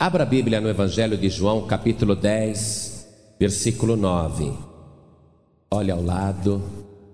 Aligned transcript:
Abra 0.00 0.22
a 0.22 0.26
Bíblia 0.26 0.62
no 0.62 0.68
Evangelho 0.70 1.14
de 1.14 1.28
João, 1.28 1.66
capítulo 1.66 2.16
10, 2.16 3.06
versículo 3.38 3.98
9. 3.98 4.50
Olhe 5.70 5.90
ao 5.90 6.02
lado, 6.02 6.62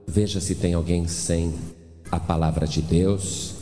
veja 0.07 0.41
se 0.41 0.55
tem 0.55 0.73
alguém 0.73 1.09
sem 1.09 1.53
a 2.13 2.21
palavra 2.21 2.65
de 2.65 2.81
Deus. 2.81 3.55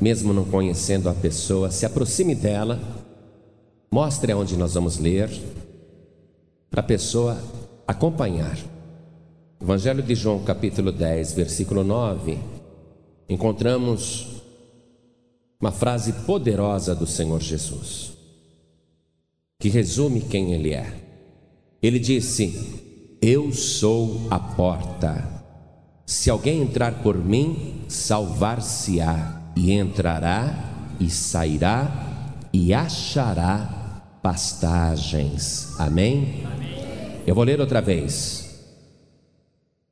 Mesmo 0.00 0.32
não 0.32 0.44
conhecendo 0.44 1.08
a 1.08 1.12
pessoa, 1.12 1.72
se 1.72 1.84
aproxime 1.84 2.36
dela, 2.36 2.78
mostre 3.90 4.30
aonde 4.30 4.56
nós 4.56 4.74
vamos 4.74 4.98
ler, 4.98 5.28
para 6.70 6.82
a 6.82 6.84
pessoa 6.84 7.36
acompanhar. 7.84 8.56
Evangelho 9.60 10.04
de 10.04 10.14
João, 10.14 10.44
capítulo 10.44 10.92
10, 10.92 11.32
versículo 11.32 11.82
9, 11.82 12.38
encontramos 13.28 14.37
uma 15.60 15.72
frase 15.72 16.12
poderosa 16.24 16.94
do 16.94 17.06
Senhor 17.06 17.40
Jesus, 17.40 18.12
que 19.58 19.68
resume 19.68 20.20
quem 20.20 20.52
Ele 20.52 20.72
é. 20.72 20.92
Ele 21.82 21.98
disse: 21.98 23.16
Eu 23.20 23.52
sou 23.52 24.28
a 24.30 24.38
porta. 24.38 25.36
Se 26.06 26.30
alguém 26.30 26.62
entrar 26.62 27.02
por 27.02 27.16
mim, 27.16 27.82
salvar-se-á, 27.88 29.52
e 29.56 29.72
entrará, 29.72 30.94
e 31.00 31.10
sairá, 31.10 32.38
e 32.52 32.72
achará 32.72 34.00
pastagens. 34.22 35.74
Amém? 35.78 36.44
Amém? 36.46 37.22
Eu 37.26 37.34
vou 37.34 37.44
ler 37.44 37.60
outra 37.60 37.80
vez. 37.80 38.48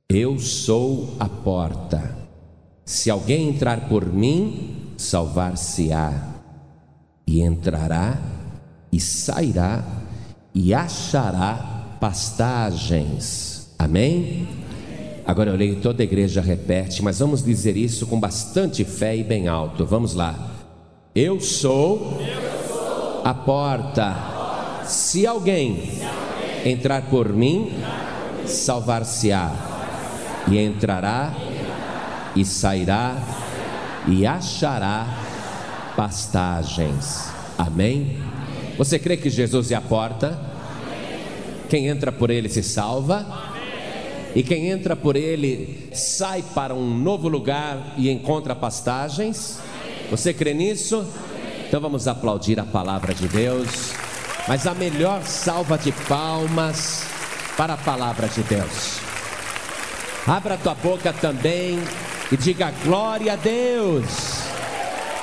Eu 0.08 0.38
sou 0.38 1.16
a 1.18 1.28
porta. 1.28 2.16
Se 2.84 3.10
alguém 3.10 3.48
entrar 3.48 3.88
por 3.88 4.06
mim, 4.06 4.75
salvar-se-á, 4.96 6.12
e 7.26 7.42
entrará, 7.42 8.18
e 8.90 9.00
sairá, 9.00 9.84
e 10.54 10.72
achará 10.72 11.96
pastagens. 12.00 13.74
Amém? 13.78 14.48
Agora 15.26 15.50
eu 15.50 15.56
leio, 15.56 15.80
toda 15.80 16.02
a 16.02 16.04
igreja 16.04 16.40
repete, 16.40 17.02
mas 17.02 17.18
vamos 17.18 17.42
dizer 17.42 17.76
isso 17.76 18.06
com 18.06 18.18
bastante 18.18 18.84
fé 18.84 19.16
e 19.16 19.24
bem 19.24 19.48
alto. 19.48 19.84
Vamos 19.84 20.14
lá. 20.14 20.52
Eu 21.14 21.40
sou, 21.40 22.20
a, 23.24 23.34
porta. 23.34 24.84
Se 24.84 25.26
alguém, 25.26 25.90
Se 25.90 26.04
alguém 26.04 26.72
entrar 26.72 27.02
por 27.10 27.32
mim, 27.32 27.72
salvar-se-á, 28.46 29.50
e 30.48 30.58
entrará, 30.58 31.34
e 32.36 32.44
sairá, 32.44 33.16
e 34.06 34.26
achará 34.26 35.06
pastagens. 35.96 37.30
Amém? 37.58 38.18
Você 38.78 38.98
crê 38.98 39.16
que 39.16 39.30
Jesus 39.30 39.70
é 39.70 39.74
a 39.74 39.80
porta? 39.80 40.38
Quem 41.68 41.88
entra 41.88 42.12
por 42.12 42.30
ele 42.30 42.48
se 42.48 42.62
salva? 42.62 43.26
E 44.34 44.42
quem 44.42 44.68
entra 44.68 44.94
por 44.94 45.16
ele 45.16 45.88
sai 45.92 46.44
para 46.54 46.74
um 46.74 46.96
novo 46.96 47.26
lugar 47.26 47.94
e 47.96 48.10
encontra 48.10 48.54
pastagens? 48.54 49.58
Você 50.10 50.34
crê 50.34 50.52
nisso? 50.52 51.06
Então 51.66 51.80
vamos 51.80 52.06
aplaudir 52.06 52.60
a 52.60 52.64
palavra 52.64 53.14
de 53.14 53.26
Deus. 53.26 53.92
Mas 54.46 54.66
a 54.66 54.74
melhor 54.74 55.22
salva 55.24 55.76
de 55.76 55.90
palmas 55.90 57.04
para 57.56 57.74
a 57.74 57.78
palavra 57.78 58.28
de 58.28 58.42
Deus. 58.42 59.00
Abra 60.26 60.58
tua 60.58 60.74
boca 60.74 61.12
também 61.12 61.80
e 62.30 62.36
diga 62.36 62.72
glória 62.84 63.34
a 63.34 63.36
Deus. 63.36 64.46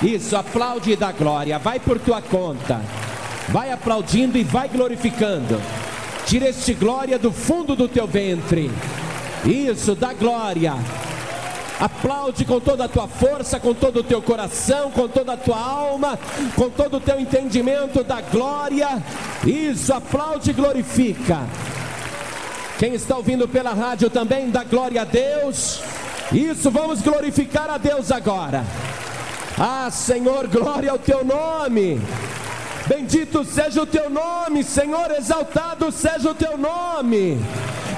Isso, 0.01 0.35
aplaude 0.35 0.91
e 0.91 0.95
dá 0.95 1.11
glória. 1.11 1.59
Vai 1.59 1.79
por 1.79 1.99
tua 1.99 2.21
conta. 2.21 2.81
Vai 3.49 3.71
aplaudindo 3.71 4.37
e 4.37 4.43
vai 4.43 4.67
glorificando. 4.67 5.61
Tira 6.25 6.49
este 6.49 6.73
glória 6.73 7.19
do 7.19 7.31
fundo 7.31 7.75
do 7.75 7.87
teu 7.87 8.07
ventre. 8.07 8.71
Isso, 9.45 9.95
dá 9.95 10.13
glória. 10.13 10.73
Aplaude 11.79 12.45
com 12.45 12.59
toda 12.59 12.85
a 12.85 12.87
tua 12.87 13.07
força, 13.07 13.59
com 13.59 13.73
todo 13.73 13.99
o 13.99 14.03
teu 14.03 14.21
coração, 14.21 14.91
com 14.91 15.07
toda 15.07 15.33
a 15.33 15.37
tua 15.37 15.59
alma, 15.59 16.17
com 16.55 16.69
todo 16.69 16.97
o 16.97 17.01
teu 17.01 17.19
entendimento 17.19 18.03
da 18.03 18.21
glória. 18.21 19.03
Isso, 19.45 19.93
aplaude 19.93 20.51
e 20.51 20.53
glorifica. 20.53 21.41
Quem 22.79 22.93
está 22.93 23.17
ouvindo 23.17 23.47
pela 23.47 23.73
rádio 23.73 24.09
também 24.09 24.49
dá 24.49 24.63
glória 24.63 25.01
a 25.01 25.05
Deus. 25.05 25.81
Isso, 26.33 26.71
vamos 26.71 27.01
glorificar 27.01 27.69
a 27.69 27.77
Deus 27.77 28.11
agora. 28.11 28.65
Ah, 29.57 29.89
Senhor, 29.91 30.47
glória 30.47 30.89
ao 30.89 30.97
teu 30.97 31.23
nome. 31.23 32.01
Bendito 32.87 33.45
seja 33.45 33.83
o 33.83 33.85
teu 33.85 34.09
nome, 34.09 34.63
Senhor, 34.63 35.11
exaltado 35.11 35.91
seja 35.91 36.31
o 36.31 36.35
teu 36.35 36.57
nome. 36.57 37.37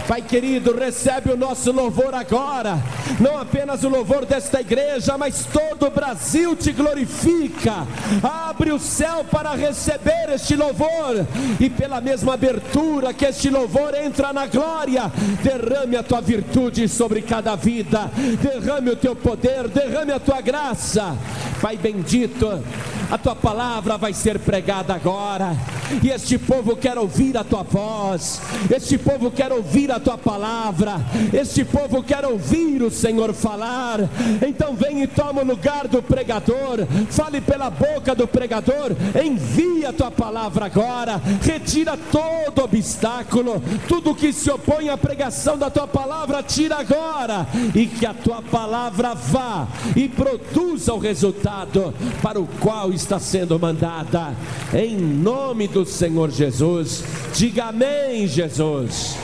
Pai 0.08 0.22
querido, 0.22 0.78
recebe 0.78 1.32
o 1.32 1.38
nosso 1.38 1.72
louvor 1.72 2.14
agora, 2.14 2.78
não 3.20 3.40
apenas 3.40 3.84
o 3.84 3.90
louvor 3.90 4.24
desta 4.24 4.62
igreja, 4.62 5.18
mas 5.18 5.48
todo 5.52 5.88
o 5.88 5.90
Brasil 5.90 6.56
te 6.56 6.72
glorifica. 6.72 7.88
Abre 8.22 8.72
o 8.72 8.78
céu 8.78 9.26
para 9.26 9.56
receber 9.56 10.30
este 10.30 10.56
louvor, 10.56 11.26
e 11.60 11.72
pela 11.72 12.00
mesma 12.02 12.36
abertura 12.36 13.16
que 13.16 13.26
este 13.26 13.50
louvor 13.50 13.96
entra 13.96 14.32
na 14.32 14.46
glória, 14.46 15.12
derrame 15.42 15.98
a 15.98 16.04
tua 16.04 16.22
virtude 16.22 16.88
sobre 16.88 17.24
cada 17.24 17.56
vida, 17.56 18.12
derrame 18.42 18.92
o 18.92 18.96
teu 18.96 19.16
poder, 19.16 19.68
derrame 19.68 20.12
a 20.12 20.20
tua 20.20 20.40
graça. 20.40 21.18
Pai 21.60 21.78
bendito, 21.78 22.64
a 23.10 23.18
tua 23.18 23.36
palavra 23.36 23.98
vai 23.98 24.14
ser 24.14 24.40
pregada 24.40 24.94
agora, 24.94 25.56
e 26.04 26.10
este 26.10 26.38
povo 26.38 26.76
quer 26.76 26.98
ouvir 26.98 27.38
a 27.38 27.44
tua 27.44 27.64
voz, 27.64 28.42
este 28.74 28.98
povo 28.98 29.30
quer 29.30 29.52
ouvir 29.52 29.92
a 29.92 30.00
tua 30.00 30.18
palavra, 30.18 31.00
este 31.34 31.64
povo 31.64 32.02
quer 32.02 32.26
ouvir 32.26 32.82
o 32.82 32.90
Senhor 32.90 33.34
falar. 33.34 34.00
Então 34.46 34.76
vem 34.76 35.04
e 35.04 35.08
toma 35.08 35.42
o 35.42 35.46
lugar 35.46 35.88
do 35.88 36.02
pregador, 36.02 36.86
fale 37.10 37.42
pela 37.42 37.70
boca 37.70 38.16
do 38.16 38.28
pregador, 38.28 38.92
envia 39.24 39.90
a 39.90 39.94
tua 39.94 40.12
palavra 40.12 40.66
agora, 40.66 41.22
retira 41.42 41.98
todo 42.12 42.64
obstáculo, 42.64 43.62
tudo 43.88 44.16
que 44.16 44.34
se 44.34 44.50
opõe 44.50 44.90
à 44.90 44.98
pregação 44.98 45.58
da 45.58 45.70
tua 45.70 45.88
palavra, 45.88 46.42
tira 46.42 46.78
agora, 46.78 47.48
e 47.74 47.86
que 47.86 48.06
a 48.06 48.14
tua 48.14 48.42
palavra 48.42 49.14
vá 49.14 49.68
e 49.96 50.10
produza 50.10 50.94
o 50.94 51.00
resultado 51.00 51.94
para 52.22 52.40
o 52.40 52.48
qual 52.60 52.92
está 52.95 53.19
sendo 53.19 53.59
mandada, 53.59 54.33
em 54.73 54.97
nome 54.97 55.67
do 55.67 55.85
Senhor 55.85 56.31
Jesus. 56.31 57.03
Diga 57.33 57.66
amém, 57.66 58.28
Jesus. 58.28 59.16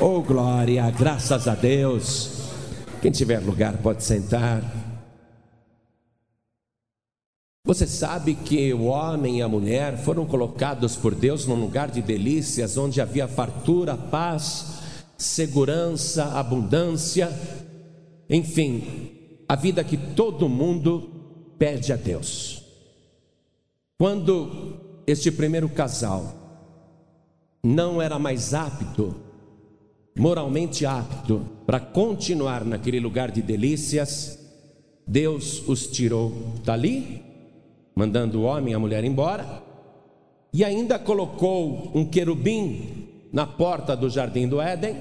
Oh, 0.00 0.22
glória, 0.22 0.90
graças 0.90 1.46
a 1.46 1.54
Deus. 1.54 2.40
Quem 3.02 3.10
tiver 3.10 3.38
lugar 3.40 3.76
pode 3.78 4.02
sentar. 4.02 4.62
Você 7.64 7.86
sabe 7.86 8.34
que 8.34 8.72
o 8.72 8.84
homem 8.84 9.38
e 9.38 9.42
a 9.42 9.48
mulher 9.48 9.98
foram 9.98 10.24
colocados 10.24 10.96
por 10.96 11.14
Deus 11.14 11.46
num 11.46 11.60
lugar 11.60 11.90
de 11.90 12.00
delícias, 12.00 12.76
onde 12.76 13.00
havia 13.00 13.28
fartura, 13.28 13.96
paz, 13.96 14.80
segurança, 15.16 16.24
abundância, 16.32 17.30
enfim, 18.28 19.10
a 19.46 19.54
vida 19.54 19.84
que 19.84 19.96
todo 19.96 20.48
mundo 20.48 21.10
pede 21.58 21.92
a 21.92 21.96
Deus. 21.96 22.59
Quando 24.00 25.02
este 25.06 25.30
primeiro 25.30 25.68
casal 25.68 26.32
não 27.62 28.00
era 28.00 28.18
mais 28.18 28.54
apto, 28.54 29.14
moralmente 30.16 30.86
apto, 30.86 31.42
para 31.66 31.78
continuar 31.78 32.64
naquele 32.64 32.98
lugar 32.98 33.30
de 33.30 33.42
delícias, 33.42 34.38
Deus 35.06 35.62
os 35.68 35.86
tirou 35.88 36.32
dali, 36.64 37.22
mandando 37.94 38.40
o 38.40 38.44
homem 38.44 38.72
e 38.72 38.74
a 38.74 38.78
mulher 38.78 39.04
embora, 39.04 39.62
e 40.50 40.64
ainda 40.64 40.98
colocou 40.98 41.92
um 41.94 42.06
querubim 42.06 43.06
na 43.30 43.46
porta 43.46 43.94
do 43.94 44.08
jardim 44.08 44.48
do 44.48 44.62
Éden, 44.62 44.96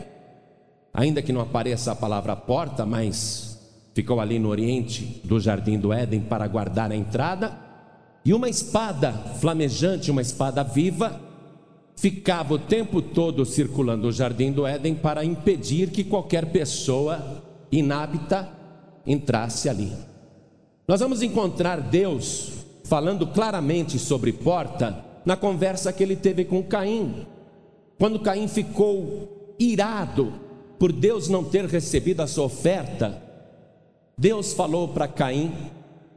ainda 0.93 1.21
que 1.21 1.31
não 1.31 1.39
apareça 1.39 1.93
a 1.93 1.95
palavra 1.95 2.35
porta, 2.35 2.85
mas 2.85 3.57
ficou 3.93 4.19
ali 4.19 4.39
no 4.39 4.49
oriente 4.49 5.21
do 5.23 5.39
jardim 5.39 5.79
do 5.79 5.93
Éden 5.93 6.19
para 6.19 6.45
guardar 6.49 6.91
a 6.91 6.95
entrada 6.97 7.68
e 8.29 8.33
uma 8.33 8.47
espada 8.47 9.11
flamejante, 9.39 10.11
uma 10.11 10.21
espada 10.21 10.63
viva, 10.63 11.19
ficava 11.95 12.53
o 12.53 12.59
tempo 12.59 13.01
todo 13.01 13.43
circulando 13.43 14.07
o 14.07 14.11
jardim 14.11 14.51
do 14.51 14.67
Éden 14.67 14.93
para 14.93 15.25
impedir 15.25 15.89
que 15.89 16.03
qualquer 16.03 16.45
pessoa 16.45 17.41
inábita 17.71 18.47
entrasse 19.03 19.67
ali. 19.67 19.91
Nós 20.87 20.99
vamos 20.99 21.23
encontrar 21.23 21.81
Deus 21.81 22.51
falando 22.83 23.25
claramente 23.25 23.97
sobre 23.97 24.31
porta 24.31 25.03
na 25.25 25.35
conversa 25.35 25.91
que 25.91 26.03
ele 26.03 26.15
teve 26.15 26.45
com 26.45 26.61
Caim. 26.61 27.25
Quando 27.97 28.19
Caim 28.19 28.47
ficou 28.47 29.55
irado 29.57 30.31
por 30.77 30.91
Deus 30.91 31.29
não 31.29 31.43
ter 31.43 31.65
recebido 31.65 32.21
a 32.21 32.27
sua 32.27 32.43
oferta, 32.43 33.23
Deus 34.15 34.53
falou 34.53 34.87
para 34.89 35.07
Caim 35.07 35.51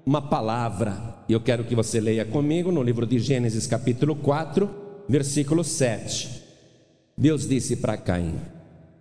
uma 0.05 0.21
palavra: 0.21 1.12
Eu 1.29 1.41
quero 1.41 1.65
que 1.65 1.75
você 1.75 2.01
leia 2.01 2.25
comigo 2.25 2.73
no 2.73 2.83
livro 2.83 3.07
de 3.07 3.19
Gênesis, 3.19 3.67
capítulo 3.67 4.17
4, 4.17 4.69
versículo 5.09 5.63
7. 5.63 6.43
Deus 7.17 7.47
disse 7.47 7.77
para 7.77 7.97
Caim: 7.97 8.35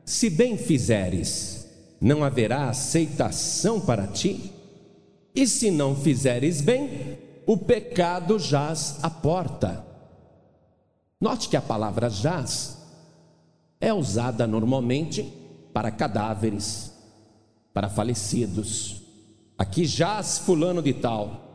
Se 0.05 0.29
bem 0.29 0.57
fizeres, 0.57 1.67
não 1.99 2.23
haverá 2.23 2.69
aceitação 2.69 3.81
para 3.81 4.07
ti? 4.07 4.51
E 5.33 5.47
se 5.47 5.71
não 5.71 5.95
fizeres 5.95 6.61
bem, 6.61 7.17
o 7.45 7.57
pecado 7.57 8.37
jaz 8.37 8.99
à 9.01 9.09
porta. 9.09 9.85
Note 11.19 11.49
que 11.49 11.57
a 11.57 11.61
palavra 11.61 12.09
jaz 12.09 12.77
é 13.79 13.93
usada 13.93 14.45
normalmente 14.45 15.23
para 15.73 15.89
cadáveres, 15.89 16.91
para 17.73 17.89
falecidos. 17.89 19.01
Aqui 19.57 19.85
jaz 19.85 20.39
fulano 20.39 20.81
de 20.81 20.93
tal. 20.93 21.50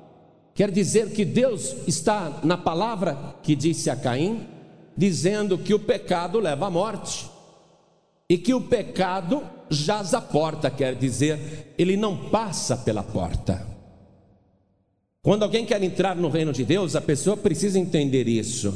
Quer 0.56 0.70
dizer 0.70 1.10
que 1.10 1.22
Deus 1.22 1.76
está 1.86 2.40
na 2.42 2.56
palavra 2.56 3.36
que 3.42 3.54
disse 3.54 3.90
a 3.90 3.94
Caim, 3.94 4.48
dizendo 4.96 5.58
que 5.58 5.74
o 5.74 5.78
pecado 5.78 6.40
leva 6.40 6.66
à 6.66 6.70
morte. 6.70 7.30
E 8.26 8.38
que 8.38 8.54
o 8.54 8.62
pecado 8.62 9.42
jaz 9.68 10.14
à 10.14 10.20
porta, 10.20 10.70
quer 10.70 10.94
dizer, 10.94 11.74
ele 11.76 11.94
não 11.94 12.30
passa 12.30 12.74
pela 12.74 13.02
porta. 13.02 13.66
Quando 15.22 15.42
alguém 15.42 15.66
quer 15.66 15.82
entrar 15.82 16.16
no 16.16 16.30
reino 16.30 16.54
de 16.54 16.64
Deus, 16.64 16.96
a 16.96 17.02
pessoa 17.02 17.36
precisa 17.36 17.78
entender 17.78 18.26
isso. 18.26 18.74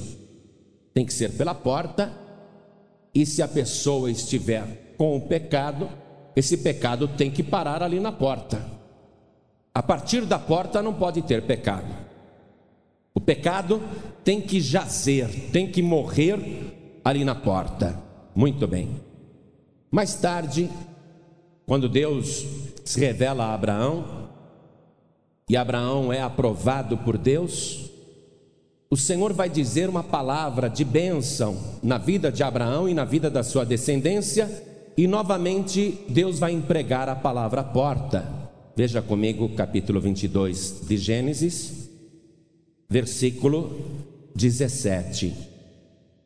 Tem 0.92 1.06
que 1.06 1.14
ser 1.14 1.32
pela 1.32 1.54
porta, 1.54 2.12
e 3.14 3.24
se 3.24 3.40
a 3.40 3.48
pessoa 3.48 4.10
estiver 4.10 4.94
com 4.98 5.16
o 5.16 5.20
pecado, 5.22 5.88
esse 6.36 6.58
pecado 6.58 7.08
tem 7.08 7.30
que 7.30 7.42
parar 7.42 7.82
ali 7.82 7.98
na 7.98 8.12
porta. 8.12 8.79
A 9.74 9.82
partir 9.82 10.24
da 10.24 10.38
porta 10.38 10.82
não 10.82 10.92
pode 10.92 11.22
ter 11.22 11.42
pecado. 11.42 11.86
O 13.14 13.20
pecado 13.20 13.82
tem 14.24 14.40
que 14.40 14.60
jazer, 14.60 15.50
tem 15.52 15.70
que 15.70 15.82
morrer 15.82 17.00
ali 17.04 17.24
na 17.24 17.34
porta. 17.34 17.98
Muito 18.34 18.66
bem. 18.66 19.00
Mais 19.90 20.14
tarde, 20.14 20.70
quando 21.66 21.88
Deus 21.88 22.44
se 22.84 22.98
revela 23.00 23.44
a 23.46 23.54
Abraão, 23.54 24.28
e 25.48 25.56
Abraão 25.56 26.12
é 26.12 26.20
aprovado 26.20 26.96
por 26.98 27.18
Deus, 27.18 27.90
o 28.88 28.96
Senhor 28.96 29.32
vai 29.32 29.48
dizer 29.48 29.88
uma 29.88 30.02
palavra 30.02 30.68
de 30.68 30.84
bênção 30.84 31.56
na 31.82 31.98
vida 31.98 32.30
de 32.30 32.42
Abraão 32.42 32.88
e 32.88 32.94
na 32.94 33.04
vida 33.04 33.30
da 33.30 33.42
sua 33.42 33.64
descendência, 33.64 34.48
e 34.96 35.06
novamente 35.06 36.04
Deus 36.08 36.38
vai 36.38 36.52
empregar 36.52 37.08
a 37.08 37.16
palavra 37.16 37.62
porta. 37.62 38.39
Veja 38.80 39.02
comigo 39.02 39.46
capítulo 39.50 40.00
22 40.00 40.86
de 40.88 40.96
Gênesis, 40.96 41.90
versículo 42.88 43.78
17. 44.34 45.34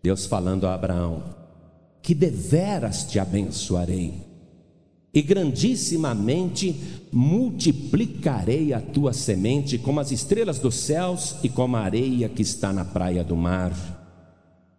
Deus 0.01 0.27
falando 0.27 0.65
a 0.69 0.75
Abraão: 0.75 1.25
Que 2.01 2.15
deveras 2.15 3.11
te 3.11 3.19
abençoarei 3.19 4.23
e 5.13 5.21
grandissimamente 5.21 6.77
multiplicarei 7.11 8.73
a 8.73 8.81
tua 8.81 9.13
semente 9.13 9.77
como 9.77 9.99
as 9.99 10.13
estrelas 10.13 10.61
dos 10.61 10.77
céus 10.77 11.35
e 11.43 11.49
como 11.49 11.75
a 11.75 11.81
areia 11.81 12.29
que 12.29 12.43
está 12.43 12.73
na 12.73 12.85
praia 12.85 13.25
do 13.25 13.35
mar. 13.35 13.75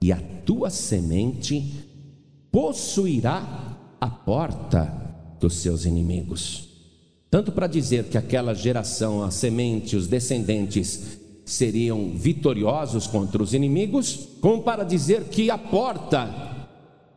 E 0.01 0.13
a 0.13 0.21
tua 0.45 0.69
semente 0.69 1.74
possuirá 2.50 3.78
a 4.00 4.10
porta 4.10 5.36
dos 5.42 5.56
seus 5.56 5.83
inimigos. 5.83 6.74
Tanto 7.35 7.51
para 7.51 7.67
dizer 7.67 8.05
que 8.05 8.17
aquela 8.17 8.53
geração, 8.53 9.21
a 9.21 9.29
semente, 9.29 9.97
os 9.97 10.07
descendentes 10.07 11.19
seriam 11.43 12.11
vitoriosos 12.11 13.07
contra 13.07 13.43
os 13.43 13.53
inimigos, 13.53 14.29
como 14.39 14.63
para 14.63 14.85
dizer 14.85 15.25
que 15.25 15.51
a 15.51 15.57
porta 15.57 16.33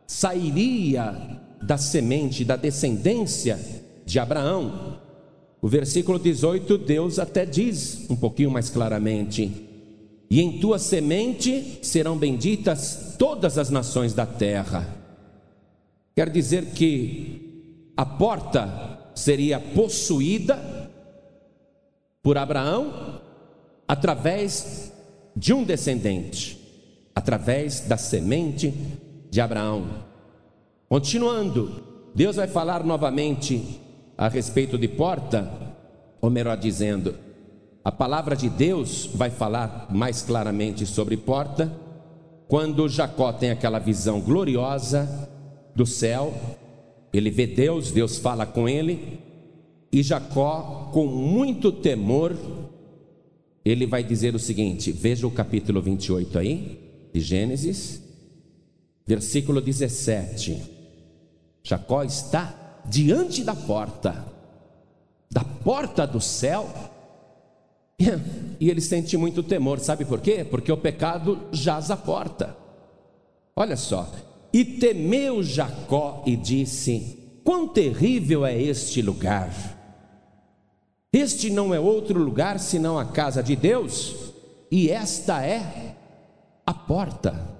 sairia 0.05 1.39
da 1.61 1.77
semente, 1.77 2.43
da 2.43 2.57
descendência 2.57 3.57
de 4.05 4.19
Abraão. 4.19 4.99
O 5.61 5.69
versículo 5.69 6.19
18, 6.19 6.77
Deus 6.79 7.17
até 7.17 7.45
diz 7.45 8.05
um 8.09 8.15
pouquinho 8.17 8.51
mais 8.51 8.69
claramente: 8.69 9.49
E 10.29 10.41
em 10.41 10.59
tua 10.59 10.79
semente 10.79 11.79
serão 11.81 12.17
benditas 12.17 13.15
todas 13.17 13.57
as 13.57 13.69
nações 13.69 14.13
da 14.13 14.25
terra. 14.25 14.85
Quer 16.13 16.29
dizer 16.29 16.73
que 16.73 17.93
a 17.95 18.05
porta 18.05 18.98
seria 19.19 19.59
possuída 19.59 20.89
por 22.23 22.37
Abraão 22.37 23.21
através 23.87 24.91
de 25.35 25.53
um 25.53 25.63
descendente, 25.63 26.59
através 27.13 27.81
da 27.81 27.97
semente 27.97 28.73
de 29.29 29.41
Abraão. 29.41 29.87
Continuando, 30.87 31.83
Deus 32.15 32.37
vai 32.37 32.47
falar 32.47 32.83
novamente 32.83 33.79
a 34.17 34.27
respeito 34.27 34.77
de 34.77 34.87
porta, 34.87 35.51
ou 36.21 36.29
melhor 36.29 36.57
dizendo, 36.57 37.15
a 37.83 37.91
palavra 37.91 38.35
de 38.35 38.49
Deus 38.49 39.09
vai 39.13 39.29
falar 39.29 39.87
mais 39.89 40.21
claramente 40.21 40.85
sobre 40.85 41.15
porta, 41.17 41.71
quando 42.47 42.89
Jacó 42.89 43.31
tem 43.31 43.51
aquela 43.51 43.79
visão 43.79 44.19
gloriosa 44.19 45.29
do 45.75 45.85
céu, 45.85 46.33
ele 47.11 47.29
vê 47.29 47.47
Deus, 47.47 47.91
Deus 47.91 48.17
fala 48.17 48.45
com 48.45 48.67
ele, 48.67 49.19
e 49.91 50.03
Jacó, 50.03 50.89
com 50.93 51.07
muito 51.07 51.71
temor, 51.71 52.35
ele 53.65 53.85
vai 53.85 54.03
dizer 54.03 54.35
o 54.35 54.39
seguinte: 54.39 54.91
veja 54.91 55.25
o 55.25 55.31
capítulo 55.31 55.81
28 55.81 56.37
aí, 56.37 57.09
de 57.13 57.19
Gênesis, 57.19 58.01
versículo 59.05 59.59
17. 59.59 60.61
Jacó 61.63 62.03
está 62.03 62.81
diante 62.85 63.43
da 63.43 63.55
porta, 63.55 64.25
da 65.31 65.43
porta 65.43 66.05
do 66.05 66.21
céu, 66.21 66.69
e 68.59 68.69
ele 68.69 68.81
sente 68.81 69.17
muito 69.17 69.41
temor, 69.41 69.79
sabe 69.79 70.05
por 70.05 70.21
quê? 70.21 70.43
Porque 70.43 70.71
o 70.71 70.77
pecado 70.77 71.39
jaz 71.51 71.89
à 71.89 71.97
porta. 71.97 72.55
Olha 73.55 73.75
só, 73.75 74.09
e 74.51 74.65
temeu 74.65 75.43
Jacó 75.43 76.23
e 76.25 76.35
disse: 76.35 77.39
Quão 77.43 77.67
terrível 77.67 78.45
é 78.45 78.59
este 78.59 79.01
lugar! 79.01 79.77
Este 81.11 81.49
não 81.49 81.73
é 81.73 81.79
outro 81.79 82.19
lugar 82.19 82.59
senão 82.59 82.97
a 82.97 83.05
casa 83.05 83.41
de 83.41 83.55
Deus, 83.55 84.33
e 84.69 84.91
esta 84.91 85.43
é 85.43 85.95
a 86.65 86.73
porta, 86.73 87.57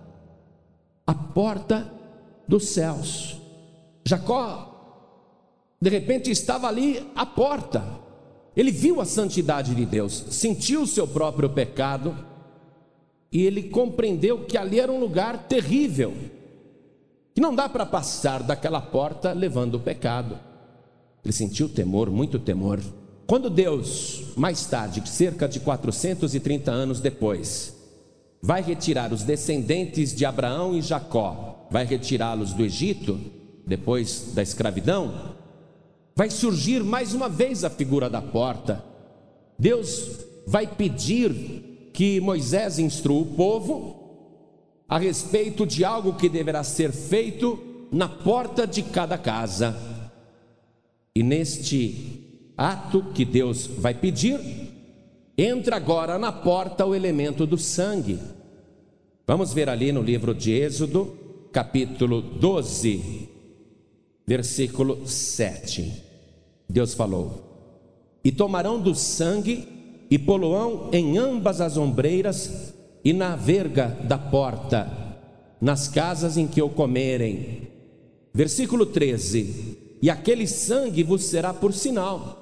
a 1.06 1.14
porta 1.14 1.92
dos 2.48 2.68
céus. 2.68 3.38
Jacó, 4.06 4.70
de 5.82 5.90
repente, 5.90 6.30
estava 6.30 6.68
ali 6.68 7.04
à 7.16 7.26
porta. 7.26 7.84
Ele 8.56 8.72
viu 8.72 9.00
a 9.00 9.06
santidade 9.06 9.74
de 9.74 9.86
Deus, 9.86 10.26
sentiu 10.30 10.82
o 10.82 10.88
seu 10.88 11.08
próprio 11.08 11.50
pecado 11.50 12.16
e 13.32 13.46
ele 13.46 13.64
compreendeu 13.64 14.46
que 14.46 14.58
ali 14.58 14.80
era 14.80 14.92
um 14.92 15.00
lugar 15.00 15.48
terrível, 15.48 16.14
que 17.34 17.42
não 17.42 17.54
dá 17.54 17.70
para 17.70 17.86
passar 17.86 18.44
daquela 18.44 18.82
porta 18.82 19.32
levando 19.32 19.76
o 19.76 19.80
pecado. 19.80 20.38
Ele 21.24 21.34
sentiu 21.34 21.70
temor, 21.70 22.10
muito 22.10 22.40
temor. 22.40 22.80
Quando 23.28 23.50
Deus, 23.50 24.34
mais 24.36 24.66
tarde, 24.66 25.08
cerca 25.08 25.48
de 25.48 25.60
430 25.60 26.72
anos 26.72 27.00
depois, 27.00 27.76
vai 28.42 28.62
retirar 28.62 29.14
os 29.14 29.24
descendentes 29.24 30.16
de 30.16 30.26
Abraão 30.26 30.76
e 30.76 30.82
Jacó, 30.82 31.68
vai 31.70 31.86
retirá-los 31.86 32.54
do 32.54 32.66
Egito, 32.66 33.20
depois 33.68 34.32
da 34.34 34.42
escravidão, 34.42 35.36
vai 36.16 36.30
surgir 36.30 36.84
mais 36.84 37.14
uma 37.14 37.30
vez 37.30 37.64
a 37.64 37.70
figura 37.70 38.10
da 38.10 38.22
porta. 38.22 38.84
Deus 39.58 40.26
vai 40.48 40.66
pedir 40.66 41.92
que 41.94 42.20
Moisés 42.20 42.80
instrua 42.80 43.22
o 43.22 43.26
povo 43.26 43.99
a 44.90 44.98
respeito 44.98 45.68
de 45.68 45.86
algo 45.86 46.16
que 46.16 46.28
deverá 46.28 46.64
ser 46.64 46.92
feito 46.92 47.60
na 47.92 48.10
porta 48.10 48.66
de 48.66 48.82
cada 48.82 49.20
casa. 49.20 49.78
E 51.16 51.22
neste 51.22 52.52
ato 52.58 53.04
que 53.14 53.24
Deus 53.24 53.68
vai 53.68 53.94
pedir, 53.94 54.40
entra 55.38 55.76
agora 55.76 56.18
na 56.18 56.32
porta 56.32 56.88
o 56.88 56.96
elemento 56.96 57.46
do 57.46 57.58
sangue. 57.58 58.20
Vamos 59.28 59.54
ver 59.54 59.70
ali 59.70 59.92
no 59.92 60.02
livro 60.02 60.34
de 60.34 60.52
Êxodo, 60.52 61.16
capítulo 61.52 62.20
12, 62.20 63.30
versículo 64.26 65.08
7. 65.08 66.04
Deus 66.68 66.96
falou: 66.96 68.18
E 68.24 68.32
tomarão 68.32 68.80
do 68.80 68.96
sangue 68.96 69.68
e 70.10 70.18
poloão 70.18 70.90
em 70.92 71.20
ambas 71.20 71.62
as 71.62 71.78
ombreiras 71.78 72.74
e 73.04 73.14
na 73.14 73.36
verga 73.36 73.98
da 74.04 74.18
porta, 74.18 74.92
nas 75.60 75.88
casas 75.88 76.38
em 76.38 76.48
que 76.48 76.62
o 76.62 76.70
comerem. 76.70 77.68
Versículo 78.34 78.86
13: 78.86 79.98
E 80.02 80.10
aquele 80.10 80.48
sangue 80.48 81.04
vos 81.04 81.24
será 81.24 81.54
por 81.54 81.74
sinal 81.74 82.40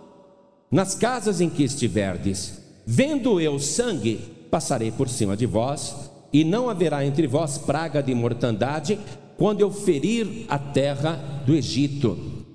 nas 0.69 0.93
casas 0.93 1.39
em 1.39 1.49
que 1.49 1.63
estiverdes, 1.63 2.61
Vendo 2.89 3.41
eu 3.41 3.59
sangue, 3.59 4.15
passarei 4.49 4.91
por 4.91 5.09
cima 5.09 5.35
de 5.35 5.45
vós, 5.45 6.09
e 6.31 6.45
não 6.45 6.69
haverá 6.69 7.05
entre 7.05 7.27
vós 7.27 7.57
praga 7.57 8.01
de 8.01 8.15
mortandade, 8.15 8.97
quando 9.37 9.59
eu 9.59 9.69
ferir 9.69 10.45
a 10.47 10.57
terra 10.57 11.43
do 11.45 11.53
Egito. 11.53 12.45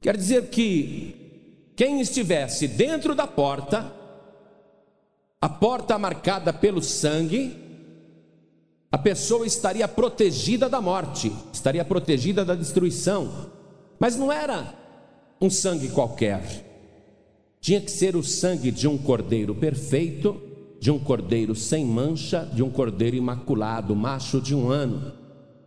Quer 0.00 0.16
dizer 0.16 0.48
que 0.48 1.72
quem 1.74 2.00
estivesse 2.00 2.68
dentro 2.68 3.16
da 3.16 3.26
porta, 3.26 3.92
a 5.40 5.48
porta 5.48 5.98
marcada 5.98 6.52
pelo 6.52 6.82
sangue, 6.82 7.56
a 8.90 8.98
pessoa 8.98 9.46
estaria 9.46 9.86
protegida 9.86 10.68
da 10.68 10.80
morte, 10.80 11.32
estaria 11.52 11.84
protegida 11.84 12.44
da 12.44 12.54
destruição. 12.54 13.50
Mas 13.98 14.16
não 14.16 14.32
era 14.32 14.74
um 15.40 15.50
sangue 15.50 15.88
qualquer. 15.88 16.64
Tinha 17.60 17.80
que 17.80 17.90
ser 17.90 18.16
o 18.16 18.22
sangue 18.22 18.70
de 18.70 18.86
um 18.86 18.96
cordeiro 18.96 19.54
perfeito, 19.54 20.40
de 20.80 20.90
um 20.90 20.98
cordeiro 20.98 21.54
sem 21.54 21.84
mancha, 21.84 22.48
de 22.52 22.62
um 22.62 22.70
cordeiro 22.70 23.16
imaculado, 23.16 23.94
macho 23.94 24.40
de 24.40 24.54
um 24.54 24.70
ano. 24.70 25.12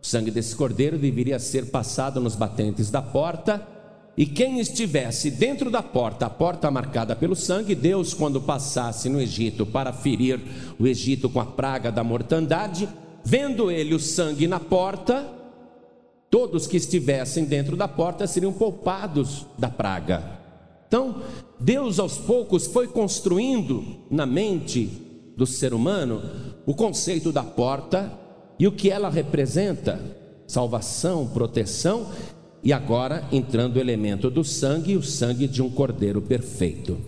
O 0.02 0.06
sangue 0.06 0.30
desse 0.30 0.56
cordeiro 0.56 0.98
deveria 0.98 1.38
ser 1.38 1.66
passado 1.66 2.20
nos 2.20 2.34
batentes 2.34 2.90
da 2.90 3.02
porta, 3.02 3.66
e 4.20 4.26
quem 4.26 4.60
estivesse 4.60 5.30
dentro 5.30 5.70
da 5.70 5.82
porta, 5.82 6.26
a 6.26 6.28
porta 6.28 6.70
marcada 6.70 7.16
pelo 7.16 7.34
sangue, 7.34 7.74
Deus, 7.74 8.12
quando 8.12 8.38
passasse 8.38 9.08
no 9.08 9.18
Egito 9.18 9.64
para 9.64 9.94
ferir 9.94 10.38
o 10.78 10.86
Egito 10.86 11.30
com 11.30 11.40
a 11.40 11.46
praga 11.46 11.90
da 11.90 12.04
mortandade, 12.04 12.86
vendo 13.24 13.70
ele 13.70 13.94
o 13.94 13.98
sangue 13.98 14.46
na 14.46 14.60
porta, 14.60 15.26
todos 16.28 16.66
que 16.66 16.76
estivessem 16.76 17.46
dentro 17.46 17.78
da 17.78 17.88
porta 17.88 18.26
seriam 18.26 18.52
poupados 18.52 19.46
da 19.56 19.70
praga. 19.70 20.38
Então, 20.86 21.22
Deus 21.58 21.98
aos 21.98 22.18
poucos 22.18 22.66
foi 22.66 22.88
construindo 22.88 24.04
na 24.10 24.26
mente 24.26 25.32
do 25.34 25.46
ser 25.46 25.72
humano 25.72 26.20
o 26.66 26.74
conceito 26.74 27.32
da 27.32 27.42
porta 27.42 28.12
e 28.58 28.66
o 28.66 28.72
que 28.72 28.90
ela 28.90 29.08
representa: 29.08 29.98
salvação, 30.46 31.26
proteção, 31.26 32.08
e 32.62 32.72
agora 32.72 33.24
entrando 33.32 33.76
o 33.76 33.80
elemento 33.80 34.30
do 34.30 34.44
sangue, 34.44 34.96
o 34.96 35.02
sangue 35.02 35.46
de 35.46 35.62
um 35.62 35.70
cordeiro 35.70 36.20
perfeito. 36.20 36.98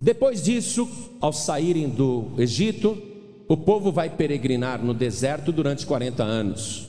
Depois 0.00 0.42
disso, 0.42 0.88
ao 1.20 1.32
saírem 1.32 1.88
do 1.88 2.30
Egito, 2.38 2.96
o 3.48 3.56
povo 3.56 3.90
vai 3.90 4.08
peregrinar 4.08 4.82
no 4.82 4.94
deserto 4.94 5.52
durante 5.52 5.84
40 5.84 6.22
anos. 6.22 6.88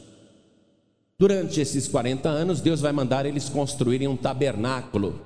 Durante 1.17 1.59
esses 1.59 1.87
40 1.87 2.29
anos, 2.29 2.61
Deus 2.61 2.81
vai 2.81 2.91
mandar 2.91 3.25
eles 3.25 3.49
construírem 3.49 4.07
um 4.07 4.15
tabernáculo, 4.15 5.21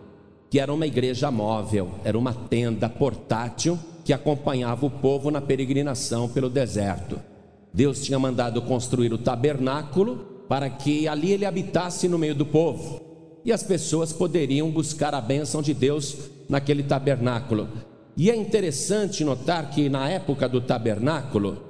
que 0.50 0.60
era 0.60 0.74
uma 0.74 0.88
igreja 0.88 1.30
móvel, 1.30 1.92
era 2.04 2.18
uma 2.18 2.34
tenda 2.34 2.90
portátil 2.90 3.78
que 4.04 4.14
acompanhava 4.14 4.86
o 4.86 4.90
povo 4.90 5.30
na 5.30 5.42
peregrinação 5.42 6.30
pelo 6.30 6.50
deserto. 6.50 7.20
Deus 7.74 8.04
tinha 8.04 8.18
mandado 8.18 8.62
construir 8.62 9.12
o 9.14 9.18
tabernáculo 9.18 10.35
para 10.48 10.70
que 10.70 11.08
ali 11.08 11.32
ele 11.32 11.46
habitasse 11.46 12.08
no 12.08 12.18
meio 12.18 12.36
do 12.36 12.46
povo. 12.46 13.02
E 13.44 13.52
as 13.52 13.64
pessoas 13.64 14.12
poderiam 14.12 14.70
buscar 14.72 15.14
a 15.14 15.22
bênção 15.22 15.62
de 15.62 15.74
Deus 15.74 16.18
naquele 16.50 16.84
tabernáculo. 16.84 17.68
E 18.18 18.32
é 18.32 18.36
interessante 18.36 19.24
notar 19.24 19.70
que 19.70 19.90
na 19.90 20.10
época 20.10 20.48
do 20.48 20.62
tabernáculo, 20.62 21.62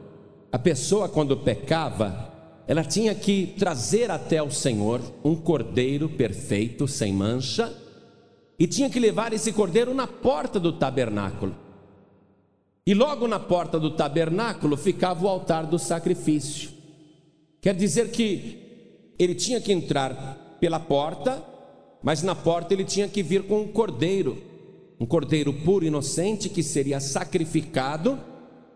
a 0.52 0.60
pessoa 0.60 1.10
quando 1.10 1.38
pecava, 1.38 2.32
ela 2.68 2.84
tinha 2.84 3.14
que 3.14 3.54
trazer 3.58 4.10
até 4.10 4.42
o 4.42 4.52
Senhor 4.52 5.02
um 5.24 5.36
cordeiro 5.36 6.08
perfeito, 6.08 6.88
sem 6.88 7.12
mancha, 7.12 7.74
e 8.58 8.66
tinha 8.68 8.90
que 8.90 9.00
levar 9.00 9.34
esse 9.34 9.52
cordeiro 9.52 9.94
na 9.94 10.08
porta 10.08 10.60
do 10.60 10.72
tabernáculo. 10.72 11.56
E 12.88 12.94
logo 12.94 13.28
na 13.28 13.40
porta 13.40 13.80
do 13.80 13.92
tabernáculo 13.92 14.78
ficava 14.78 15.26
o 15.26 15.28
altar 15.28 15.66
do 15.66 15.80
sacrifício. 15.80 16.70
Quer 17.60 17.74
dizer 17.74 18.12
que 18.12 18.65
ele 19.18 19.36
tinha 19.36 19.62
que 19.62 19.72
entrar 19.72 20.58
pela 20.60 20.80
porta, 20.80 21.44
mas 22.04 22.24
na 22.24 22.36
porta 22.36 22.74
ele 22.74 22.84
tinha 22.84 23.08
que 23.08 23.24
vir 23.24 23.44
com 23.44 23.62
um 23.62 23.68
cordeiro 23.68 24.56
um 25.00 25.06
cordeiro 25.06 25.54
puro 25.54 25.84
e 25.84 25.88
inocente 25.88 26.50
que 26.50 26.64
seria 26.64 27.00
sacrificado 27.00 28.18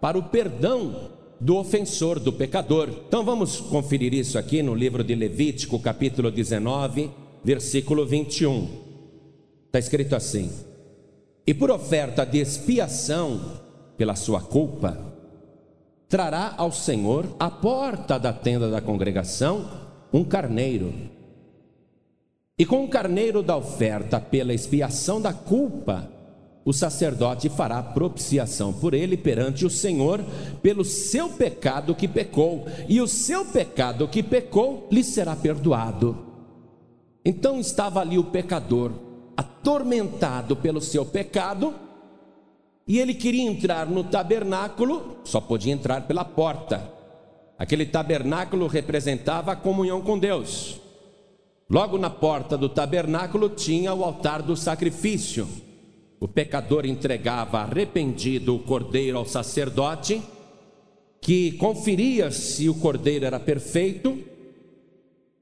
para 0.02 0.18
o 0.18 0.24
perdão 0.24 1.12
do 1.40 1.56
ofensor, 1.56 2.20
do 2.20 2.34
pecador. 2.34 2.90
Então 3.08 3.24
vamos 3.24 3.60
conferir 3.60 4.14
isso 4.14 4.38
aqui 4.38 4.62
no 4.62 4.76
livro 4.76 5.04
de 5.04 5.16
Levítico, 5.16 5.80
capítulo 5.80 6.30
19, 6.30 7.10
versículo 7.44 8.06
21. 8.06 8.68
Está 9.68 9.80
escrito 9.80 10.16
assim: 10.16 10.52
E 11.48 11.54
por 11.54 11.72
oferta 11.72 12.26
de 12.26 12.40
expiação 12.40 13.60
pela 13.98 14.16
sua 14.16 14.42
culpa, 14.42 14.98
trará 16.10 16.54
ao 16.58 16.72
Senhor 16.72 17.26
à 17.40 17.50
porta 17.50 18.18
da 18.18 18.34
tenda 18.34 18.70
da 18.70 18.82
congregação 18.82 19.79
um 20.12 20.24
carneiro 20.24 20.94
e 22.60 22.66
com 22.66 22.84
o 22.84 22.90
carneiro 22.90 23.42
da 23.42 23.56
oferta 23.56 24.20
pela 24.20 24.54
expiação 24.54 25.22
da 25.22 25.32
culpa, 25.32 26.12
o 26.66 26.74
sacerdote 26.74 27.48
fará 27.48 27.82
propiciação 27.82 28.74
por 28.74 28.94
ele 28.94 29.16
perante 29.16 29.66
o 29.66 29.70
Senhor 29.70 30.22
pelo 30.62 30.84
seu 30.84 31.30
pecado 31.30 31.96
que 31.96 32.06
pecou, 32.06 32.66
e 32.90 33.00
o 33.00 33.08
seu 33.08 33.46
pecado 33.46 34.10
que 34.10 34.22
pecou 34.22 34.90
lhe 34.92 35.06
será 35.06 35.38
perdoado. 35.38 36.18
Então 37.24 37.62
estava 37.62 38.02
ali 38.02 38.18
o 38.18 38.26
pecador, 38.26 38.92
atormentado 39.38 40.54
pelo 40.58 40.82
seu 40.82 41.06
pecado, 41.06 41.74
e 42.86 43.00
ele 43.00 43.14
queria 43.14 43.50
entrar 43.50 43.86
no 43.86 44.04
tabernáculo, 44.04 45.20
só 45.24 45.40
podia 45.40 45.72
entrar 45.72 46.08
pela 46.08 46.26
porta. 46.26 46.99
Aquele 47.60 47.86
tabernáculo 47.86 48.68
representava 48.68 49.52
a 49.52 49.56
comunhão 49.56 50.02
com 50.02 50.18
Deus. 50.18 50.80
Logo 51.70 51.98
na 51.98 52.10
porta 52.10 52.58
do 52.58 52.70
tabernáculo 52.70 53.50
tinha 53.50 53.94
o 53.94 54.06
altar 54.06 54.42
do 54.42 54.56
sacrifício. 54.56 55.46
O 56.22 56.28
pecador 56.28 56.86
entregava 56.86 57.60
arrependido 57.60 58.56
o 58.56 58.60
cordeiro 58.60 59.18
ao 59.18 59.26
sacerdote, 59.26 60.22
que 61.20 61.52
conferia 61.54 62.32
se 62.32 62.70
o 62.70 62.76
cordeiro 62.76 63.26
era 63.26 63.40
perfeito, 63.40 64.18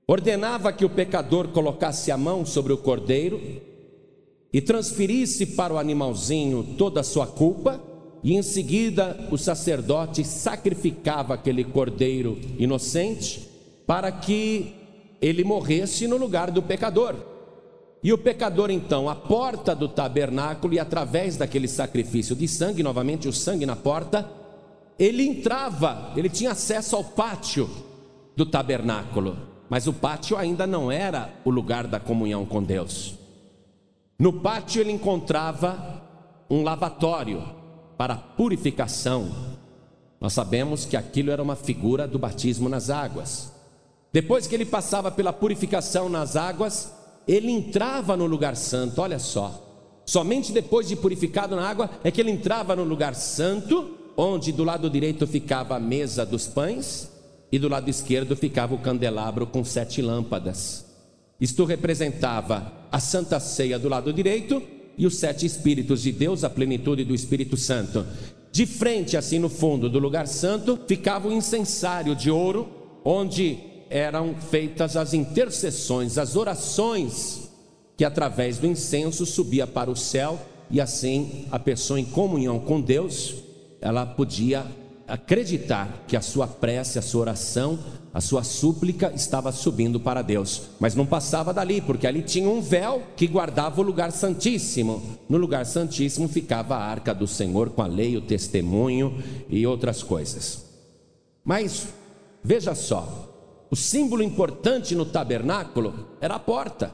ordenava 0.07 0.73
que 0.73 0.83
o 0.83 0.89
pecador 0.89 1.49
colocasse 1.49 2.11
a 2.11 2.17
mão 2.17 2.43
sobre 2.43 2.73
o 2.73 2.77
cordeiro 2.77 3.39
e 4.51 4.59
transferisse 4.59 5.45
para 5.45 5.71
o 5.71 5.77
animalzinho 5.77 6.63
toda 6.79 7.01
a 7.01 7.03
sua 7.03 7.27
culpa, 7.27 7.79
e 8.23 8.35
em 8.35 8.41
seguida 8.41 9.27
o 9.31 9.37
sacerdote 9.37 10.23
sacrificava 10.23 11.33
aquele 11.33 11.63
cordeiro 11.63 12.37
inocente 12.57 13.47
para 13.85 14.11
que 14.11 14.73
ele 15.21 15.43
morresse 15.43 16.07
no 16.07 16.17
lugar 16.17 16.51
do 16.51 16.61
pecador. 16.61 17.15
E 18.03 18.13
o 18.13 18.17
pecador, 18.17 18.69
então, 18.69 19.09
à 19.09 19.15
porta 19.15 19.75
do 19.75 19.87
tabernáculo 19.87 20.73
e 20.73 20.79
através 20.79 21.35
daquele 21.35 21.67
sacrifício 21.67 22.35
de 22.35 22.47
sangue, 22.47 22.83
novamente 22.83 23.27
o 23.27 23.33
sangue 23.33 23.65
na 23.65 23.75
porta, 23.75 24.29
ele 24.99 25.23
entrava, 25.23 26.13
ele 26.15 26.29
tinha 26.29 26.51
acesso 26.51 26.95
ao 26.95 27.03
pátio 27.03 27.69
do 28.35 28.45
tabernáculo, 28.45 29.37
mas 29.69 29.87
o 29.87 29.93
pátio 29.93 30.37
ainda 30.37 30.67
não 30.67 30.91
era 30.91 31.33
o 31.43 31.49
lugar 31.49 31.87
da 31.87 31.99
comunhão 31.99 32.45
com 32.45 32.61
Deus. 32.61 33.15
No 34.19 34.33
pátio 34.33 34.81
ele 34.81 34.91
encontrava 34.91 36.03
um 36.49 36.63
lavatório 36.63 37.43
para 37.97 38.15
purificação. 38.15 39.29
Nós 40.21 40.33
sabemos 40.33 40.85
que 40.85 40.95
aquilo 40.95 41.31
era 41.31 41.41
uma 41.41 41.55
figura 41.55 42.07
do 42.07 42.19
batismo 42.19 42.69
nas 42.69 42.89
águas. 42.89 43.51
Depois 44.13 44.47
que 44.47 44.55
ele 44.55 44.65
passava 44.65 45.11
pela 45.11 45.33
purificação 45.33 46.07
nas 46.09 46.35
águas, 46.35 46.91
ele 47.27 47.51
entrava 47.51 48.15
no 48.15 48.25
lugar 48.25 48.55
santo, 48.55 49.01
olha 49.01 49.19
só. 49.19 49.63
Somente 50.05 50.51
depois 50.51 50.87
de 50.87 50.95
purificado 50.95 51.55
na 51.55 51.67
água 51.67 51.89
é 52.03 52.09
que 52.09 52.21
ele 52.21 52.31
entrava 52.31 52.75
no 52.75 52.83
lugar 52.83 53.13
santo, 53.13 53.97
onde 54.15 54.51
do 54.51 54.63
lado 54.63 54.89
direito 54.89 55.27
ficava 55.27 55.75
a 55.75 55.79
mesa 55.79 56.25
dos 56.25 56.47
pães 56.47 57.11
e 57.51 57.59
do 57.59 57.67
lado 57.67 57.89
esquerdo 57.89 58.35
ficava 58.35 58.73
o 58.73 58.79
candelabro 58.79 59.45
com 59.45 59.63
sete 59.63 60.01
lâmpadas. 60.01 60.85
Isto 61.39 61.65
representava 61.65 62.71
a 62.91 62.99
Santa 62.99 63.39
Ceia 63.39 63.77
do 63.77 63.89
lado 63.89 64.11
direito 64.11 64.63
e 64.97 65.05
os 65.05 65.17
sete 65.17 65.45
Espíritos 65.45 66.01
de 66.01 66.11
Deus, 66.11 66.43
a 66.43 66.49
plenitude 66.49 67.03
do 67.03 67.13
Espírito 67.13 67.55
Santo. 67.55 68.05
De 68.51 68.65
frente, 68.65 69.15
assim 69.15 69.39
no 69.39 69.49
fundo 69.49 69.89
do 69.89 69.99
lugar 69.99 70.27
santo, 70.27 70.79
ficava 70.87 71.27
o 71.27 71.31
incensário 71.31 72.15
de 72.15 72.31
ouro, 72.31 72.67
onde 73.05 73.59
eram 73.89 74.35
feitas 74.35 74.97
as 74.97 75.13
intercessões, 75.13 76.17
as 76.17 76.35
orações 76.35 77.49
que 77.95 78.05
através 78.05 78.57
do 78.57 78.67
incenso 78.67 79.25
subia 79.25 79.65
para 79.65 79.89
o 79.89 79.95
céu 79.95 80.39
e 80.69 80.79
assim 80.81 81.45
a 81.51 81.57
pessoa 81.57 81.99
em 81.99 82.05
comunhão 82.05 82.59
com 82.59 82.81
Deus, 82.81 83.35
ela 83.81 84.05
podia 84.05 84.65
acreditar 85.07 86.03
que 86.07 86.17
a 86.17 86.21
sua 86.21 86.47
prece, 86.47 86.99
a 86.99 87.01
sua 87.01 87.21
oração, 87.21 87.79
a 88.13 88.21
sua 88.21 88.43
súplica 88.43 89.11
estava 89.13 89.51
subindo 89.51 89.99
para 89.99 90.21
Deus, 90.21 90.69
mas 90.79 90.95
não 90.95 91.05
passava 91.05 91.53
dali, 91.53 91.81
porque 91.81 92.07
ali 92.07 92.21
tinha 92.21 92.49
um 92.49 92.61
véu 92.61 93.03
que 93.15 93.27
guardava 93.27 93.79
o 93.79 93.83
lugar 93.83 94.11
santíssimo. 94.11 95.19
No 95.29 95.37
lugar 95.37 95.65
santíssimo 95.65 96.27
ficava 96.27 96.75
a 96.75 96.83
arca 96.83 97.13
do 97.13 97.27
Senhor 97.27 97.69
com 97.69 97.81
a 97.81 97.87
lei, 97.87 98.17
o 98.17 98.21
testemunho 98.21 99.21
e 99.49 99.67
outras 99.67 100.01
coisas. 100.01 100.65
Mas 101.43 101.87
veja 102.43 102.73
só, 102.73 103.27
o 103.69 103.75
símbolo 103.75 104.23
importante 104.23 104.95
no 104.95 105.05
tabernáculo 105.05 106.07
era 106.19 106.35
a 106.35 106.39
porta. 106.39 106.93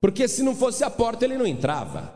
Porque 0.00 0.28
se 0.28 0.42
não 0.42 0.54
fosse 0.54 0.84
a 0.84 0.90
porta, 0.90 1.24
ele 1.24 1.38
não 1.38 1.46
entrava. 1.46 2.14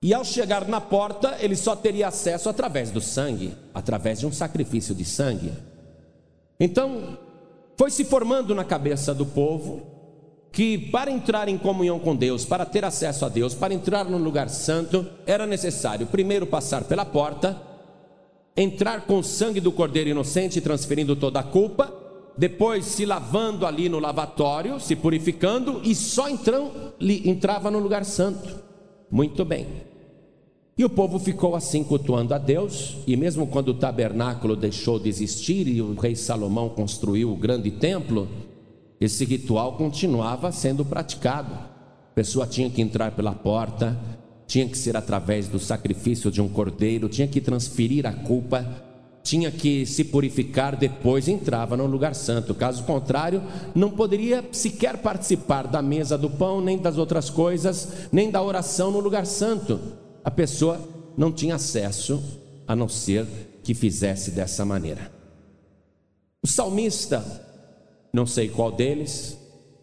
E 0.00 0.14
ao 0.14 0.24
chegar 0.24 0.68
na 0.68 0.80
porta, 0.80 1.36
ele 1.40 1.56
só 1.56 1.74
teria 1.74 2.08
acesso 2.08 2.48
através 2.48 2.90
do 2.90 3.00
sangue, 3.00 3.56
através 3.72 4.20
de 4.20 4.26
um 4.26 4.32
sacrifício 4.32 4.94
de 4.94 5.04
sangue. 5.04 5.52
Então, 6.58 7.18
foi 7.76 7.90
se 7.90 8.04
formando 8.04 8.54
na 8.54 8.64
cabeça 8.64 9.14
do 9.14 9.26
povo 9.26 9.94
que 10.52 10.78
para 10.78 11.10
entrar 11.10 11.48
em 11.48 11.58
comunhão 11.58 11.98
com 11.98 12.14
Deus, 12.14 12.44
para 12.44 12.64
ter 12.64 12.84
acesso 12.84 13.24
a 13.24 13.28
Deus, 13.28 13.54
para 13.54 13.74
entrar 13.74 14.04
no 14.04 14.16
lugar 14.16 14.48
santo, 14.48 15.04
era 15.26 15.46
necessário 15.46 16.06
primeiro 16.06 16.46
passar 16.46 16.84
pela 16.84 17.04
porta, 17.04 17.60
entrar 18.56 19.00
com 19.00 19.18
o 19.18 19.24
sangue 19.24 19.58
do 19.58 19.72
cordeiro 19.72 20.10
inocente, 20.10 20.60
transferindo 20.60 21.16
toda 21.16 21.40
a 21.40 21.42
culpa, 21.42 21.92
depois 22.38 22.84
se 22.84 23.04
lavando 23.04 23.66
ali 23.66 23.88
no 23.88 23.98
lavatório, 23.98 24.78
se 24.78 24.94
purificando 24.94 25.80
e 25.82 25.92
só 25.92 26.28
entrão, 26.28 26.70
entrava 27.00 27.68
no 27.68 27.80
lugar 27.80 28.04
santo. 28.04 28.62
Muito 29.10 29.44
bem. 29.44 29.93
E 30.76 30.84
o 30.84 30.90
povo 30.90 31.20
ficou 31.20 31.54
assim 31.54 31.84
cultuando 31.84 32.34
a 32.34 32.38
Deus, 32.38 32.96
e 33.06 33.16
mesmo 33.16 33.46
quando 33.46 33.68
o 33.68 33.74
tabernáculo 33.74 34.56
deixou 34.56 34.98
de 34.98 35.08
existir 35.08 35.68
e 35.68 35.80
o 35.80 35.94
rei 35.94 36.16
Salomão 36.16 36.68
construiu 36.68 37.30
o 37.32 37.36
grande 37.36 37.70
templo, 37.70 38.26
esse 39.00 39.24
ritual 39.24 39.76
continuava 39.76 40.50
sendo 40.50 40.84
praticado. 40.84 41.52
A 41.54 42.14
pessoa 42.16 42.44
tinha 42.44 42.68
que 42.68 42.82
entrar 42.82 43.12
pela 43.12 43.32
porta, 43.32 43.96
tinha 44.48 44.66
que 44.66 44.76
ser 44.76 44.96
através 44.96 45.46
do 45.46 45.60
sacrifício 45.60 46.28
de 46.28 46.42
um 46.42 46.48
cordeiro, 46.48 47.08
tinha 47.08 47.28
que 47.28 47.40
transferir 47.40 48.04
a 48.04 48.12
culpa, 48.12 48.66
tinha 49.22 49.52
que 49.52 49.86
se 49.86 50.02
purificar, 50.02 50.74
depois 50.74 51.28
entrava 51.28 51.76
no 51.76 51.86
lugar 51.86 52.16
santo. 52.16 52.52
Caso 52.52 52.82
contrário, 52.82 53.40
não 53.76 53.90
poderia 53.90 54.44
sequer 54.50 54.96
participar 54.96 55.68
da 55.68 55.80
mesa 55.80 56.18
do 56.18 56.28
pão, 56.28 56.60
nem 56.60 56.78
das 56.78 56.98
outras 56.98 57.30
coisas, 57.30 58.08
nem 58.10 58.28
da 58.28 58.42
oração 58.42 58.90
no 58.90 58.98
lugar 58.98 59.24
santo 59.24 60.02
a 60.24 60.30
pessoa 60.30 60.80
não 61.16 61.30
tinha 61.30 61.56
acesso 61.56 62.22
a 62.66 62.74
não 62.74 62.88
ser 62.88 63.26
que 63.62 63.74
fizesse 63.74 64.30
dessa 64.30 64.64
maneira. 64.64 65.12
O 66.42 66.46
salmista, 66.46 67.22
não 68.12 68.26
sei 68.26 68.48
qual 68.48 68.72
deles, 68.72 69.36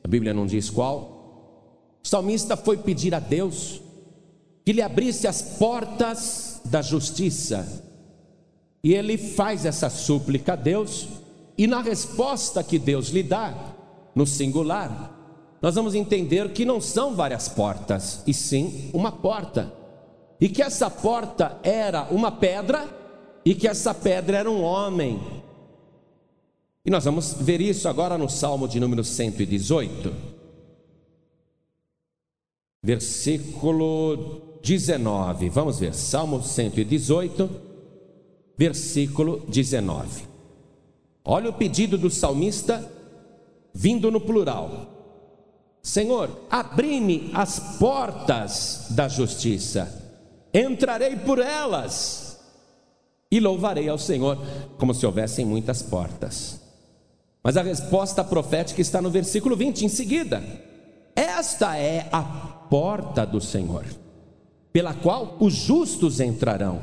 a 0.04 0.08
Bíblia 0.08 0.34
não 0.34 0.48
diz 0.48 0.70
qual, 0.70 2.00
o 2.04 2.08
salmista 2.08 2.58
foi 2.58 2.78
pedir 2.78 3.14
a 3.14 3.20
Deus 3.20 3.82
que 4.66 4.74
lhe 4.74 4.82
abrisse 4.82 5.28
as 5.28 5.42
portas 5.42 6.62
da 6.66 6.82
justiça. 6.82 7.84
E 8.84 8.94
ele 8.94 9.18
faz 9.18 9.66
essa 9.66 9.90
súplica 9.90 10.54
a 10.54 10.56
Deus, 10.56 11.08
e 11.58 11.68
na 11.68 11.82
resposta 11.82 12.64
que 12.64 12.80
Deus 12.80 13.10
lhe 13.10 13.22
dá, 13.22 13.76
no 14.16 14.26
singular, 14.26 15.18
nós 15.62 15.76
vamos 15.76 15.94
entender 15.94 16.52
que 16.52 16.66
não 16.66 16.82
são 16.82 17.16
várias 17.16 17.48
portas, 17.48 18.24
e 18.26 18.34
sim 18.34 18.90
uma 18.94 19.12
porta 19.12 19.81
e 20.42 20.50
que 20.50 20.64
essa 20.64 20.90
porta 20.90 21.60
era 21.62 22.08
uma 22.10 22.32
pedra 22.32 22.90
e 23.46 23.54
que 23.54 23.68
essa 23.68 23.94
pedra 23.94 24.40
era 24.40 24.50
um 24.50 24.64
homem. 24.64 25.22
E 26.84 26.90
nós 26.90 27.06
vamos 27.06 27.34
ver 27.34 27.62
isso 27.62 27.88
agora 27.88 28.18
no 28.18 28.28
Salmo 28.28 28.68
de 28.68 28.80
número 28.80 29.04
118, 29.04 30.12
versículo 32.82 34.58
19. 34.64 35.48
Vamos 35.50 35.80
ver, 35.80 35.94
Salmo 35.94 36.42
118, 36.42 37.48
versículo 38.58 39.46
19. 39.48 40.24
Olha 41.24 41.52
o 41.52 41.54
pedido 41.54 42.00
do 42.00 42.10
salmista 42.10 42.92
vindo 43.72 44.10
no 44.10 44.20
plural. 44.20 44.88
Senhor, 45.84 46.32
abri-me 46.50 47.30
as 47.32 47.78
portas 47.78 48.88
da 48.90 49.08
justiça 49.08 50.01
entrarei 50.54 51.16
por 51.16 51.40
elas 51.40 52.40
e 53.32 53.40
louvarei 53.40 53.88
ao 53.88 53.98
Senhor, 53.98 54.38
como 54.78 54.94
se 54.94 55.06
houvessem 55.06 55.46
muitas 55.46 55.82
portas. 55.82 56.60
Mas 57.44 57.58
a 57.58 57.62
resposta 57.62 58.24
profética 58.24 58.82
está 58.82 59.02
no 59.02 59.10
versículo 59.10 59.56
20, 59.56 59.86
em 59.86 59.90
seguida. 59.90 60.44
Esta 61.16 61.78
é 61.78 62.08
a 62.12 62.22
porta 62.22 63.26
do 63.26 63.42
Senhor, 63.42 63.86
pela 64.72 64.94
qual 64.94 65.38
os 65.40 65.54
justos 65.54 66.20
entrarão. 66.20 66.82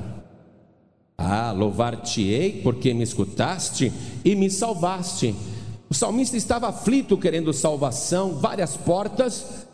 Ah, 1.16 1.52
louvar-te-ei, 1.52 2.61
porque 2.62 2.94
me 2.94 3.02
escutaste 3.02 3.92
e 4.24 4.35
me 4.35 4.50
salvaste. 4.50 5.35
O 5.90 5.94
salmista 5.94 6.37
estava 6.37 6.68
aflito, 6.68 7.16
querendo 7.16 7.52
salvação, 7.52 8.35
várias 8.35 8.76
portas, 8.76 9.66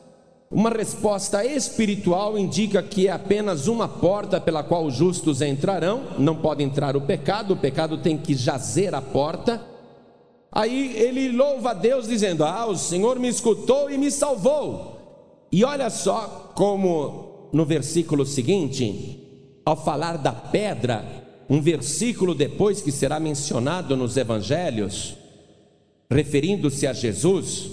uma 0.55 0.71
resposta 0.71 1.45
espiritual 1.45 2.39
indica 2.39 2.81
que 2.81 3.09
é 3.09 3.11
apenas 3.11 3.67
uma 3.67 3.89
porta 3.89 4.41
pela 4.41 4.63
qual 4.63 4.87
os 4.87 4.95
justos 4.95 5.43
entrarão, 5.43 6.05
não 6.17 6.37
pode 6.37 6.63
entrar 6.63 6.97
o 6.97 7.01
pecado, 7.01 7.55
o 7.55 7.57
pecado 7.57 7.99
tem 7.99 8.17
que 8.17 8.37
jazer 8.37 8.95
a 8.95 9.03
porta. 9.03 9.61
Aí 10.53 10.97
ele 10.97 11.33
louva 11.33 11.71
a 11.71 11.75
Deus 11.75 12.07
dizendo: 12.07 12.45
Ah, 12.45 12.67
o 12.67 12.77
Senhor 12.77 13.19
me 13.19 13.27
escutou 13.27 13.91
e 13.91 13.99
me 13.99 14.13
salvou. 14.13 15.49
E 15.51 15.65
olha 15.65 15.91
só 15.91 16.53
como 16.55 17.49
no 17.53 17.65
versículo 17.65 18.25
seguinte, 18.25 19.59
ao 19.67 19.75
falar 19.77 20.19
da 20.19 20.31
pedra, 20.31 21.05
um 21.51 21.61
versículo 21.61 22.33
depois 22.33 22.81
que 22.81 22.93
será 22.93 23.19
mencionado 23.19 23.97
nos 23.97 24.17
evangelhos, 24.17 25.17
referindo-se 26.09 26.87
a 26.87 26.93
Jesus, 26.93 27.71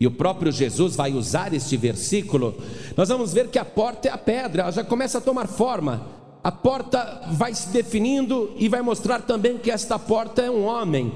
e 0.00 0.06
o 0.06 0.10
próprio 0.10 0.52
Jesus 0.52 0.94
vai 0.94 1.12
usar 1.12 1.52
este 1.52 1.76
versículo, 1.76 2.54
nós 2.96 3.08
vamos 3.08 3.32
ver 3.32 3.48
que 3.48 3.58
a 3.58 3.64
porta 3.64 4.08
é 4.08 4.10
a 4.12 4.18
pedra, 4.18 4.62
ela 4.62 4.72
já 4.72 4.84
começa 4.84 5.18
a 5.18 5.20
tomar 5.20 5.48
forma. 5.48 6.06
A 6.42 6.52
porta 6.52 7.22
vai 7.32 7.52
se 7.52 7.68
definindo 7.70 8.52
e 8.56 8.68
vai 8.68 8.80
mostrar 8.80 9.22
também 9.22 9.58
que 9.58 9.70
esta 9.70 9.98
porta 9.98 10.42
é 10.42 10.50
um 10.50 10.64
homem. 10.64 11.12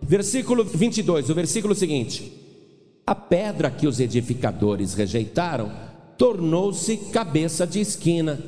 Versículo 0.00 0.64
22, 0.64 1.28
o 1.28 1.34
versículo 1.34 1.74
seguinte: 1.74 2.32
A 3.04 3.14
pedra 3.14 3.70
que 3.70 3.86
os 3.86 3.98
edificadores 3.98 4.94
rejeitaram 4.94 5.72
tornou-se 6.16 6.96
cabeça 7.12 7.66
de 7.66 7.80
esquina. 7.80 8.38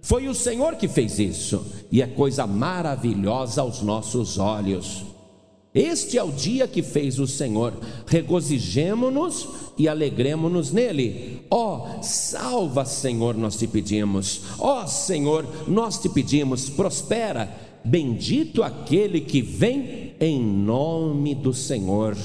Foi 0.00 0.28
o 0.28 0.34
Senhor 0.34 0.76
que 0.76 0.88
fez 0.88 1.18
isso, 1.18 1.66
e 1.92 2.00
é 2.00 2.06
coisa 2.06 2.46
maravilhosa 2.46 3.60
aos 3.60 3.82
nossos 3.82 4.38
olhos. 4.38 5.09
Este 5.72 6.18
é 6.18 6.22
o 6.22 6.32
dia 6.32 6.66
que 6.66 6.82
fez 6.82 7.20
o 7.20 7.28
Senhor, 7.28 7.72
regozijemo-nos 8.06 9.48
e 9.78 9.88
alegremos-nos 9.88 10.72
nele. 10.72 11.42
Ó, 11.48 11.98
oh, 11.98 12.02
salva, 12.02 12.84
Senhor, 12.84 13.36
nós 13.36 13.56
te 13.56 13.68
pedimos. 13.68 14.42
Ó, 14.58 14.82
oh, 14.82 14.88
Senhor, 14.88 15.46
nós 15.68 15.98
te 15.98 16.08
pedimos, 16.08 16.68
prospera. 16.68 17.48
Bendito 17.84 18.64
aquele 18.64 19.20
que 19.20 19.40
vem 19.40 20.14
em 20.18 20.42
nome 20.42 21.36
do 21.36 21.54
Senhor. 21.54 22.16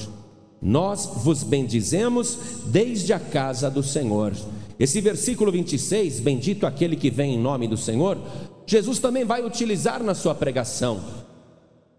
Nós 0.60 1.06
vos 1.24 1.44
bendizemos 1.44 2.38
desde 2.66 3.14
a 3.14 3.20
casa 3.20 3.70
do 3.70 3.84
Senhor. 3.84 4.34
Esse 4.80 5.00
versículo 5.00 5.52
26, 5.52 6.20
bendito 6.20 6.66
aquele 6.66 6.96
que 6.96 7.12
vem 7.12 7.36
em 7.36 7.40
nome 7.40 7.68
do 7.68 7.78
Senhor, 7.78 8.18
Jesus 8.66 8.98
também 8.98 9.24
vai 9.24 9.46
utilizar 9.46 10.02
na 10.02 10.16
sua 10.16 10.34
pregação 10.34 11.25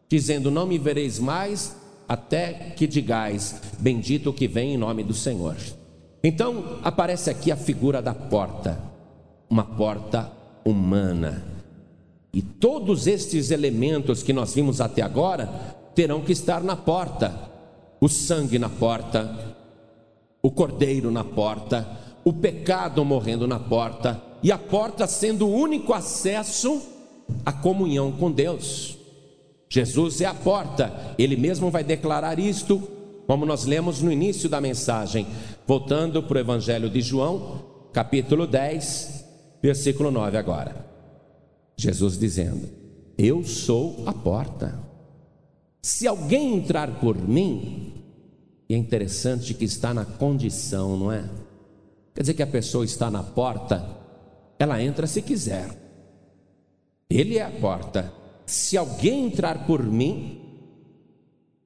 dizendo: 0.08 0.50
Não 0.50 0.66
me 0.66 0.78
vereis 0.78 1.18
mais, 1.18 1.76
até 2.08 2.52
que 2.76 2.86
digais: 2.86 3.60
Bendito 3.78 4.30
o 4.30 4.32
que 4.32 4.48
vem 4.48 4.74
em 4.74 4.78
nome 4.78 5.02
do 5.02 5.14
Senhor. 5.14 5.56
Então 6.22 6.78
aparece 6.82 7.30
aqui 7.30 7.52
a 7.52 7.56
figura 7.56 8.02
da 8.02 8.14
porta, 8.14 8.80
uma 9.48 9.64
porta 9.64 10.32
humana. 10.64 11.44
E 12.32 12.42
todos 12.42 13.06
estes 13.06 13.50
elementos 13.50 14.22
que 14.22 14.32
nós 14.32 14.54
vimos 14.54 14.80
até 14.80 15.02
agora 15.02 15.46
terão 15.94 16.20
que 16.20 16.32
estar 16.32 16.62
na 16.62 16.76
porta: 16.76 17.32
o 18.00 18.08
sangue 18.08 18.58
na 18.58 18.68
porta, 18.68 19.56
o 20.42 20.50
cordeiro 20.50 21.10
na 21.10 21.24
porta, 21.24 21.88
o 22.24 22.32
pecado 22.32 23.04
morrendo 23.04 23.46
na 23.46 23.58
porta, 23.58 24.20
e 24.42 24.52
a 24.52 24.58
porta 24.58 25.06
sendo 25.06 25.46
o 25.46 25.54
único 25.54 25.92
acesso 25.92 26.82
à 27.44 27.52
comunhão 27.52 28.12
com 28.12 28.30
Deus. 28.30 28.95
Jesus 29.68 30.20
é 30.20 30.26
a 30.26 30.34
porta, 30.34 31.14
ele 31.18 31.36
mesmo 31.36 31.70
vai 31.70 31.82
declarar 31.82 32.38
isto, 32.38 32.78
como 33.26 33.44
nós 33.44 33.64
lemos 33.64 34.00
no 34.00 34.12
início 34.12 34.48
da 34.48 34.60
mensagem, 34.60 35.26
voltando 35.66 36.22
para 36.22 36.36
o 36.36 36.40
Evangelho 36.40 36.88
de 36.88 37.00
João, 37.00 37.64
capítulo 37.92 38.46
10, 38.46 39.24
versículo 39.62 40.10
9 40.10 40.36
agora. 40.36 40.86
Jesus 41.76 42.18
dizendo: 42.18 42.68
Eu 43.18 43.44
sou 43.44 44.04
a 44.06 44.12
porta. 44.12 44.78
Se 45.82 46.06
alguém 46.06 46.54
entrar 46.54 47.00
por 47.00 47.16
mim, 47.16 47.92
e 48.68 48.74
é 48.74 48.76
interessante 48.76 49.54
que 49.54 49.64
está 49.64 49.94
na 49.94 50.04
condição, 50.04 50.96
não 50.96 51.12
é? 51.12 51.24
Quer 52.14 52.22
dizer 52.22 52.34
que 52.34 52.42
a 52.42 52.46
pessoa 52.46 52.84
está 52.84 53.10
na 53.10 53.22
porta, 53.22 53.86
ela 54.58 54.82
entra 54.82 55.06
se 55.06 55.22
quiser. 55.22 55.68
Ele 57.08 57.38
é 57.38 57.42
a 57.42 57.50
porta. 57.50 58.12
Se 58.46 58.76
alguém 58.76 59.26
entrar 59.26 59.66
por 59.66 59.82
mim, 59.82 60.40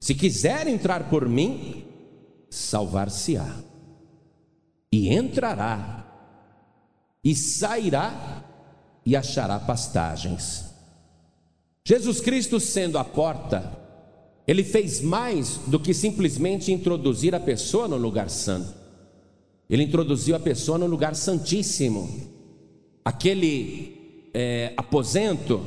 se 0.01 0.14
quiser 0.14 0.66
entrar 0.66 1.11
por 1.11 1.29
mim, 1.29 1.85
salvar-se-á. 2.49 3.55
E 4.90 5.14
entrará, 5.14 6.07
e 7.23 7.35
sairá, 7.37 8.45
e 9.05 9.14
achará 9.14 9.61
pastagens. 9.61 10.64
Jesus 11.85 12.21
Cristo, 12.21 12.59
sendo 12.59 12.99
a 12.99 13.05
porta, 13.05 13.79
ele 14.47 14.64
fez 14.64 15.01
mais 15.01 15.59
do 15.66 15.79
que 15.79 15.95
simplesmente 15.95 16.73
introduzir 16.73 17.35
a 17.35 17.40
pessoa 17.40 17.87
no 17.87 17.97
lugar 17.97 18.31
santo. 18.31 18.75
Ele 19.69 19.85
introduziu 19.85 20.35
a 20.35 20.40
pessoa 20.40 20.79
no 20.79 20.87
lugar 20.87 21.14
santíssimo, 21.14 22.09
aquele 23.05 24.31
é, 24.35 24.73
aposento 24.77 25.62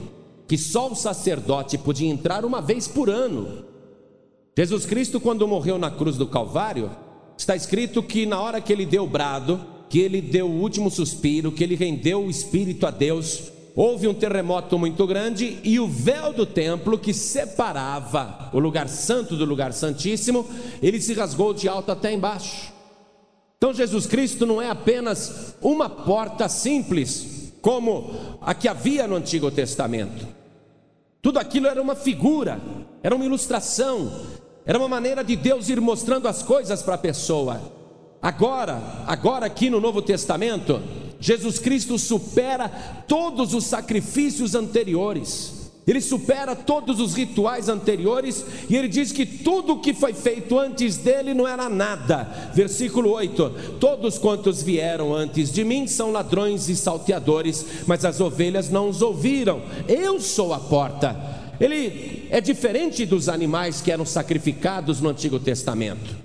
que 0.54 0.58
só 0.60 0.92
o 0.92 0.96
sacerdote 0.96 1.80
podia 1.80 2.08
entrar 2.08 2.46
uma 2.46 2.62
vez 2.62 2.88
por 2.88 3.10
ano. 3.10 3.66
Jesus 4.56 4.86
Cristo, 4.86 5.20
quando 5.20 5.48
morreu 5.48 5.80
na 5.80 5.89
cruz 5.89 6.16
do 6.16 6.28
Calvário, 6.28 6.92
está 7.36 7.56
escrito 7.56 8.04
que 8.04 8.28
na 8.28 8.39
hora 8.39 8.62
que 8.62 8.72
ele 8.72 8.86
deu 8.86 9.06
o 9.06 9.10
brado, 9.10 9.60
que 9.89 9.98
ele 9.98 10.22
deu 10.22 10.46
o 10.48 10.62
último 10.62 10.92
suspiro, 10.92 11.52
que 11.52 11.63
ele 11.63 11.74
rendeu 11.74 12.24
o 12.24 12.30
espírito 12.30 12.86
a 12.86 12.92
Deus, 12.92 13.52
houve 13.76 14.08
um 14.08 14.13
terremoto 14.13 14.78
muito 14.78 15.08
grande 15.08 15.58
e 15.63 15.80
o 15.80 15.88
véu 15.88 16.32
do 16.32 16.46
templo 16.46 17.00
que 17.00 17.16
separava 17.16 18.52
o 18.54 18.60
lugar 18.60 18.88
santo 18.88 19.36
do 19.36 19.46
lugar 19.46 19.74
santíssimo, 19.74 20.48
ele 20.84 21.02
se 21.02 21.16
rasgou 21.16 21.52
de 21.52 21.68
alto 21.68 21.92
até 21.92 22.13
embaixo. 22.13 22.72
Então 23.58 23.74
Jesus 23.74 24.06
Cristo 24.06 24.46
não 24.46 24.62
é 24.62 24.70
apenas 24.70 25.56
uma 25.60 25.89
porta 25.89 26.48
simples, 26.48 27.52
como 27.60 28.38
a 28.39 28.54
que 28.54 28.68
havia 28.68 29.08
no 29.08 29.16
Antigo 29.16 29.50
Testamento. 29.50 30.42
Tudo 31.23 31.39
aquilo 31.39 31.67
era 31.67 31.81
uma 31.81 31.95
figura, 31.95 32.59
era 33.01 33.15
uma 33.15 33.23
ilustração, 33.23 34.12
era 34.65 34.77
uma 34.77 34.89
maneira 34.89 35.23
de 35.23 35.38
Deus 35.38 35.69
ir 35.69 35.79
mostrando 35.79 36.27
as 36.27 36.43
coisas 36.43 36.83
para 36.83 36.95
a 36.95 36.97
pessoa. 36.97 37.62
Agora, 38.21 38.81
agora 39.07 39.45
aqui 39.45 39.69
no 39.69 39.79
Novo 39.79 40.01
Testamento, 40.01 40.81
Jesus 41.21 41.59
Cristo 41.59 41.97
supera 41.97 42.67
todos 43.07 43.53
os 43.53 43.63
sacrifícios 43.63 44.53
anteriores. 44.53 45.62
Ele 45.86 46.00
supera 46.00 46.56
todos 46.56 47.00
os 47.02 47.13
rituais 47.13 47.67
anteriores 47.67 48.46
e 48.69 48.76
ele 48.76 48.88
diz 48.88 49.12
que 49.12 49.26
tudo 49.26 49.74
o 49.74 49.80
que 49.82 49.93
foi 49.93 50.13
feito 50.13 50.58
antes 50.58 50.98
dele 50.98 51.34
não 51.34 51.46
era 51.46 51.67
nada. 51.69 52.52
Versículo 52.54 53.12
8: 53.12 53.78
Todos 53.80 54.17
quantos 54.17 54.63
vieram 54.63 55.13
antes 55.13 55.52
de 55.52 55.65
mim 55.65 55.86
são 55.86 56.12
ladrões 56.12 56.69
e 56.69 56.76
salteadores, 56.76 57.65
mas 57.86 58.06
as 58.06 58.22
ovelhas 58.22 58.69
não 58.69 58.88
os 58.88 59.02
ouviram. 59.02 59.62
Eu 59.88 60.22
sou 60.22 60.54
a 60.54 60.60
porta. 60.60 61.43
Ele 61.60 62.28
é 62.30 62.39
diferente 62.39 63.06
dos 63.06 63.28
animais 63.28 63.82
que 63.82 63.91
eram 63.91 64.06
sacrificados 64.06 65.02
no 65.02 65.10
Antigo 65.10 65.39
Testamento. 65.39 66.22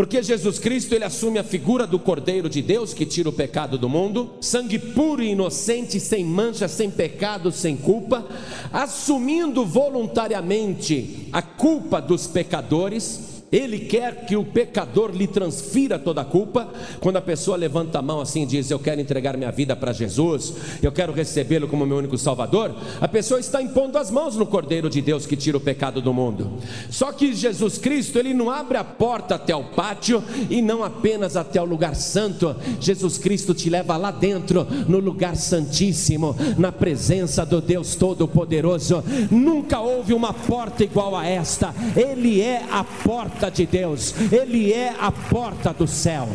Porque 0.00 0.22
Jesus 0.22 0.58
Cristo 0.58 0.94
ele 0.94 1.04
assume 1.04 1.38
a 1.38 1.44
figura 1.44 1.86
do 1.86 1.98
Cordeiro 1.98 2.48
de 2.48 2.62
Deus 2.62 2.94
que 2.94 3.04
tira 3.04 3.28
o 3.28 3.32
pecado 3.34 3.76
do 3.76 3.86
mundo, 3.86 4.30
sangue 4.40 4.78
puro 4.78 5.22
e 5.22 5.32
inocente, 5.32 6.00
sem 6.00 6.24
mancha, 6.24 6.66
sem 6.68 6.90
pecado, 6.90 7.52
sem 7.52 7.76
culpa, 7.76 8.26
assumindo 8.72 9.62
voluntariamente 9.66 11.28
a 11.30 11.42
culpa 11.42 12.00
dos 12.00 12.26
pecadores 12.26 13.29
ele 13.52 13.80
quer 13.80 14.26
que 14.26 14.36
o 14.36 14.44
pecador 14.44 15.10
lhe 15.10 15.26
transfira 15.26 15.98
toda 15.98 16.20
a 16.20 16.24
culpa. 16.24 16.68
Quando 17.00 17.16
a 17.16 17.20
pessoa 17.22 17.56
levanta 17.56 17.98
a 17.98 18.02
mão 18.02 18.20
assim 18.20 18.42
e 18.42 18.46
diz: 18.46 18.70
Eu 18.70 18.78
quero 18.78 19.00
entregar 19.00 19.36
minha 19.36 19.50
vida 19.50 19.74
para 19.74 19.92
Jesus, 19.92 20.54
eu 20.82 20.92
quero 20.92 21.12
recebê-lo 21.12 21.66
como 21.66 21.84
meu 21.84 21.96
único 21.96 22.16
Salvador, 22.16 22.74
a 23.00 23.08
pessoa 23.08 23.40
está 23.40 23.60
impondo 23.60 23.98
as 23.98 24.10
mãos 24.10 24.36
no 24.36 24.46
Cordeiro 24.46 24.88
de 24.88 25.02
Deus 25.02 25.26
que 25.26 25.36
tira 25.36 25.56
o 25.56 25.60
pecado 25.60 26.00
do 26.00 26.14
mundo. 26.14 26.58
Só 26.90 27.12
que 27.12 27.32
Jesus 27.32 27.76
Cristo, 27.76 28.18
ele 28.18 28.32
não 28.32 28.50
abre 28.50 28.78
a 28.78 28.84
porta 28.84 29.34
até 29.34 29.54
o 29.54 29.64
pátio 29.64 30.22
e 30.48 30.62
não 30.62 30.84
apenas 30.84 31.36
até 31.36 31.60
o 31.60 31.64
lugar 31.64 31.96
santo. 31.96 32.54
Jesus 32.78 33.18
Cristo 33.18 33.52
te 33.52 33.68
leva 33.68 33.96
lá 33.96 34.12
dentro, 34.12 34.66
no 34.86 34.98
lugar 34.98 35.34
santíssimo, 35.34 36.36
na 36.56 36.70
presença 36.70 37.44
do 37.44 37.60
Deus 37.60 37.96
Todo-Poderoso. 37.96 39.02
Nunca 39.30 39.80
houve 39.80 40.14
uma 40.14 40.32
porta 40.32 40.84
igual 40.84 41.16
a 41.16 41.26
esta, 41.26 41.74
Ele 41.96 42.40
é 42.40 42.62
a 42.70 42.84
porta 42.84 43.39
porta 43.40 43.50
de 43.50 43.64
Deus, 43.64 44.14
Ele 44.30 44.70
é 44.70 44.94
a 45.00 45.10
porta 45.10 45.72
do 45.72 45.86
céu. 45.86 46.28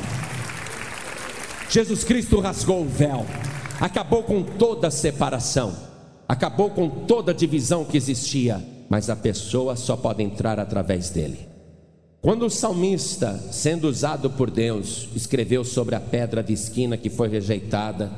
Jesus 1.69 2.03
Cristo 2.03 2.39
rasgou 2.39 2.81
o 2.81 2.87
véu, 2.89 3.23
acabou 3.79 4.23
com 4.23 4.41
toda 4.41 4.89
separação, 4.89 5.75
acabou 6.27 6.71
com 6.71 6.89
toda 6.89 7.31
divisão 7.31 7.85
que 7.85 7.95
existia, 7.95 8.63
mas 8.89 9.07
a 9.07 9.15
pessoa 9.15 9.75
só 9.75 9.95
pode 9.95 10.23
entrar 10.23 10.59
através 10.59 11.11
dele. 11.11 11.47
Quando 12.21 12.47
o 12.47 12.49
salmista, 12.49 13.37
sendo 13.51 13.87
usado 13.87 14.31
por 14.31 14.49
Deus, 14.49 15.07
escreveu 15.15 15.63
sobre 15.63 15.93
a 15.93 15.99
pedra 15.99 16.41
de 16.41 16.53
esquina 16.53 16.97
que 16.97 17.11
foi 17.11 17.27
rejeitada, 17.27 18.11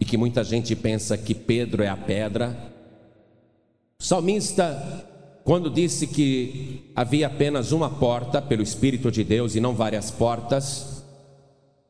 e 0.00 0.04
que 0.04 0.16
muita 0.16 0.42
gente 0.42 0.74
pensa 0.74 1.18
que 1.18 1.34
Pedro 1.34 1.82
é 1.82 1.88
a 1.88 1.96
pedra, 1.96 2.56
o 4.00 4.02
salmista 4.02 5.12
quando 5.44 5.68
disse 5.68 6.06
que 6.06 6.90
havia 6.96 7.26
apenas 7.26 7.70
uma 7.70 7.90
porta 7.90 8.40
pelo 8.40 8.62
Espírito 8.62 9.10
de 9.10 9.22
Deus 9.22 9.54
e 9.54 9.60
não 9.60 9.74
várias 9.74 10.10
portas, 10.10 11.04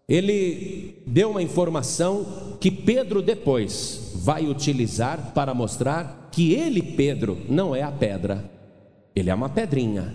ele 0.08 1.02
deu 1.06 1.30
uma 1.30 1.42
informação 1.42 2.56
que 2.60 2.70
Pedro 2.70 3.22
depois 3.22 4.10
vai 4.16 4.46
utilizar 4.46 5.32
para 5.32 5.54
mostrar 5.54 6.30
que 6.32 6.52
ele, 6.52 6.82
Pedro, 6.82 7.38
não 7.48 7.76
é 7.76 7.82
a 7.82 7.92
pedra, 7.92 8.50
ele 9.14 9.30
é 9.30 9.34
uma 9.34 9.48
pedrinha. 9.48 10.12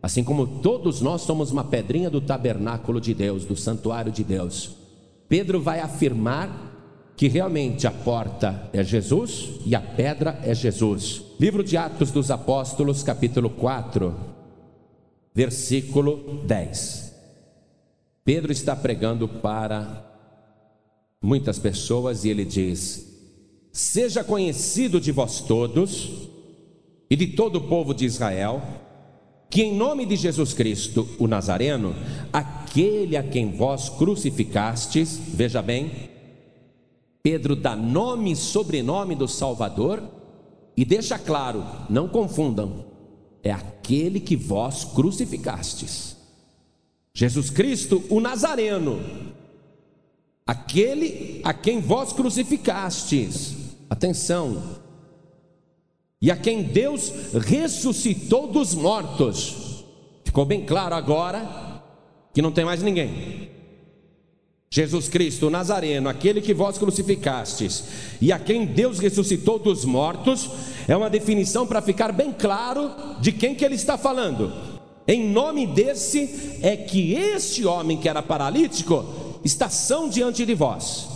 Assim 0.00 0.22
como 0.22 0.46
todos 0.46 1.00
nós 1.00 1.22
somos 1.22 1.50
uma 1.50 1.64
pedrinha 1.64 2.08
do 2.08 2.20
tabernáculo 2.20 3.00
de 3.00 3.12
Deus, 3.12 3.44
do 3.44 3.56
santuário 3.56 4.12
de 4.12 4.22
Deus. 4.22 4.76
Pedro 5.28 5.60
vai 5.60 5.80
afirmar 5.80 6.75
que 7.16 7.28
realmente 7.28 7.86
a 7.86 7.90
porta 7.90 8.68
é 8.72 8.84
Jesus 8.84 9.48
e 9.64 9.74
a 9.74 9.80
pedra 9.80 10.38
é 10.42 10.54
Jesus. 10.54 11.22
Livro 11.40 11.64
de 11.64 11.76
Atos 11.76 12.10
dos 12.10 12.30
Apóstolos, 12.30 13.02
capítulo 13.02 13.48
4, 13.48 14.14
versículo 15.34 16.42
10. 16.44 17.14
Pedro 18.22 18.52
está 18.52 18.76
pregando 18.76 19.26
para 19.26 20.04
muitas 21.22 21.58
pessoas 21.58 22.24
e 22.24 22.28
ele 22.28 22.44
diz: 22.44 23.06
Seja 23.72 24.22
conhecido 24.22 25.00
de 25.00 25.10
vós 25.10 25.40
todos 25.40 26.28
e 27.08 27.16
de 27.16 27.28
todo 27.28 27.56
o 27.56 27.68
povo 27.68 27.94
de 27.94 28.04
Israel, 28.04 28.60
que 29.48 29.62
em 29.62 29.74
nome 29.74 30.04
de 30.04 30.16
Jesus 30.16 30.52
Cristo, 30.52 31.08
o 31.18 31.26
Nazareno, 31.26 31.94
aquele 32.30 33.16
a 33.16 33.22
quem 33.22 33.52
vós 33.52 33.88
crucificastes, 33.88 35.16
veja 35.16 35.62
bem, 35.62 36.15
Pedro 37.26 37.56
dá 37.56 37.74
nome 37.74 38.30
e 38.30 38.36
sobrenome 38.36 39.16
do 39.16 39.26
Salvador 39.26 40.00
e 40.76 40.84
deixa 40.84 41.18
claro: 41.18 41.66
não 41.90 42.06
confundam, 42.06 42.84
é 43.42 43.50
aquele 43.50 44.20
que 44.20 44.36
vós 44.36 44.84
crucificastes. 44.84 46.16
Jesus 47.12 47.50
Cristo, 47.50 48.00
o 48.10 48.20
Nazareno, 48.20 49.00
aquele 50.46 51.40
a 51.42 51.52
quem 51.52 51.80
vós 51.80 52.12
crucificastes. 52.12 53.74
Atenção, 53.90 54.62
e 56.22 56.30
a 56.30 56.36
quem 56.36 56.62
Deus 56.62 57.10
ressuscitou 57.34 58.46
dos 58.46 58.72
mortos. 58.72 59.84
Ficou 60.24 60.44
bem 60.44 60.64
claro 60.64 60.94
agora 60.94 61.82
que 62.32 62.40
não 62.40 62.52
tem 62.52 62.64
mais 62.64 62.84
ninguém. 62.84 63.50
Jesus 64.70 65.08
Cristo, 65.08 65.48
Nazareno, 65.48 66.08
aquele 66.08 66.40
que 66.40 66.52
vós 66.52 66.76
crucificastes 66.76 67.84
e 68.20 68.32
a 68.32 68.38
quem 68.38 68.66
Deus 68.66 68.98
ressuscitou 68.98 69.58
dos 69.58 69.84
mortos, 69.84 70.50
é 70.88 70.96
uma 70.96 71.08
definição 71.08 71.66
para 71.66 71.80
ficar 71.80 72.12
bem 72.12 72.32
claro 72.32 72.90
de 73.20 73.32
quem 73.32 73.54
que 73.54 73.64
ele 73.64 73.76
está 73.76 73.96
falando. 73.96 74.52
Em 75.08 75.28
nome 75.28 75.66
desse 75.66 76.58
é 76.62 76.76
que 76.76 77.14
este 77.14 77.64
homem 77.64 77.96
que 77.96 78.08
era 78.08 78.22
paralítico 78.22 79.04
está 79.44 79.68
são 79.68 80.08
diante 80.08 80.44
de 80.44 80.54
vós. 80.54 81.08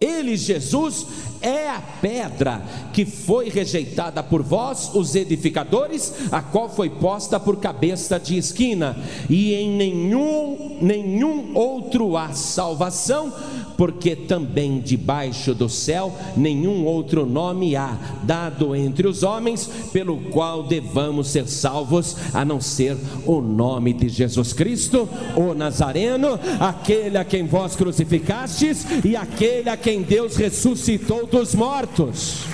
Ele, 0.00 0.36
Jesus, 0.36 1.06
é 1.40 1.68
a 1.68 1.80
pedra 2.00 2.62
que 2.92 3.04
foi 3.04 3.48
rejeitada 3.48 4.22
por 4.22 4.42
vós, 4.42 4.90
os 4.94 5.14
edificadores, 5.14 6.12
a 6.32 6.40
qual 6.40 6.68
foi 6.68 6.90
posta 6.90 7.38
por 7.38 7.56
cabeça 7.56 8.18
de 8.18 8.36
esquina, 8.36 8.96
e 9.28 9.54
em 9.54 9.70
nenhum, 9.70 10.78
nenhum 10.80 11.54
outro 11.54 12.16
há 12.16 12.32
salvação, 12.32 13.32
porque 13.76 14.16
também 14.16 14.80
debaixo 14.80 15.54
do 15.54 15.68
céu 15.68 16.12
nenhum 16.36 16.84
outro 16.84 17.26
nome 17.26 17.76
há 17.76 17.96
dado 18.22 18.74
entre 18.74 19.06
os 19.06 19.22
homens 19.22 19.68
pelo 19.92 20.16
qual 20.30 20.62
devamos 20.62 21.28
ser 21.28 21.46
salvos, 21.46 22.16
a 22.32 22.44
não 22.44 22.60
ser 22.60 22.96
o 23.26 23.40
nome 23.40 23.92
de 23.92 24.08
Jesus 24.08 24.52
Cristo, 24.52 25.08
o 25.36 25.54
Nazareno, 25.54 26.38
aquele 26.58 27.18
a 27.18 27.24
quem 27.24 27.46
vós 27.46 27.76
crucificastes 27.76 28.86
e 29.04 29.14
aquele 29.14 29.68
a 29.68 29.76
quem 29.76 30.02
Deus 30.02 30.36
ressuscitou 30.36 31.25
dos 31.30 31.54
mortos. 31.54 32.44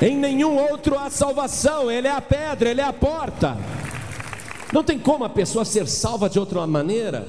Em 0.00 0.16
nenhum 0.16 0.56
outro 0.56 0.98
há 0.98 1.08
salvação, 1.08 1.90
Ele 1.90 2.08
é 2.08 2.10
a 2.10 2.20
pedra, 2.20 2.70
Ele 2.70 2.80
é 2.80 2.84
a 2.84 2.92
porta. 2.92 3.56
Não 4.72 4.82
tem 4.82 4.98
como 4.98 5.24
a 5.24 5.28
pessoa 5.28 5.64
ser 5.64 5.86
salva 5.86 6.28
de 6.28 6.38
outra 6.38 6.66
maneira. 6.66 7.26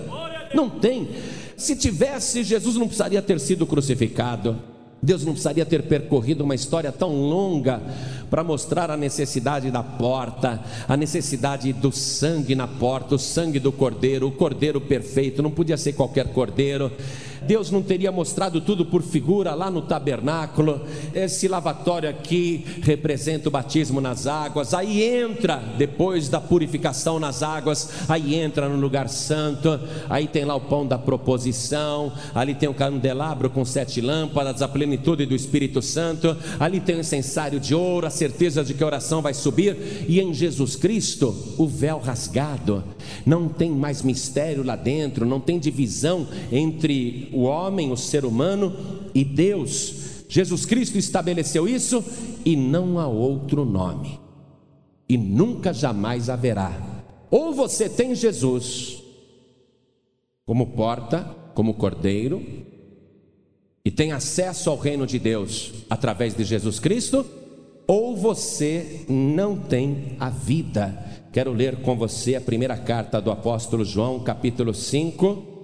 Não 0.53 0.69
tem. 0.69 1.09
Se 1.55 1.75
tivesse, 1.75 2.43
Jesus 2.43 2.75
não 2.75 2.87
precisaria 2.87 3.21
ter 3.21 3.39
sido 3.39 3.65
crucificado. 3.65 4.57
Deus 5.01 5.23
não 5.23 5.33
precisaria 5.33 5.65
ter 5.65 5.83
percorrido 5.83 6.43
uma 6.43 6.55
história 6.55 6.91
tão 6.91 7.13
longa 7.13 7.79
para 8.29 8.43
mostrar 8.43 8.89
a 8.89 8.97
necessidade 8.97 9.69
da 9.69 9.83
porta, 9.83 10.59
a 10.87 10.97
necessidade 10.97 11.71
do 11.71 11.91
sangue 11.91 12.55
na 12.55 12.67
porta, 12.67 13.13
o 13.13 13.19
sangue 13.19 13.59
do 13.59 13.71
cordeiro, 13.71 14.27
o 14.27 14.31
cordeiro 14.31 14.81
perfeito, 14.81 15.43
não 15.43 15.51
podia 15.51 15.77
ser 15.77 15.93
qualquer 15.93 16.33
cordeiro. 16.33 16.91
Deus 17.45 17.71
não 17.71 17.81
teria 17.81 18.11
mostrado 18.11 18.59
tudo 18.61 18.85
por 18.85 19.01
figura 19.01 19.53
lá 19.53 19.69
no 19.69 19.81
tabernáculo. 19.81 20.81
Esse 21.13 21.47
lavatório 21.47 22.09
aqui 22.09 22.65
representa 22.81 23.49
o 23.49 23.51
batismo 23.51 24.01
nas 24.01 24.27
águas. 24.27 24.73
Aí 24.73 25.03
entra, 25.03 25.61
depois 25.77 26.29
da 26.29 26.41
purificação 26.41 27.19
nas 27.19 27.43
águas, 27.43 27.89
aí 28.07 28.35
entra 28.35 28.67
no 28.67 28.79
lugar 28.79 29.09
santo. 29.09 29.79
Aí 30.09 30.27
tem 30.27 30.45
lá 30.45 30.55
o 30.55 30.61
pão 30.61 30.85
da 30.85 30.97
proposição. 30.97 32.11
Ali 32.33 32.55
tem 32.55 32.67
o 32.69 32.73
candelabro 32.73 33.49
com 33.49 33.63
sete 33.63 34.01
lâmpadas, 34.01 34.61
a 34.61 34.67
plenitude 34.67 35.25
do 35.25 35.35
Espírito 35.35 35.81
Santo. 35.81 36.35
Ali 36.59 36.79
tem 36.79 36.95
o 36.95 36.99
incensário 36.99 37.59
de 37.59 37.75
ouro, 37.75 38.07
a 38.07 38.09
certeza 38.09 38.63
de 38.63 38.73
que 38.73 38.83
a 38.83 38.87
oração 38.87 39.21
vai 39.21 39.33
subir. 39.33 40.05
E 40.07 40.19
em 40.19 40.33
Jesus 40.33 40.75
Cristo, 40.75 41.35
o 41.57 41.67
véu 41.67 41.99
rasgado. 41.99 42.83
Não 43.25 43.47
tem 43.47 43.71
mais 43.71 44.01
mistério 44.01 44.63
lá 44.63 44.75
dentro, 44.75 45.25
não 45.25 45.39
tem 45.39 45.59
divisão 45.59 46.27
entre 46.51 47.29
o 47.35 47.43
homem, 47.43 47.91
o 47.91 47.97
ser 47.97 48.25
humano 48.25 48.73
e 49.13 49.23
Deus. 49.23 50.25
Jesus 50.29 50.65
Cristo 50.65 50.97
estabeleceu 50.97 51.67
isso 51.67 52.03
e 52.45 52.55
não 52.55 52.97
há 52.97 53.07
outro 53.07 53.65
nome. 53.65 54.19
E 55.07 55.17
nunca 55.17 55.73
jamais 55.73 56.29
haverá. 56.29 56.73
Ou 57.29 57.53
você 57.53 57.89
tem 57.89 58.15
Jesus 58.15 59.03
como 60.45 60.67
porta, 60.67 61.23
como 61.53 61.73
cordeiro, 61.73 62.43
e 63.83 63.91
tem 63.91 64.11
acesso 64.11 64.69
ao 64.69 64.77
reino 64.77 65.05
de 65.05 65.19
Deus 65.19 65.73
através 65.89 66.35
de 66.35 66.43
Jesus 66.43 66.79
Cristo, 66.79 67.25
ou 67.87 68.15
você 68.15 69.05
não 69.07 69.57
tem 69.57 70.15
a 70.19 70.29
vida. 70.29 71.03
Quero 71.31 71.51
ler 71.51 71.77
com 71.81 71.95
você 71.95 72.35
a 72.35 72.41
primeira 72.41 72.77
carta 72.77 73.21
do 73.21 73.31
apóstolo 73.31 73.83
João, 73.83 74.19
capítulo 74.19 74.73
5 74.73 75.54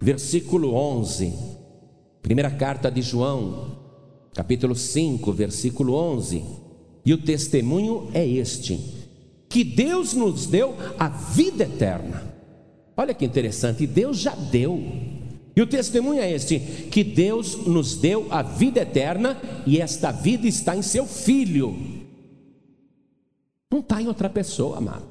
versículo 0.00 0.74
11. 0.74 1.32
Primeira 2.22 2.50
carta 2.50 2.90
de 2.90 3.02
João, 3.02 3.78
capítulo 4.34 4.74
5, 4.74 5.32
versículo 5.32 5.94
11. 5.94 6.44
E 7.04 7.12
o 7.12 7.18
testemunho 7.18 8.10
é 8.12 8.26
este: 8.26 8.78
que 9.48 9.62
Deus 9.62 10.12
nos 10.12 10.46
deu 10.46 10.74
a 10.98 11.08
vida 11.08 11.64
eterna. 11.64 12.34
Olha 12.96 13.14
que 13.14 13.24
interessante, 13.24 13.86
Deus 13.86 14.18
já 14.18 14.34
deu. 14.34 14.82
E 15.54 15.62
o 15.62 15.66
testemunho 15.66 16.20
é 16.20 16.30
este: 16.32 16.58
que 16.90 17.04
Deus 17.04 17.66
nos 17.66 17.96
deu 17.96 18.26
a 18.30 18.42
vida 18.42 18.80
eterna 18.80 19.40
e 19.66 19.80
esta 19.80 20.10
vida 20.10 20.46
está 20.46 20.76
em 20.76 20.82
seu 20.82 21.06
Filho. 21.06 21.74
Não 23.70 23.80
está 23.80 24.02
em 24.02 24.08
outra 24.08 24.28
pessoa, 24.28 24.78
amado. 24.78 25.06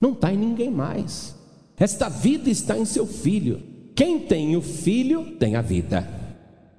Não 0.00 0.12
está 0.12 0.32
em 0.32 0.36
ninguém 0.36 0.70
mais. 0.70 1.37
Esta 1.78 2.08
vida 2.08 2.50
está 2.50 2.76
em 2.76 2.84
seu 2.84 3.06
filho. 3.06 3.62
Quem 3.94 4.20
tem 4.20 4.56
o 4.56 4.62
filho 4.62 5.36
tem 5.38 5.56
a 5.56 5.62
vida. 5.62 6.08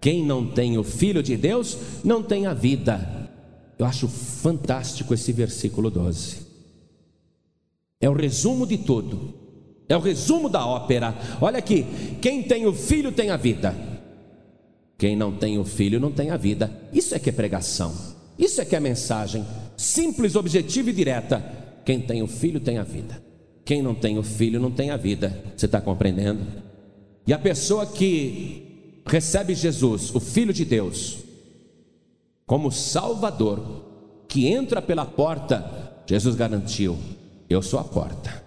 Quem 0.01 0.25
não 0.25 0.47
tem 0.47 0.77
o 0.77 0.83
filho 0.83 1.21
de 1.21 1.35
Deus 1.35 1.77
não 2.03 2.23
tem 2.23 2.45
a 2.45 2.53
vida. 2.53 3.29
Eu 3.77 3.85
acho 3.85 4.07
fantástico 4.07 5.13
esse 5.13 5.31
versículo 5.31 5.89
12. 5.89 6.47
É 8.01 8.09
o 8.09 8.13
resumo 8.13 8.65
de 8.65 8.77
tudo. 8.77 9.33
É 9.87 9.95
o 9.95 9.99
resumo 9.99 10.49
da 10.49 10.65
ópera. 10.65 11.15
Olha 11.41 11.59
aqui: 11.59 11.85
quem 12.21 12.43
tem 12.43 12.65
o 12.65 12.73
filho 12.73 13.11
tem 13.11 13.29
a 13.29 13.37
vida. 13.37 13.75
Quem 14.97 15.15
não 15.15 15.31
tem 15.31 15.57
o 15.57 15.65
filho 15.65 15.99
não 15.99 16.11
tem 16.11 16.29
a 16.29 16.37
vida. 16.37 16.71
Isso 16.93 17.15
é 17.15 17.19
que 17.19 17.29
é 17.29 17.33
pregação. 17.33 17.93
Isso 18.37 18.61
é 18.61 18.65
que 18.65 18.75
é 18.75 18.79
mensagem. 18.79 19.45
Simples, 19.75 20.35
objetiva 20.35 20.89
e 20.89 20.93
direta. 20.93 21.43
Quem 21.85 22.01
tem 22.01 22.21
o 22.21 22.27
filho 22.27 22.59
tem 22.59 22.77
a 22.77 22.83
vida. 22.83 23.28
Quem 23.69 23.83
não 23.83 23.93
tem 23.93 24.17
o 24.17 24.23
filho 24.23 24.59
não 24.59 24.71
tem 24.71 24.89
a 24.89 24.97
vida. 24.97 25.43
Você 25.55 25.67
está 25.67 25.79
compreendendo? 25.79 26.41
E 27.27 27.31
a 27.31 27.37
pessoa 27.37 27.85
que 27.85 29.03
recebe 29.05 29.53
Jesus, 29.53 30.09
o 30.15 30.19
Filho 30.19 30.51
de 30.51 30.65
Deus, 30.65 31.19
como 32.47 32.71
Salvador, 32.71 33.85
que 34.27 34.47
entra 34.47 34.81
pela 34.81 35.05
porta, 35.05 35.93
Jesus 36.07 36.35
garantiu: 36.35 36.97
Eu 37.47 37.61
sou 37.61 37.79
a 37.79 37.83
porta. 37.83 38.43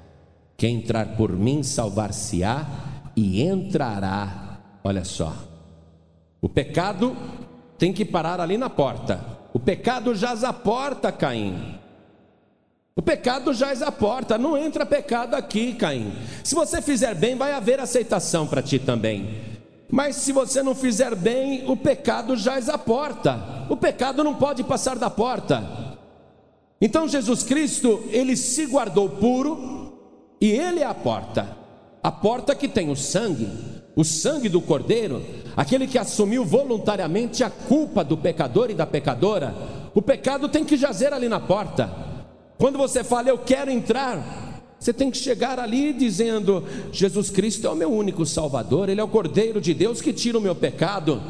Quem 0.56 0.78
entrar 0.78 1.16
por 1.16 1.30
mim 1.30 1.62
salvar-se-á 1.62 3.12
e 3.14 3.42
entrará. 3.44 4.58
Olha 4.82 5.04
só, 5.04 5.32
o 6.40 6.48
pecado 6.48 7.16
tem 7.78 7.92
que 7.92 8.04
parar 8.04 8.40
ali 8.40 8.58
na 8.58 8.68
porta. 8.68 9.24
O 9.54 9.60
pecado 9.60 10.16
jaz 10.16 10.42
à 10.42 10.52
porta, 10.52 11.12
Caim. 11.12 11.80
O 12.94 13.00
pecado 13.00 13.54
jaz 13.54 13.80
à 13.80 13.90
porta, 13.90 14.36
não 14.36 14.56
entra 14.56 14.84
pecado 14.84 15.34
aqui, 15.34 15.72
Caim. 15.72 16.12
Se 16.44 16.54
você 16.54 16.82
fizer 16.82 17.14
bem, 17.14 17.34
vai 17.34 17.52
haver 17.52 17.80
aceitação 17.80 18.46
para 18.46 18.60
ti 18.60 18.78
também. 18.78 19.40
Mas 19.90 20.16
se 20.16 20.30
você 20.30 20.62
não 20.62 20.74
fizer 20.74 21.14
bem, 21.14 21.70
o 21.70 21.76
pecado 21.76 22.36
jaz 22.36 22.68
à 22.68 22.76
porta. 22.76 23.66
O 23.70 23.76
pecado 23.76 24.22
não 24.22 24.34
pode 24.34 24.62
passar 24.62 24.96
da 24.96 25.08
porta. 25.08 25.98
Então 26.80 27.08
Jesus 27.08 27.42
Cristo, 27.42 28.04
ele 28.10 28.36
se 28.36 28.66
guardou 28.66 29.08
puro 29.08 29.92
e 30.38 30.50
ele 30.50 30.80
é 30.80 30.86
a 30.86 30.94
porta. 30.94 31.56
A 32.02 32.12
porta 32.12 32.54
que 32.54 32.68
tem 32.68 32.90
o 32.90 32.96
sangue, 32.96 33.48
o 33.96 34.04
sangue 34.04 34.50
do 34.50 34.60
Cordeiro, 34.60 35.22
aquele 35.56 35.86
que 35.86 35.98
assumiu 35.98 36.44
voluntariamente 36.44 37.42
a 37.42 37.48
culpa 37.48 38.04
do 38.04 38.18
pecador 38.18 38.70
e 38.70 38.74
da 38.74 38.84
pecadora. 38.84 39.54
O 39.94 40.02
pecado 40.02 40.46
tem 40.48 40.64
que 40.64 40.76
jazer 40.76 41.14
ali 41.14 41.28
na 41.28 41.40
porta. 41.40 42.11
Quando 42.62 42.78
você 42.78 43.02
fala, 43.02 43.28
eu 43.28 43.38
quero 43.38 43.72
entrar, 43.72 44.62
você 44.78 44.92
tem 44.92 45.10
que 45.10 45.16
chegar 45.16 45.58
ali 45.58 45.92
dizendo: 45.92 46.62
Jesus 46.92 47.28
Cristo 47.28 47.66
é 47.66 47.70
o 47.70 47.74
meu 47.74 47.90
único 47.90 48.24
Salvador, 48.24 48.88
Ele 48.88 49.00
é 49.00 49.04
o 49.04 49.08
Cordeiro 49.08 49.60
de 49.60 49.74
Deus 49.74 50.00
que 50.00 50.12
tira 50.12 50.38
o 50.38 50.40
meu 50.40 50.54
pecado. 50.54 51.20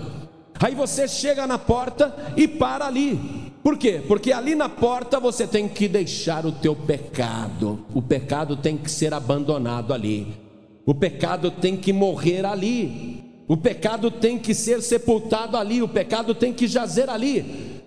Aí 0.61 0.75
você 0.75 1.09
chega 1.09 1.47
na 1.47 1.59
porta 1.59 2.35
e 2.37 2.47
para 2.47 2.85
ali. 2.85 3.19
Por 3.63 3.79
quê? 3.79 4.03
Porque 4.07 4.31
ali 4.31 4.55
na 4.55 4.69
porta 4.69 5.19
você 5.19 5.47
tem 5.47 5.67
que 5.67 5.89
deixar 5.89 6.45
o 6.45 6.53
teu 6.53 6.77
pecado. 6.77 7.83
O 7.95 8.03
pecado 8.03 8.55
tem 8.55 8.77
que 8.77 8.91
ser 8.91 9.15
abandonado 9.15 9.95
ali. 9.95 10.37
O 10.85 10.95
pecado 10.95 11.51
tem 11.51 11.79
que 11.79 11.95
morrer 11.95 12.45
ali. 12.45 13.25
O 13.49 13.57
pecado 13.57 14.11
tem 14.11 14.39
que 14.39 14.53
ser 14.53 14.83
sepultado 14.83 15.57
ali. 15.57 15.81
O 15.81 15.89
pecado 15.89 16.35
tem 16.35 16.53
que 16.53 16.67
jazer 16.67 17.09
ali. 17.09 17.81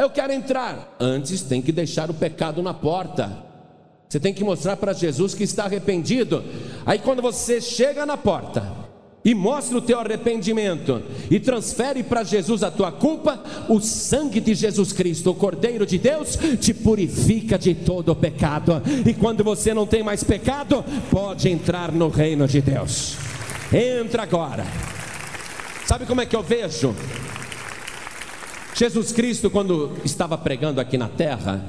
Eu 0.00 0.08
quero 0.08 0.32
entrar. 0.32 0.96
Antes 0.98 1.42
tem 1.42 1.60
que 1.60 1.70
deixar 1.70 2.10
o 2.10 2.14
pecado 2.14 2.62
na 2.62 2.72
porta. 2.72 3.36
Você 4.08 4.18
tem 4.18 4.32
que 4.32 4.42
mostrar 4.42 4.78
para 4.78 4.94
Jesus 4.94 5.34
que 5.34 5.44
está 5.44 5.64
arrependido. 5.64 6.42
Aí 6.86 6.98
quando 6.98 7.20
você 7.20 7.60
chega 7.60 8.06
na 8.06 8.16
porta 8.16 8.64
e 9.22 9.34
mostra 9.34 9.76
o 9.76 9.82
teu 9.82 10.00
arrependimento 10.00 11.02
e 11.30 11.38
transfere 11.38 12.02
para 12.02 12.24
Jesus 12.24 12.62
a 12.62 12.70
tua 12.70 12.90
culpa, 12.90 13.44
o 13.68 13.78
sangue 13.78 14.40
de 14.40 14.54
Jesus 14.54 14.90
Cristo, 14.90 15.32
o 15.32 15.34
Cordeiro 15.34 15.84
de 15.84 15.98
Deus, 15.98 16.38
te 16.58 16.72
purifica 16.72 17.58
de 17.58 17.74
todo 17.74 18.12
o 18.12 18.16
pecado. 18.16 18.82
E 19.06 19.12
quando 19.12 19.44
você 19.44 19.74
não 19.74 19.86
tem 19.86 20.02
mais 20.02 20.24
pecado, 20.24 20.82
pode 21.10 21.50
entrar 21.50 21.92
no 21.92 22.08
reino 22.08 22.48
de 22.48 22.62
Deus. 22.62 23.18
Entra 23.70 24.22
agora. 24.22 24.64
Sabe 25.84 26.06
como 26.06 26.22
é 26.22 26.26
que 26.26 26.34
eu 26.34 26.42
vejo? 26.42 26.94
Jesus 28.80 29.12
Cristo, 29.12 29.50
quando 29.50 29.94
estava 30.06 30.38
pregando 30.38 30.80
aqui 30.80 30.96
na 30.96 31.06
terra, 31.06 31.62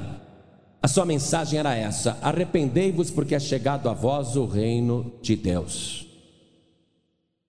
a 0.82 0.88
sua 0.88 1.06
mensagem 1.06 1.60
era 1.60 1.76
essa: 1.76 2.18
arrependei-vos, 2.22 3.12
porque 3.12 3.36
é 3.36 3.40
chegado 3.40 3.90
a 3.90 3.94
vós 3.94 4.38
o 4.38 4.46
reino 4.46 5.20
de 5.22 5.36
Deus. 5.36 6.08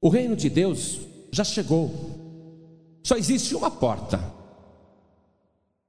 O 0.00 0.08
reino 0.08 0.34
de 0.34 0.50
Deus 0.50 0.98
já 1.30 1.44
chegou, 1.44 1.92
só 3.04 3.16
existe 3.16 3.54
uma 3.54 3.70
porta. 3.70 4.20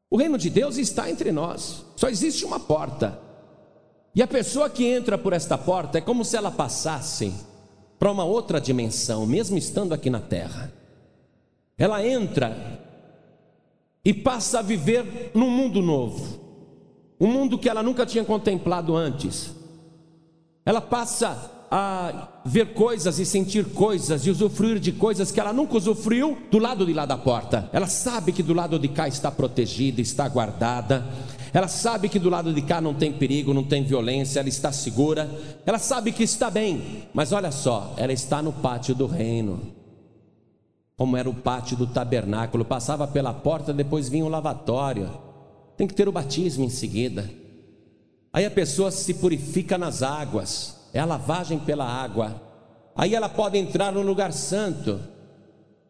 O 0.07 0.17
reino 0.17 0.37
de 0.37 0.51
Deus 0.51 0.77
está 0.77 1.09
entre 1.09 1.31
nós, 1.31 1.83
só 1.95 2.09
existe 2.09 2.45
uma 2.45 2.59
porta. 2.59 3.19
E 4.13 4.21
a 4.21 4.27
pessoa 4.27 4.69
que 4.69 4.85
entra 4.85 5.17
por 5.17 5.33
esta 5.33 5.57
porta 5.57 5.97
é 5.97 6.01
como 6.01 6.23
se 6.23 6.37
ela 6.37 6.51
passasse 6.51 7.33
para 7.97 8.11
uma 8.11 8.23
outra 8.23 8.61
dimensão, 8.61 9.25
mesmo 9.25 9.57
estando 9.57 9.95
aqui 9.95 10.11
na 10.11 10.19
terra. 10.19 10.71
Ela 11.75 12.05
entra 12.05 12.82
e 14.05 14.13
passa 14.13 14.59
a 14.59 14.61
viver 14.61 15.31
num 15.33 15.49
mundo 15.49 15.81
novo, 15.81 16.39
um 17.19 17.27
mundo 17.27 17.57
que 17.57 17.69
ela 17.69 17.81
nunca 17.81 18.05
tinha 18.05 18.25
contemplado 18.25 18.95
antes. 18.95 19.53
Ela 20.65 20.81
passa 20.81 21.51
a 21.71 22.41
ver 22.45 22.73
coisas 22.73 23.17
e 23.17 23.25
sentir 23.25 23.65
coisas 23.65 24.25
e 24.25 24.29
usufruir 24.29 24.79
de 24.79 24.91
coisas 24.91 25.31
que 25.31 25.39
ela 25.39 25.51
nunca 25.51 25.77
usufruiu 25.77 26.37
do 26.51 26.59
lado 26.59 26.85
de 26.85 26.93
lá 26.93 27.05
da 27.05 27.17
porta. 27.17 27.69
Ela 27.73 27.87
sabe 27.87 28.31
que 28.31 28.43
do 28.43 28.53
lado 28.53 28.77
de 28.77 28.87
cá 28.87 29.07
está 29.07 29.31
protegida, 29.31 29.99
está 29.99 30.27
guardada. 30.27 31.05
Ela 31.53 31.67
sabe 31.67 32.09
que 32.09 32.19
do 32.19 32.29
lado 32.29 32.53
de 32.53 32.61
cá 32.61 32.81
não 32.81 32.93
tem 32.93 33.13
perigo, 33.13 33.53
não 33.53 33.63
tem 33.63 33.83
violência, 33.83 34.39
ela 34.39 34.49
está 34.49 34.71
segura. 34.71 35.29
Ela 35.65 35.79
sabe 35.79 36.11
que 36.11 36.23
está 36.23 36.51
bem, 36.51 37.07
mas 37.13 37.31
olha 37.31 37.51
só, 37.51 37.93
ela 37.97 38.13
está 38.13 38.41
no 38.41 38.51
pátio 38.51 38.93
do 38.93 39.07
reino. 39.07 39.82
Como 40.95 41.17
era 41.17 41.29
o 41.29 41.33
pátio 41.33 41.75
do 41.75 41.87
tabernáculo, 41.87 42.63
passava 42.63 43.07
pela 43.07 43.33
porta, 43.33 43.73
depois 43.73 44.09
vinha 44.09 44.25
o 44.25 44.29
lavatório. 44.29 45.09
Tem 45.75 45.87
que 45.87 45.93
ter 45.93 46.07
o 46.07 46.11
batismo 46.11 46.63
em 46.63 46.69
seguida. 46.69 47.29
Aí 48.31 48.45
a 48.45 48.51
pessoa 48.51 48.91
se 48.91 49.13
purifica 49.15 49.77
nas 49.77 50.03
águas 50.03 50.83
é 50.93 50.99
a 50.99 51.05
lavagem 51.05 51.57
pela 51.57 51.85
água. 51.85 52.39
Aí 52.95 53.15
ela 53.15 53.27
pode 53.27 53.57
entrar 53.57 53.91
no 53.91 54.03
lugar 54.03 54.31
santo, 54.31 54.99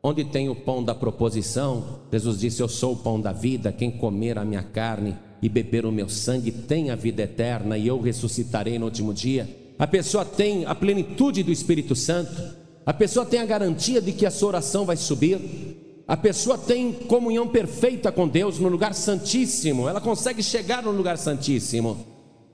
onde 0.02 0.24
tem 0.24 0.48
o 0.48 0.56
pão 0.56 0.82
da 0.82 0.96
proposição. 0.96 2.00
Jesus 2.12 2.40
disse: 2.40 2.62
Eu 2.62 2.70
sou 2.70 2.94
o 2.94 2.98
pão 2.98 3.20
da 3.20 3.34
vida. 3.34 3.74
Quem 3.74 3.92
comer 3.92 4.40
a 4.40 4.46
minha 4.46 4.64
carne 4.64 5.16
e 5.42 5.50
beber 5.50 5.86
o 5.86 5.92
meu 5.92 6.08
sangue 6.08 6.52
tem 6.52 6.90
a 6.90 6.96
vida 6.96 7.24
eterna, 7.24 7.78
e 7.78 7.86
eu 7.86 8.00
ressuscitarei 8.00 8.80
no 8.80 8.86
último 8.86 9.14
dia. 9.14 9.50
A 9.78 9.86
pessoa 9.86 10.24
tem 10.24 10.66
a 10.66 10.74
plenitude 10.74 11.44
do 11.44 11.52
Espírito 11.52 11.96
Santo. 11.96 12.63
A 12.86 12.94
pessoa 12.94 13.26
tem 13.26 13.40
a 13.40 13.46
garantia 13.46 14.02
de 14.02 14.12
que 14.12 14.26
a 14.26 14.32
sua 14.32 14.50
oração 14.50 14.86
vai 14.86 14.98
subir. 14.98 16.04
A 16.06 16.18
pessoa 16.18 16.58
tem 16.58 16.92
comunhão 16.92 17.48
perfeita 17.48 18.12
com 18.12 18.28
Deus 18.28 18.60
no 18.60 18.68
lugar 18.68 18.94
santíssimo. 18.94 19.88
Ela 19.88 20.02
consegue 20.02 20.44
chegar 20.44 20.84
no 20.84 20.92
lugar 20.92 21.18
santíssimo, 21.18 22.06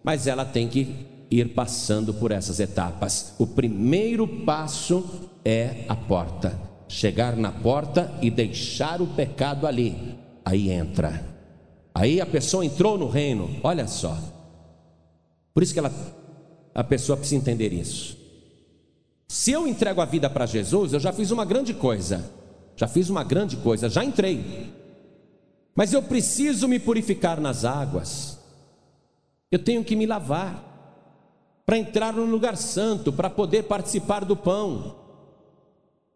mas 0.03 0.27
ela 0.27 0.45
tem 0.45 0.67
que 0.67 1.07
ir 1.31 1.53
passando 1.53 2.13
por 2.13 2.31
essas 2.31 2.59
etapas. 2.59 3.33
O 3.39 3.47
primeiro 3.47 4.27
passo 4.27 5.03
é 5.43 5.85
a 5.87 5.95
porta. 5.95 6.59
Chegar 6.87 7.35
na 7.35 7.51
porta 7.51 8.11
e 8.21 8.29
deixar 8.29 9.01
o 9.01 9.07
pecado 9.07 9.65
ali. 9.65 10.15
Aí 10.45 10.69
entra. 10.69 11.23
Aí 11.93 12.21
a 12.21 12.25
pessoa 12.25 12.63
entrou 12.63 12.97
no 12.97 13.07
reino. 13.07 13.49
Olha 13.63 13.87
só. 13.87 14.17
Por 15.53 15.63
isso 15.63 15.73
que 15.73 15.79
ela, 15.79 15.91
a 16.73 16.83
pessoa 16.83 17.17
precisa 17.17 17.41
entender 17.41 17.73
isso. 17.73 18.18
Se 19.29 19.51
eu 19.51 19.67
entrego 19.67 20.01
a 20.01 20.05
vida 20.05 20.27
para 20.27 20.47
Jesus, 20.47 20.91
eu 20.91 20.99
já 20.99 21.13
fiz 21.13 21.29
uma 21.29 21.45
grande 21.45 21.71
coisa. 21.71 22.33
Já 22.75 22.87
fiz 22.87 23.11
uma 23.11 23.23
grande 23.23 23.57
coisa, 23.57 23.87
já 23.87 24.03
entrei. 24.03 24.73
Mas 25.75 25.93
eu 25.93 26.01
preciso 26.01 26.67
me 26.67 26.79
purificar 26.79 27.39
nas 27.39 27.63
águas. 27.63 28.39
Eu 29.51 29.59
tenho 29.59 29.83
que 29.83 29.95
me 29.95 30.07
lavar 30.07 30.65
para 31.63 31.77
entrar 31.77 32.11
no 32.11 32.25
lugar 32.25 32.57
santo, 32.57 33.13
para 33.13 33.29
poder 33.29 33.65
participar 33.65 34.25
do 34.25 34.35
pão. 34.35 34.95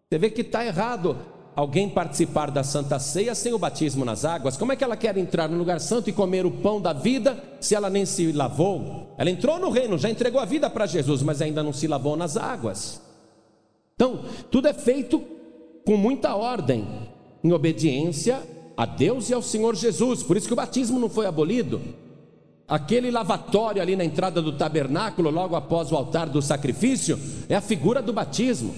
Você 0.10 0.18
vê 0.18 0.32
que 0.32 0.42
está 0.42 0.66
errado 0.66 1.16
alguém 1.56 1.90
participar 1.90 2.50
da 2.50 2.64
Santa 2.64 3.00
Ceia 3.00 3.36
sem 3.36 3.54
o 3.54 3.60
batismo 3.60 4.04
nas 4.04 4.26
águas. 4.26 4.58
Como 4.58 4.72
é 4.72 4.76
que 4.76 4.84
ela 4.84 4.98
quer 4.98 5.18
entrar 5.18 5.50
no 5.50 5.58
lugar 5.58 5.80
santo 5.80 6.10
e 6.10 6.14
comer 6.14 6.46
o 6.46 6.52
pão 6.52 6.82
da 6.82 6.94
vida 6.94 7.42
se 7.60 7.76
ela 7.76 7.90
nem 7.90 8.06
se 8.06 8.32
lavou? 8.32 9.14
Ela 9.18 9.30
entrou 9.30 9.60
no 9.60 9.70
reino, 9.70 9.98
já 9.98 10.10
entregou 10.10 10.42
a 10.42 10.46
vida 10.46 10.70
para 10.70 10.86
Jesus, 10.86 11.22
mas 11.22 11.42
ainda 11.42 11.62
não 11.62 11.74
se 11.74 11.88
lavou 11.88 12.18
nas 12.18 12.38
águas. 12.38 13.02
Então, 13.96 14.26
tudo 14.50 14.68
é 14.68 14.74
feito 14.74 15.24
com 15.86 15.96
muita 15.96 16.36
ordem, 16.36 16.88
em 17.44 17.52
obediência 17.52 18.42
a 18.76 18.86
Deus 18.86 19.30
e 19.30 19.34
ao 19.34 19.42
Senhor 19.42 19.76
Jesus. 19.76 20.24
Por 20.24 20.36
isso 20.36 20.48
que 20.48 20.54
o 20.54 20.58
batismo 20.58 21.00
não 21.00 21.10
foi 21.10 21.26
abolido. 21.26 21.82
Aquele 22.68 23.12
lavatório 23.12 23.82
ali 23.82 23.96
na 23.96 24.06
entrada 24.06 24.42
do 24.42 24.54
tabernáculo, 24.54 25.30
logo 25.30 25.56
após 25.56 25.92
o 25.92 25.96
altar 25.96 26.30
do 26.30 26.42
sacrifício, 26.42 27.20
é 27.48 27.56
a 27.56 27.62
figura 27.62 28.02
do 28.02 28.14
batismo. 28.14 28.74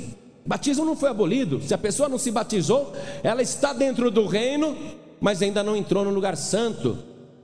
Batismo 0.45 0.85
não 0.85 0.95
foi 0.95 1.09
abolido. 1.09 1.61
Se 1.61 1.73
a 1.73 1.77
pessoa 1.77 2.07
não 2.07 2.17
se 2.17 2.31
batizou, 2.31 2.93
ela 3.23 3.41
está 3.41 3.73
dentro 3.73 4.11
do 4.11 4.25
reino, 4.25 4.77
mas 5.19 5.41
ainda 5.41 5.63
não 5.63 5.75
entrou 5.75 6.05
no 6.05 6.11
lugar 6.11 6.37
santo. 6.37 6.97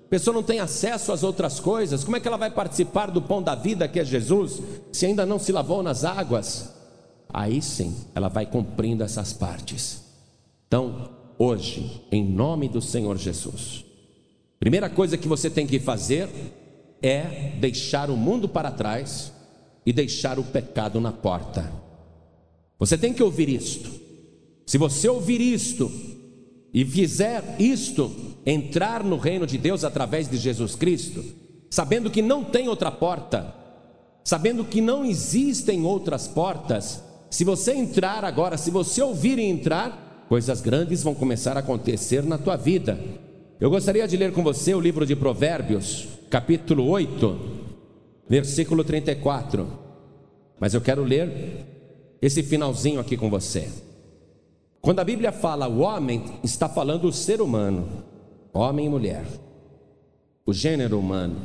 A 0.05 0.09
pessoa 0.09 0.33
não 0.33 0.43
tem 0.43 0.59
acesso 0.59 1.11
às 1.11 1.23
outras 1.23 1.59
coisas. 1.59 2.03
Como 2.03 2.17
é 2.17 2.19
que 2.19 2.27
ela 2.27 2.37
vai 2.37 2.51
participar 2.51 3.09
do 3.09 3.21
pão 3.21 3.41
da 3.41 3.55
vida 3.55 3.87
que 3.87 3.99
é 3.99 4.05
Jesus, 4.05 4.61
se 4.91 5.05
ainda 5.05 5.25
não 5.25 5.39
se 5.39 5.51
lavou 5.51 5.81
nas 5.81 6.03
águas? 6.03 6.73
Aí 7.33 7.61
sim, 7.61 7.95
ela 8.13 8.27
vai 8.27 8.45
cumprindo 8.45 9.03
essas 9.03 9.33
partes. 9.33 10.03
Então, 10.67 11.09
hoje, 11.39 12.01
em 12.11 12.23
nome 12.23 12.67
do 12.67 12.81
Senhor 12.81 13.17
Jesus, 13.17 13.85
Primeira 14.61 14.91
coisa 14.91 15.17
que 15.17 15.27
você 15.27 15.49
tem 15.49 15.65
que 15.65 15.79
fazer 15.79 16.29
é 17.01 17.53
deixar 17.59 18.11
o 18.11 18.15
mundo 18.15 18.47
para 18.47 18.69
trás 18.69 19.33
e 19.83 19.91
deixar 19.91 20.37
o 20.37 20.43
pecado 20.43 21.01
na 21.01 21.11
porta. 21.11 21.67
Você 22.81 22.97
tem 22.97 23.13
que 23.13 23.21
ouvir 23.21 23.47
isto. 23.47 23.91
Se 24.65 24.75
você 24.75 25.07
ouvir 25.07 25.39
isto 25.39 25.91
e 26.73 26.83
fizer 26.83 27.57
isto, 27.59 28.11
entrar 28.43 29.03
no 29.03 29.17
reino 29.17 29.45
de 29.45 29.55
Deus 29.59 29.83
através 29.83 30.27
de 30.27 30.35
Jesus 30.35 30.73
Cristo, 30.73 31.23
sabendo 31.69 32.09
que 32.09 32.23
não 32.23 32.43
tem 32.43 32.67
outra 32.67 32.89
porta, 32.89 33.53
sabendo 34.23 34.65
que 34.65 34.81
não 34.81 35.05
existem 35.05 35.85
outras 35.85 36.27
portas, 36.27 37.03
se 37.29 37.43
você 37.43 37.71
entrar 37.71 38.25
agora, 38.25 38.57
se 38.57 38.71
você 38.71 38.99
ouvir 38.99 39.37
e 39.37 39.43
entrar, 39.43 40.25
coisas 40.27 40.59
grandes 40.59 41.03
vão 41.03 41.13
começar 41.13 41.55
a 41.57 41.59
acontecer 41.59 42.23
na 42.23 42.39
tua 42.39 42.55
vida. 42.55 42.99
Eu 43.59 43.69
gostaria 43.69 44.07
de 44.07 44.17
ler 44.17 44.33
com 44.33 44.41
você 44.41 44.73
o 44.73 44.81
livro 44.81 45.05
de 45.05 45.15
Provérbios, 45.15 46.07
capítulo 46.31 46.87
8, 46.89 47.39
versículo 48.27 48.83
34. 48.83 49.67
Mas 50.59 50.73
eu 50.73 50.81
quero 50.81 51.03
ler 51.03 51.70
esse 52.21 52.43
finalzinho 52.43 52.99
aqui 52.99 53.17
com 53.17 53.29
você. 53.29 53.67
Quando 54.79 54.99
a 54.99 55.03
Bíblia 55.03 55.31
fala 55.31 55.67
o 55.67 55.79
homem, 55.79 56.23
está 56.43 56.69
falando 56.69 57.07
o 57.07 57.13
ser 57.13 57.41
humano, 57.41 57.87
homem 58.53 58.85
e 58.85 58.89
mulher, 58.89 59.25
o 60.45 60.53
gênero 60.53 60.99
humano. 60.99 61.37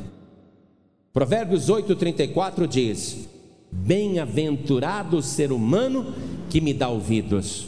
Provérbios 1.13 1.69
8:34 1.69 2.67
diz: 2.67 3.27
Bem-aventurado 3.71 5.17
o 5.17 5.21
ser 5.21 5.51
humano 5.51 6.13
que 6.49 6.61
me 6.61 6.73
dá 6.73 6.89
ouvidos, 6.89 7.67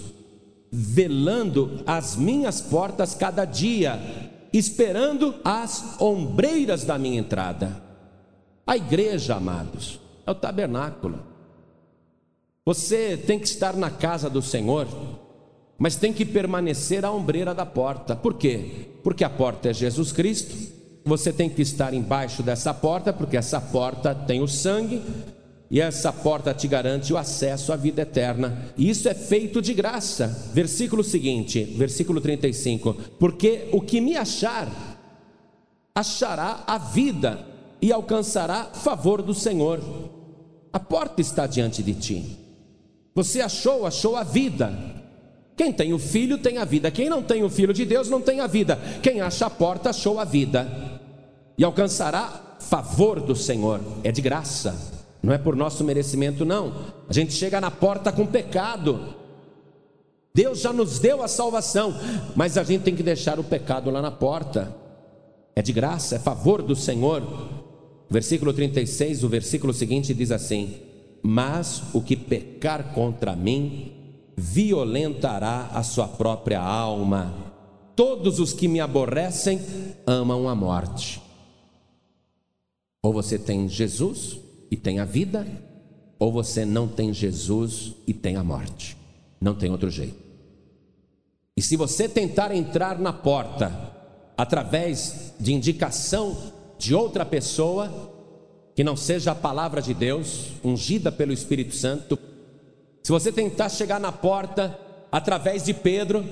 velando 0.71 1.83
as 1.85 2.15
minhas 2.15 2.61
portas 2.61 3.13
cada 3.15 3.45
dia, 3.45 3.99
esperando 4.51 5.35
as 5.43 5.99
ombreiras 6.01 6.83
da 6.83 6.97
minha 6.97 7.19
entrada. 7.19 7.81
A 8.65 8.77
igreja, 8.77 9.35
amados, 9.35 9.99
é 10.25 10.31
o 10.31 10.35
tabernáculo. 10.35 11.28
Você 12.69 13.17
tem 13.17 13.39
que 13.39 13.47
estar 13.47 13.75
na 13.75 13.89
casa 13.89 14.29
do 14.29 14.43
Senhor, 14.43 14.87
mas 15.75 15.95
tem 15.95 16.13
que 16.13 16.23
permanecer 16.23 17.03
à 17.03 17.11
ombreira 17.11 17.51
da 17.51 17.65
porta. 17.65 18.15
Por 18.15 18.35
quê? 18.35 18.89
Porque 19.01 19.23
a 19.23 19.29
porta 19.29 19.71
é 19.71 19.73
Jesus 19.73 20.11
Cristo. 20.11 20.55
Você 21.03 21.33
tem 21.33 21.49
que 21.49 21.63
estar 21.63 21.95
embaixo 21.95 22.43
dessa 22.43 22.71
porta, 22.71 23.11
porque 23.11 23.35
essa 23.35 23.59
porta 23.59 24.13
tem 24.13 24.39
o 24.43 24.47
sangue, 24.47 25.01
e 25.71 25.81
essa 25.81 26.13
porta 26.13 26.53
te 26.53 26.67
garante 26.67 27.11
o 27.11 27.17
acesso 27.17 27.73
à 27.73 27.75
vida 27.75 28.03
eterna. 28.03 28.71
E 28.77 28.87
isso 28.87 29.09
é 29.09 29.15
feito 29.15 29.63
de 29.63 29.73
graça. 29.73 30.51
Versículo 30.53 31.03
seguinte, 31.03 31.63
versículo 31.75 32.21
35: 32.21 32.93
Porque 33.17 33.67
o 33.71 33.81
que 33.81 33.99
me 33.99 34.15
achar, 34.15 34.69
achará 35.95 36.65
a 36.67 36.77
vida 36.77 37.47
e 37.81 37.91
alcançará 37.91 38.65
favor 38.65 39.23
do 39.23 39.33
Senhor. 39.33 39.81
A 40.71 40.79
porta 40.79 41.19
está 41.19 41.47
diante 41.47 41.81
de 41.81 41.95
ti. 41.95 42.38
Você 43.19 43.41
achou, 43.41 43.85
achou 43.85 44.15
a 44.15 44.23
vida. 44.23 44.71
Quem 45.57 45.73
tem 45.73 45.91
o 45.91 45.99
filho 45.99 46.37
tem 46.37 46.57
a 46.57 46.63
vida. 46.63 46.89
Quem 46.89 47.09
não 47.09 47.21
tem 47.21 47.43
o 47.43 47.49
filho 47.49 47.73
de 47.73 47.83
Deus 47.83 48.09
não 48.09 48.21
tem 48.21 48.39
a 48.39 48.47
vida. 48.47 48.79
Quem 49.03 49.19
acha 49.19 49.45
a 49.45 49.49
porta 49.49 49.89
achou 49.89 50.21
a 50.21 50.23
vida 50.23 50.65
e 51.57 51.63
alcançará 51.65 52.55
favor 52.61 53.19
do 53.19 53.35
Senhor. 53.35 53.81
É 54.05 54.11
de 54.13 54.21
graça. 54.21 54.73
Não 55.21 55.33
é 55.33 55.37
por 55.37 55.53
nosso 55.53 55.83
merecimento, 55.83 56.45
não. 56.45 56.73
A 57.09 57.11
gente 57.11 57.33
chega 57.33 57.59
na 57.59 57.69
porta 57.69 58.09
com 58.09 58.25
pecado. 58.25 59.13
Deus 60.33 60.61
já 60.61 60.71
nos 60.71 60.97
deu 60.97 61.21
a 61.21 61.27
salvação, 61.27 61.93
mas 62.37 62.57
a 62.57 62.63
gente 62.63 62.83
tem 62.83 62.95
que 62.95 63.03
deixar 63.03 63.37
o 63.37 63.43
pecado 63.43 63.89
lá 63.89 64.01
na 64.01 64.11
porta. 64.11 64.73
É 65.57 65.61
de 65.61 65.73
graça, 65.73 66.15
é 66.15 66.19
favor 66.19 66.61
do 66.61 66.73
Senhor. 66.73 67.21
Versículo 68.09 68.53
36, 68.53 69.25
o 69.25 69.27
versículo 69.27 69.73
seguinte 69.73 70.13
diz 70.13 70.31
assim: 70.31 70.87
Mas 71.21 71.83
o 71.93 72.01
que 72.01 72.15
pecar 72.15 72.93
contra 72.93 73.35
mim, 73.35 73.91
violentará 74.37 75.69
a 75.73 75.83
sua 75.83 76.07
própria 76.07 76.61
alma. 76.61 77.33
Todos 77.95 78.39
os 78.39 78.53
que 78.53 78.67
me 78.67 78.79
aborrecem 78.79 79.59
amam 80.07 80.47
a 80.47 80.55
morte. 80.55 81.21
Ou 83.01 83.11
você 83.13 83.37
tem 83.37 83.67
Jesus, 83.67 84.39
e 84.71 84.77
tem 84.77 84.99
a 84.99 85.05
vida, 85.05 85.47
ou 86.17 86.31
você 86.31 86.65
não 86.65 86.87
tem 86.87 87.13
Jesus 87.13 87.93
e 88.05 88.13
tem 88.13 88.35
a 88.35 88.43
morte. 88.43 88.95
Não 89.41 89.55
tem 89.55 89.71
outro 89.71 89.89
jeito. 89.89 90.17
E 91.55 91.61
se 91.61 91.75
você 91.75 92.07
tentar 92.07 92.53
entrar 92.53 92.99
na 92.99 93.11
porta 93.11 93.71
através 94.37 95.33
de 95.39 95.53
indicação 95.53 96.53
de 96.77 96.93
outra 96.93 97.25
pessoa, 97.25 98.18
que 98.79 98.83
não 98.85 98.95
seja 98.95 99.33
a 99.33 99.35
palavra 99.35 99.81
de 99.81 99.93
Deus, 99.93 100.53
ungida 100.63 101.11
pelo 101.11 101.33
Espírito 101.33 101.75
Santo, 101.75 102.17
se 103.03 103.11
você 103.11 103.29
tentar 103.29 103.67
chegar 103.67 103.99
na 103.99 104.09
porta 104.09 104.79
através 105.11 105.65
de 105.65 105.73
Pedro, 105.73 106.23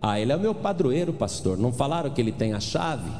ah, 0.00 0.18
ele 0.18 0.32
é 0.32 0.36
o 0.36 0.40
meu 0.40 0.54
padroeiro, 0.54 1.12
pastor. 1.12 1.58
Não 1.58 1.70
falaram 1.70 2.08
que 2.08 2.18
ele 2.18 2.32
tem 2.32 2.54
a 2.54 2.60
chave? 2.60 3.10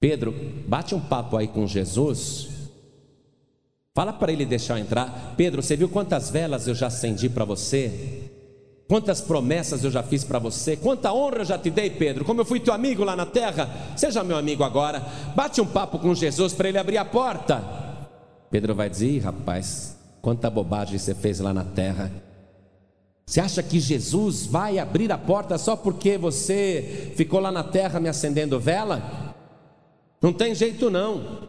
Pedro, 0.00 0.34
bate 0.66 0.94
um 0.94 1.00
papo 1.00 1.36
aí 1.36 1.46
com 1.46 1.66
Jesus. 1.66 2.48
Fala 3.94 4.14
para 4.14 4.32
ele 4.32 4.46
deixar 4.46 4.78
eu 4.78 4.82
entrar. 4.82 5.34
Pedro, 5.36 5.62
você 5.62 5.76
viu 5.76 5.90
quantas 5.90 6.30
velas 6.30 6.66
eu 6.66 6.74
já 6.74 6.86
acendi 6.86 7.28
para 7.28 7.44
você? 7.44 8.27
Quantas 8.88 9.20
promessas 9.20 9.84
eu 9.84 9.90
já 9.90 10.02
fiz 10.02 10.24
para 10.24 10.38
você? 10.38 10.74
Quanta 10.74 11.12
honra 11.12 11.40
eu 11.40 11.44
já 11.44 11.58
te 11.58 11.68
dei, 11.68 11.90
Pedro? 11.90 12.24
Como 12.24 12.40
eu 12.40 12.44
fui 12.44 12.58
teu 12.58 12.72
amigo 12.72 13.04
lá 13.04 13.14
na 13.14 13.26
terra, 13.26 13.68
seja 13.94 14.24
meu 14.24 14.38
amigo 14.38 14.64
agora. 14.64 15.04
Bate 15.36 15.60
um 15.60 15.66
papo 15.66 15.98
com 15.98 16.14
Jesus 16.14 16.54
para 16.54 16.70
ele 16.70 16.78
abrir 16.78 16.96
a 16.96 17.04
porta. 17.04 17.62
Pedro 18.50 18.74
vai 18.74 18.88
dizer: 18.88 19.18
rapaz, 19.18 19.94
quanta 20.22 20.48
bobagem 20.48 20.98
você 20.98 21.14
fez 21.14 21.38
lá 21.38 21.52
na 21.52 21.64
terra. 21.64 22.10
Você 23.26 23.42
acha 23.42 23.62
que 23.62 23.78
Jesus 23.78 24.46
vai 24.46 24.78
abrir 24.78 25.12
a 25.12 25.18
porta 25.18 25.58
só 25.58 25.76
porque 25.76 26.16
você 26.16 27.12
ficou 27.14 27.40
lá 27.40 27.52
na 27.52 27.62
terra 27.62 28.00
me 28.00 28.08
acendendo 28.08 28.58
vela? 28.58 29.34
Não 30.22 30.32
tem 30.32 30.54
jeito 30.54 30.88
não. 30.88 31.46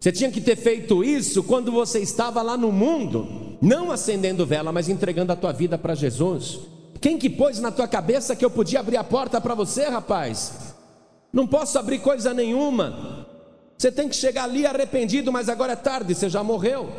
Você 0.00 0.12
tinha 0.12 0.30
que 0.30 0.40
ter 0.40 0.56
feito 0.56 1.02
isso 1.02 1.42
quando 1.42 1.72
você 1.72 1.98
estava 1.98 2.40
lá 2.40 2.56
no 2.56 2.70
mundo, 2.70 3.56
não 3.60 3.90
acendendo 3.90 4.46
vela, 4.46 4.70
mas 4.70 4.88
entregando 4.88 5.32
a 5.32 5.36
tua 5.36 5.52
vida 5.52 5.76
para 5.76 5.94
Jesus. 5.94 6.60
Quem 7.00 7.18
que 7.18 7.28
pôs 7.28 7.58
na 7.58 7.72
tua 7.72 7.88
cabeça 7.88 8.36
que 8.36 8.44
eu 8.44 8.50
podia 8.50 8.80
abrir 8.80 8.96
a 8.96 9.04
porta 9.04 9.40
para 9.40 9.54
você, 9.54 9.84
rapaz? 9.84 10.74
Não 11.32 11.46
posso 11.46 11.78
abrir 11.78 11.98
coisa 11.98 12.32
nenhuma. 12.32 13.26
Você 13.76 13.90
tem 13.90 14.08
que 14.08 14.16
chegar 14.16 14.44
ali 14.44 14.66
arrependido, 14.66 15.32
mas 15.32 15.48
agora 15.48 15.72
é 15.72 15.76
tarde, 15.76 16.14
você 16.14 16.28
já 16.28 16.42
morreu. 16.42 16.90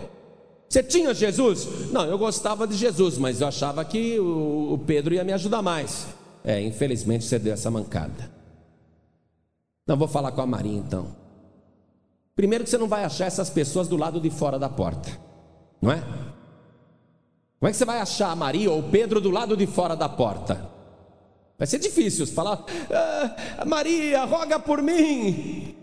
Você 0.68 0.84
tinha 0.84 1.14
Jesus? 1.14 1.92
Não, 1.92 2.06
eu 2.06 2.18
gostava 2.18 2.68
de 2.68 2.76
Jesus, 2.76 3.18
mas 3.18 3.42
eu 3.42 3.48
achava 3.48 3.84
que 3.84 4.20
o 4.20 4.80
Pedro 4.86 5.14
ia 5.14 5.24
me 5.24 5.34
ajudar 5.34 5.62
mais. 5.62 6.08
É, 6.44 6.62
infelizmente 6.62 7.26
você 7.26 7.40
deu 7.40 7.54
essa 7.54 7.72
mancada. 7.72 8.32
Não 9.88 9.98
vou 9.98 10.08
falar 10.08 10.32
com 10.32 10.42
a 10.42 10.46
Maria 10.46 10.78
então. 10.78 11.19
Primeiro 12.40 12.64
que 12.64 12.70
você 12.70 12.78
não 12.78 12.88
vai 12.88 13.04
achar 13.04 13.26
essas 13.26 13.50
pessoas 13.50 13.90
do 13.90 13.98
lado 13.98 14.18
de 14.18 14.30
fora 14.30 14.58
da 14.58 14.70
porta, 14.70 15.10
não 15.82 15.92
é? 15.92 16.00
Como 16.00 17.68
é 17.68 17.70
que 17.70 17.76
você 17.76 17.84
vai 17.84 18.00
achar 18.00 18.32
a 18.32 18.36
Maria 18.36 18.72
ou 18.72 18.82
Pedro 18.82 19.20
do 19.20 19.30
lado 19.30 19.58
de 19.58 19.68
fora 19.68 19.94
da 19.94 20.08
porta? 20.08 20.70
Vai 21.58 21.68
ser 21.68 21.80
difícil 21.80 22.26
falar, 22.28 22.64
ah, 22.94 23.66
Maria, 23.66 24.24
roga 24.24 24.58
por 24.58 24.82
mim, 24.82 25.76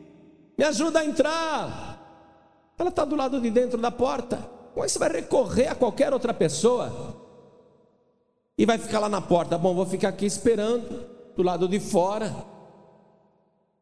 me 0.56 0.64
ajuda 0.64 1.00
a 1.00 1.04
entrar. 1.04 2.72
Ela 2.78 2.88
está 2.88 3.04
do 3.04 3.16
lado 3.16 3.38
de 3.38 3.50
dentro 3.50 3.78
da 3.78 3.90
porta. 3.90 4.38
Como 4.72 4.82
é 4.82 4.86
que 4.86 4.92
você 4.92 4.98
vai 4.98 5.12
recorrer 5.12 5.68
a 5.68 5.74
qualquer 5.74 6.10
outra 6.10 6.32
pessoa? 6.32 7.20
E 8.56 8.64
vai 8.64 8.78
ficar 8.78 9.00
lá 9.00 9.10
na 9.10 9.20
porta, 9.20 9.58
bom, 9.58 9.74
vou 9.74 9.84
ficar 9.84 10.08
aqui 10.08 10.24
esperando, 10.24 11.04
do 11.36 11.42
lado 11.42 11.68
de 11.68 11.78
fora 11.78 12.34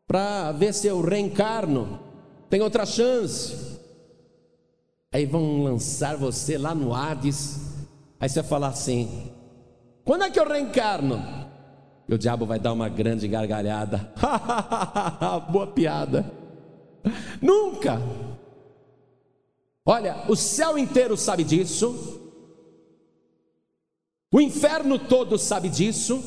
para 0.08 0.50
ver 0.50 0.74
se 0.74 0.88
eu 0.88 1.00
reencarno. 1.00 2.13
Tem 2.48 2.60
outra 2.60 2.86
chance. 2.86 3.80
Aí 5.12 5.26
vão 5.26 5.62
lançar 5.62 6.16
você 6.16 6.58
lá 6.58 6.74
no 6.74 6.94
Hades. 6.94 7.60
Aí 8.18 8.28
você 8.28 8.42
falar 8.42 8.68
assim: 8.68 9.32
quando 10.04 10.24
é 10.24 10.30
que 10.30 10.38
eu 10.38 10.48
reencarno? 10.48 11.22
E 12.08 12.14
o 12.14 12.18
diabo 12.18 12.44
vai 12.44 12.58
dar 12.58 12.72
uma 12.72 12.88
grande 12.88 13.26
gargalhada. 13.26 14.12
Boa 15.50 15.66
piada. 15.68 16.30
Nunca. 17.40 18.00
Olha, 19.86 20.24
o 20.28 20.36
céu 20.36 20.76
inteiro 20.76 21.16
sabe 21.16 21.44
disso. 21.44 22.20
O 24.32 24.40
inferno 24.40 24.98
todo 24.98 25.38
sabe 25.38 25.68
disso. 25.68 26.22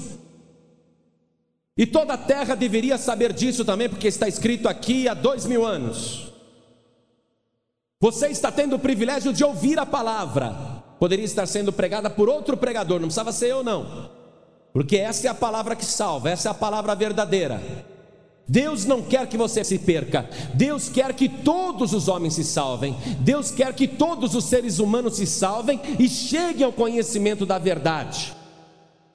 E 1.78 1.86
toda 1.86 2.16
a 2.16 2.18
terra 2.18 2.56
deveria 2.56 2.98
saber 2.98 3.32
disso 3.32 3.64
também, 3.64 3.88
porque 3.88 4.08
está 4.08 4.28
escrito 4.28 4.68
aqui 4.68 5.08
há 5.08 5.14
dois 5.14 5.46
mil 5.46 5.66
anos. 5.66 6.32
Você 8.00 8.28
está 8.28 8.52
tendo 8.52 8.76
o 8.76 8.80
privilégio 8.80 9.34
de 9.34 9.44
ouvir 9.44 9.80
a 9.80 9.86
palavra, 9.86 10.84
poderia 11.00 11.26
estar 11.26 11.48
sendo 11.48 11.74
pregada 11.74 12.10
por 12.10 12.30
outro 12.30 12.56
pregador, 12.56 13.00
não 13.00 13.08
precisava 13.08 13.32
ser 13.32 13.48
eu, 13.48 13.64
não, 13.64 14.10
porque 14.72 14.98
essa 14.98 15.26
é 15.26 15.30
a 15.30 15.36
palavra 15.36 15.76
que 15.76 15.84
salva, 15.84 16.30
essa 16.30 16.50
é 16.50 16.52
a 16.52 16.54
palavra 16.54 16.94
verdadeira. 16.94 17.60
Deus 18.48 18.86
não 18.86 19.02
quer 19.02 19.28
que 19.28 19.36
você 19.36 19.64
se 19.64 19.80
perca, 19.80 20.30
Deus 20.54 20.88
quer 20.88 21.12
que 21.14 21.28
todos 21.28 21.92
os 21.92 22.08
homens 22.08 22.36
se 22.36 22.44
salvem, 22.44 22.96
Deus 23.20 23.50
quer 23.50 23.74
que 23.74 23.88
todos 23.88 24.36
os 24.36 24.46
seres 24.46 24.78
humanos 24.78 25.18
se 25.18 25.26
salvem 25.26 25.82
e 26.00 26.08
cheguem 26.08 26.66
ao 26.66 26.72
conhecimento 26.72 27.48
da 27.48 27.58
verdade. 27.58 28.37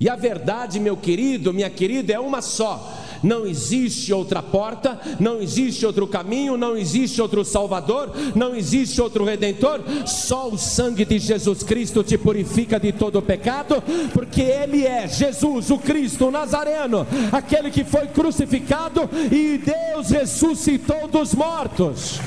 E 0.02 0.08
a 0.08 0.16
verdade, 0.16 0.80
meu 0.80 0.96
querido, 0.96 1.54
minha 1.54 1.70
querida, 1.70 2.12
é 2.12 2.18
uma 2.18 2.42
só. 2.42 2.92
Não 3.22 3.46
existe 3.46 4.12
outra 4.12 4.42
porta, 4.42 5.00
não 5.20 5.40
existe 5.40 5.86
outro 5.86 6.08
caminho, 6.08 6.56
não 6.56 6.76
existe 6.76 7.22
outro 7.22 7.44
Salvador, 7.44 8.10
não 8.34 8.52
existe 8.52 9.00
outro 9.00 9.24
Redentor, 9.24 9.80
só 10.04 10.48
o 10.48 10.58
sangue 10.58 11.04
de 11.04 11.20
Jesus 11.20 11.62
Cristo 11.62 12.02
te 12.02 12.18
purifica 12.18 12.80
de 12.80 12.90
todo 12.90 13.22
pecado, 13.22 13.80
porque 14.12 14.40
Ele 14.40 14.84
é 14.84 15.06
Jesus, 15.06 15.70
o 15.70 15.78
Cristo, 15.78 16.26
o 16.26 16.30
Nazareno, 16.32 17.06
aquele 17.30 17.70
que 17.70 17.84
foi 17.84 18.08
crucificado 18.08 19.08
e 19.30 19.58
Deus 19.58 20.10
ressuscitou 20.10 21.06
dos 21.06 21.32
mortos, 21.32 22.18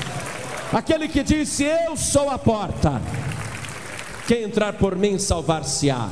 aquele 0.72 1.08
que 1.08 1.22
disse: 1.22 1.64
Eu 1.64 1.94
sou 1.94 2.30
a 2.30 2.38
porta, 2.38 3.02
quem 4.26 4.44
entrar 4.44 4.72
por 4.72 4.96
mim 4.96 5.18
salvar-se-á 5.18 6.08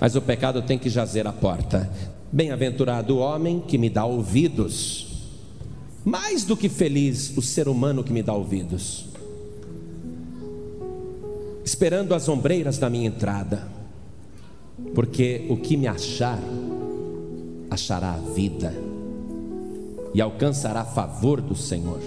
mas 0.00 0.14
o 0.14 0.22
pecado 0.22 0.62
tem 0.62 0.78
que 0.78 0.88
jazer 0.88 1.26
à 1.26 1.32
porta. 1.32 1.90
Bem-aventurado 2.30 3.16
o 3.16 3.18
homem 3.18 3.60
que 3.60 3.78
me 3.78 3.88
dá 3.88 4.04
ouvidos, 4.04 5.06
mais 6.04 6.44
do 6.44 6.56
que 6.56 6.68
feliz 6.68 7.36
o 7.36 7.42
ser 7.42 7.68
humano 7.68 8.04
que 8.04 8.12
me 8.12 8.22
dá 8.22 8.34
ouvidos, 8.34 9.06
esperando 11.64 12.14
as 12.14 12.28
ombreiras 12.28 12.78
da 12.78 12.90
minha 12.90 13.06
entrada, 13.06 13.66
porque 14.94 15.46
o 15.48 15.56
que 15.56 15.76
me 15.76 15.86
achar, 15.86 16.38
achará 17.70 18.12
a 18.12 18.32
vida. 18.32 18.74
E 20.14 20.20
alcançará 20.20 20.84
favor 20.84 21.40
do 21.40 21.54
Senhor. 21.54 22.00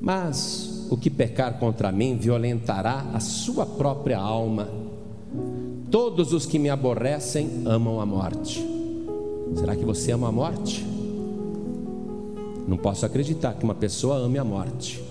Mas 0.00 0.86
o 0.88 0.96
que 0.96 1.10
pecar 1.10 1.58
contra 1.58 1.90
mim 1.90 2.16
violentará 2.16 3.06
a 3.12 3.18
sua 3.18 3.66
própria 3.66 4.18
alma 4.18 4.85
Todos 5.98 6.34
os 6.34 6.44
que 6.44 6.58
me 6.58 6.68
aborrecem 6.68 7.62
amam 7.64 8.02
a 8.02 8.04
morte. 8.04 8.62
Será 9.54 9.74
que 9.74 9.82
você 9.82 10.12
ama 10.12 10.28
a 10.28 10.30
morte? 10.30 10.84
Não 12.68 12.76
posso 12.76 13.06
acreditar 13.06 13.54
que 13.54 13.64
uma 13.64 13.74
pessoa 13.74 14.16
ame 14.16 14.38
a 14.38 14.44
morte. 14.44 15.02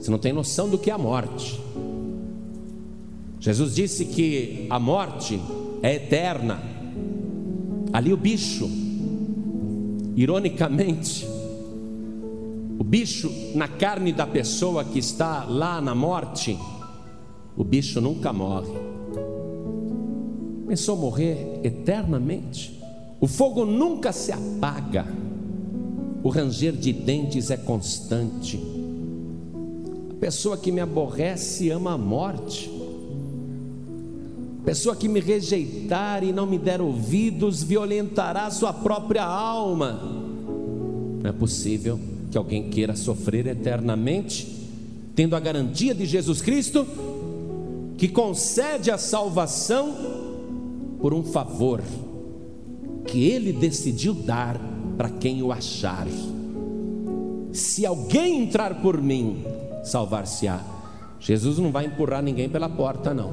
Você 0.00 0.10
não 0.10 0.18
tem 0.18 0.32
noção 0.32 0.70
do 0.70 0.78
que 0.78 0.90
é 0.90 0.94
a 0.94 0.96
morte. 0.96 1.60
Jesus 3.40 3.74
disse 3.74 4.06
que 4.06 4.66
a 4.70 4.78
morte 4.78 5.38
é 5.82 5.96
eterna. 5.96 6.62
Ali 7.92 8.10
o 8.10 8.16
bicho, 8.16 8.70
ironicamente, 10.16 11.28
o 12.78 12.82
bicho 12.82 13.30
na 13.54 13.68
carne 13.68 14.14
da 14.14 14.26
pessoa 14.26 14.82
que 14.82 14.98
está 14.98 15.44
lá 15.44 15.78
na 15.78 15.94
morte, 15.94 16.58
o 17.54 17.62
bicho 17.62 18.00
nunca 18.00 18.32
morre 18.32 18.91
pensou 20.72 20.96
morrer 20.96 21.60
eternamente? 21.62 22.80
O 23.20 23.26
fogo 23.26 23.66
nunca 23.66 24.10
se 24.10 24.32
apaga, 24.32 25.04
o 26.22 26.30
ranger 26.30 26.72
de 26.72 26.94
dentes 26.94 27.50
é 27.50 27.58
constante. 27.58 28.58
A 30.12 30.14
pessoa 30.14 30.56
que 30.56 30.72
me 30.72 30.80
aborrece 30.80 31.68
ama 31.68 31.92
a 31.92 31.98
morte. 31.98 32.70
A 34.62 34.64
pessoa 34.64 34.96
que 34.96 35.10
me 35.10 35.20
rejeitar 35.20 36.24
e 36.24 36.32
não 36.32 36.46
me 36.46 36.56
der 36.56 36.80
ouvidos 36.80 37.62
violentará 37.62 38.50
sua 38.50 38.72
própria 38.72 39.24
alma. 39.24 40.00
Não 41.22 41.28
é 41.28 41.32
possível 41.34 42.00
que 42.30 42.38
alguém 42.38 42.70
queira 42.70 42.96
sofrer 42.96 43.46
eternamente, 43.46 44.70
tendo 45.14 45.36
a 45.36 45.40
garantia 45.40 45.94
de 45.94 46.06
Jesus 46.06 46.40
Cristo, 46.40 46.86
que 47.98 48.08
concede 48.08 48.90
a 48.90 48.96
salvação 48.96 50.21
por 51.02 51.12
um 51.12 51.24
favor 51.24 51.82
que 53.08 53.28
ele 53.28 53.52
decidiu 53.52 54.14
dar 54.14 54.58
para 54.96 55.10
quem 55.10 55.42
o 55.42 55.50
achar. 55.50 56.06
Se 57.52 57.84
alguém 57.84 58.44
entrar 58.44 58.80
por 58.80 59.02
mim, 59.02 59.44
salvar-se-á. 59.82 60.60
Jesus 61.18 61.58
não 61.58 61.72
vai 61.72 61.86
empurrar 61.86 62.22
ninguém 62.22 62.48
pela 62.48 62.68
porta, 62.68 63.12
não. 63.12 63.30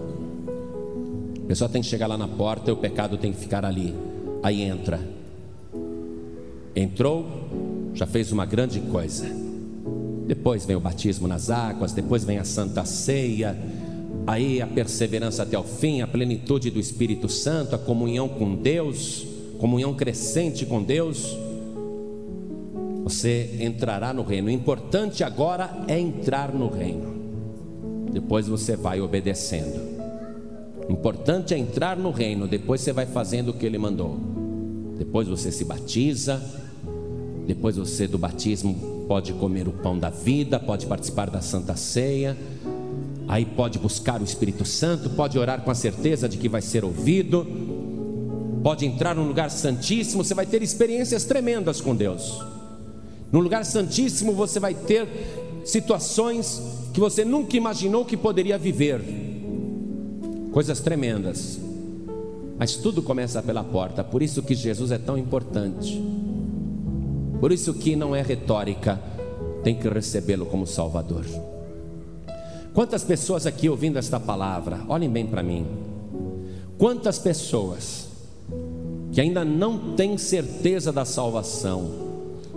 A 1.43 1.47
pessoa 1.47 1.70
tem 1.70 1.82
que 1.82 1.88
chegar 1.88 2.07
lá 2.07 2.17
na 2.17 2.28
porta 2.28 2.72
e 2.72 2.74
o 2.74 2.78
pecado 2.78 3.17
tem 3.17 3.32
que 3.32 3.39
ficar 3.39 3.63
ali. 3.63 3.95
Aí 4.41 4.63
entra. 4.63 4.99
Entrou, 6.76 7.26
já 7.93 8.07
fez 8.07 8.32
uma 8.32 8.45
grande 8.47 8.80
coisa. 8.82 9.28
Depois 10.26 10.65
vem 10.65 10.76
o 10.76 10.80
batismo 10.80 11.28
nas 11.28 11.49
águas, 11.51 11.93
depois 11.93 12.24
vem 12.24 12.39
a 12.39 12.43
santa 12.43 12.84
ceia, 12.86 13.57
aí 14.30 14.61
a 14.61 14.67
perseverança 14.67 15.41
até 15.41 15.57
o 15.57 15.63
fim, 15.63 16.01
a 16.01 16.07
plenitude 16.07 16.69
do 16.69 16.80
Espírito 16.80 17.27
Santo, 17.27 17.73
a 17.73 17.80
comunhão 17.80 18.30
com 18.30 18.55
Deus, 18.55 19.25
comunhão 19.57 19.95
crescente 19.95 20.67
com 20.67 20.84
Deus. 20.84 21.36
Você 23.03 23.57
entrará 23.59 24.13
no 24.13 24.21
reino. 24.21 24.49
O 24.49 24.51
importante 24.51 25.23
agora 25.23 25.84
é 25.88 25.99
entrar 25.99 26.53
no 26.53 26.69
reino. 26.69 27.11
Depois 28.11 28.47
você 28.47 28.75
vai 28.75 29.01
obedecendo. 29.01 29.97
O 30.88 30.91
importante 30.91 31.55
é 31.55 31.57
entrar 31.57 31.97
no 31.97 32.11
reino, 32.11 32.47
depois 32.47 32.82
você 32.82 32.93
vai 32.93 33.07
fazendo 33.07 33.49
o 33.49 33.53
que 33.53 33.65
ele 33.65 33.80
mandou. 33.80 34.15
Depois 34.97 35.27
você 35.27 35.51
se 35.51 35.65
batiza, 35.65 36.39
depois 37.47 37.77
você 37.77 38.07
do 38.07 38.19
batismo 38.19 39.05
pode 39.07 39.34
comer 39.34 39.67
o 39.67 39.71
pão 39.71 39.97
da 39.97 40.11
vida, 40.11 40.59
pode 40.59 40.86
participar 40.86 41.32
da 41.32 41.41
Santa 41.41 41.75
Ceia, 41.75 42.38
aí 43.30 43.45
pode 43.45 43.77
buscar 43.77 44.19
o 44.19 44.23
Espírito 44.23 44.65
Santo, 44.65 45.11
pode 45.11 45.38
orar 45.38 45.61
com 45.61 45.69
a 45.69 45.75
certeza 45.75 46.27
de 46.27 46.36
que 46.36 46.49
vai 46.49 46.63
ser 46.63 46.84
ouvido, 46.84 47.45
pode 48.63 48.88
entrar 48.88 49.13
num 49.15 49.27
lugar 49.27 49.51
santíssimo, 49.51 50.23
você 50.23 50.34
vai 50.34 50.47
ter 50.47 50.63
experiências 50.63 51.25
tremendas 51.25 51.80
com 51.80 51.95
Deus. 51.95 52.43
No 53.32 53.39
lugar 53.39 53.63
santíssimo 53.65 54.34
você 54.34 54.59
vai 54.59 54.73
ter 54.73 55.07
situações 55.63 56.59
que 56.91 56.99
você 56.99 57.23
nunca 57.23 57.55
imaginou 57.55 58.03
que 58.03 58.17
poderia 58.17 58.57
viver, 58.57 58.99
coisas 60.51 60.80
tremendas. 60.80 61.59
Mas 62.57 62.77
tudo 62.77 63.03
começa 63.03 63.43
pela 63.43 63.63
porta, 63.63 64.03
por 64.03 64.23
isso 64.23 64.41
que 64.41 64.55
Jesus 64.55 64.89
é 64.89 64.97
tão 64.97 65.15
importante. 65.15 66.03
Por 67.39 67.51
isso 67.51 67.75
que 67.75 67.95
não 67.95 68.15
é 68.15 68.23
retórica, 68.23 68.99
tem 69.63 69.75
que 69.75 69.88
recebê-lo 69.88 70.47
como 70.47 70.65
Salvador. 70.65 71.25
Quantas 72.74 73.03
pessoas 73.03 73.45
aqui 73.45 73.67
ouvindo 73.67 73.97
esta 73.97 74.20
palavra, 74.20 74.82
olhem 74.88 75.09
bem 75.09 75.26
para 75.26 75.43
mim. 75.43 75.65
Quantas 76.78 77.20
pessoas 77.20 78.07
que 79.11 79.20
ainda 79.20 79.43
não 79.43 79.95
têm 79.95 80.17
certeza 80.17 80.91
da 80.91 81.03
salvação, 81.03 81.91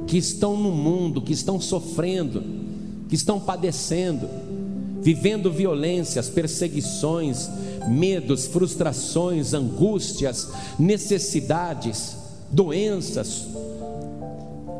que 0.06 0.18
estão 0.18 0.56
no 0.56 0.70
mundo, 0.70 1.20
que 1.22 1.32
estão 1.32 1.60
sofrendo, 1.60 2.42
que 3.08 3.14
estão 3.14 3.40
padecendo, 3.40 4.28
vivendo 5.00 5.50
violências, 5.50 6.28
perseguições, 6.28 7.48
medos, 7.88 8.46
frustrações, 8.46 9.54
angústias, 9.54 10.50
necessidades, 10.78 12.16
doenças, 12.50 13.48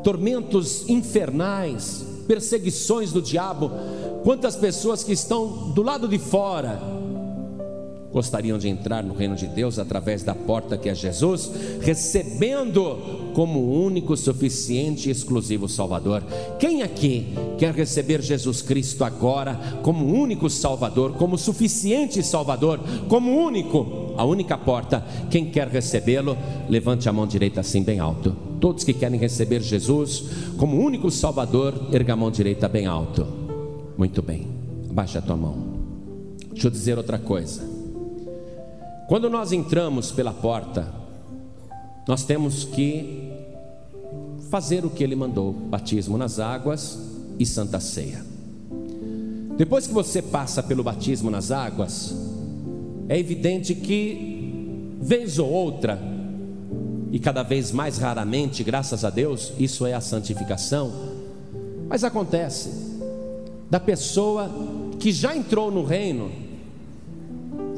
tormentos 0.03 0.87
infernais, 0.87 2.05
perseguições 2.27 3.11
do 3.11 3.21
diabo. 3.21 3.71
Quantas 4.23 4.55
pessoas 4.55 5.03
que 5.03 5.11
estão 5.11 5.71
do 5.71 5.83
lado 5.83 6.07
de 6.07 6.17
fora 6.17 6.79
gostariam 8.13 8.59
de 8.59 8.69
entrar 8.69 9.03
no 9.03 9.15
reino 9.15 9.35
de 9.35 9.47
Deus 9.47 9.79
através 9.79 10.21
da 10.21 10.35
porta 10.35 10.77
que 10.77 10.87
é 10.87 10.93
Jesus, 10.93 11.51
recebendo 11.81 13.31
como 13.33 13.83
único, 13.83 14.15
suficiente 14.15 15.09
e 15.09 15.11
exclusivo 15.11 15.67
Salvador. 15.67 16.23
Quem 16.59 16.83
aqui 16.83 17.33
quer 17.57 17.73
receber 17.73 18.21
Jesus 18.21 18.61
Cristo 18.61 19.03
agora 19.03 19.59
como 19.81 20.05
único 20.05 20.47
Salvador, 20.47 21.13
como 21.13 21.39
suficiente 21.39 22.21
Salvador, 22.21 22.79
como 23.09 23.35
único, 23.35 24.13
a 24.15 24.23
única 24.23 24.57
porta? 24.57 25.03
Quem 25.31 25.49
quer 25.49 25.67
recebê-lo, 25.67 26.37
levante 26.69 27.09
a 27.09 27.11
mão 27.11 27.25
direita 27.25 27.61
assim 27.61 27.81
bem 27.81 27.99
alto. 27.99 28.35
Todos 28.59 28.83
que 28.83 28.93
querem 28.93 29.19
receber 29.19 29.61
Jesus 29.61 30.23
como 30.57 30.77
único 30.77 31.09
Salvador, 31.09 31.87
erga 31.91 32.13
a 32.13 32.15
mão 32.15 32.29
direita 32.29 32.69
bem 32.69 32.85
alto. 32.85 33.42
Muito 33.97 34.21
bem, 34.21 34.47
abaixa 34.89 35.19
a 35.19 35.21
tua 35.21 35.37
mão. 35.37 35.55
Deixa 36.51 36.67
eu 36.67 36.71
dizer 36.71 36.97
outra 36.97 37.19
coisa. 37.19 37.61
Quando 39.07 39.29
nós 39.29 39.51
entramos 39.51 40.11
pela 40.11 40.33
porta, 40.33 40.91
nós 42.07 42.23
temos 42.23 42.63
que 42.63 43.31
fazer 44.49 44.83
o 44.83 44.89
que 44.89 45.03
ele 45.03 45.15
mandou: 45.15 45.53
batismo 45.53 46.17
nas 46.17 46.39
águas 46.39 46.97
e 47.37 47.45
santa 47.45 47.79
ceia. 47.79 48.25
Depois 49.57 49.85
que 49.85 49.93
você 49.93 50.21
passa 50.21 50.63
pelo 50.63 50.83
batismo 50.83 51.29
nas 51.29 51.51
águas, 51.51 52.15
é 53.07 53.19
evidente 53.19 53.75
que, 53.75 54.97
vez 54.99 55.37
ou 55.37 55.49
outra, 55.49 55.99
e 57.11 57.19
cada 57.19 57.43
vez 57.43 57.71
mais 57.71 57.99
raramente, 57.99 58.63
graças 58.63 59.05
a 59.05 59.11
Deus, 59.11 59.53
isso 59.59 59.85
é 59.85 59.93
a 59.93 60.01
santificação. 60.01 60.91
Mas 61.87 62.03
acontece 62.03 62.92
da 63.73 63.79
pessoa 63.79 64.51
que 64.99 65.11
já 65.11 65.35
entrou 65.35 65.71
no 65.71 65.83
reino 65.83 66.29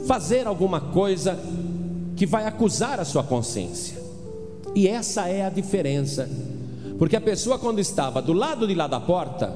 fazer 0.05 0.45
alguma 0.45 0.81
coisa 0.81 1.39
que 2.17 2.25
vai 2.25 2.45
acusar 2.45 2.99
a 2.99 3.05
sua 3.05 3.23
consciência. 3.23 3.97
E 4.75 4.89
essa 4.89 5.29
é 5.29 5.45
a 5.45 5.49
diferença. 5.49 6.29
Porque 6.99 7.15
a 7.15 7.21
pessoa 7.21 7.57
quando 7.57 7.79
estava 7.79 8.21
do 8.21 8.33
lado 8.33 8.67
de 8.67 8.75
lá 8.75 8.87
da 8.87 8.99
porta, 8.99 9.53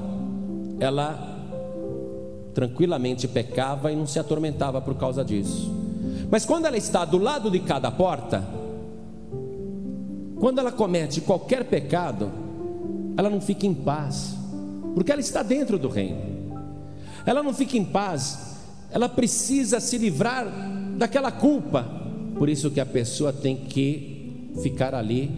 ela 0.78 1.36
tranquilamente 2.54 3.28
pecava 3.28 3.92
e 3.92 3.96
não 3.96 4.06
se 4.06 4.18
atormentava 4.18 4.80
por 4.80 4.94
causa 4.94 5.22
disso. 5.22 5.70
Mas 6.30 6.46
quando 6.46 6.64
ela 6.64 6.78
está 6.78 7.04
do 7.04 7.18
lado 7.18 7.50
de 7.50 7.60
cada 7.60 7.90
porta, 7.90 8.42
quando 10.38 10.58
ela 10.58 10.72
comete 10.72 11.20
qualquer 11.20 11.64
pecado, 11.64 12.32
ela 13.14 13.28
não 13.28 13.42
fica 13.42 13.66
em 13.66 13.74
paz, 13.74 14.39
porque 14.94 15.12
ela 15.12 15.20
está 15.20 15.42
dentro 15.42 15.78
do 15.78 15.88
reino. 15.88 16.18
Ela 17.24 17.42
não 17.42 17.52
fica 17.52 17.76
em 17.76 17.84
paz, 17.84 18.56
ela 18.90 19.08
precisa 19.08 19.80
se 19.80 19.98
livrar 19.98 20.46
daquela 20.96 21.30
culpa. 21.30 21.86
Por 22.36 22.48
isso 22.48 22.70
que 22.70 22.80
a 22.80 22.86
pessoa 22.86 23.32
tem 23.32 23.56
que 23.56 24.50
ficar 24.62 24.94
ali 24.94 25.30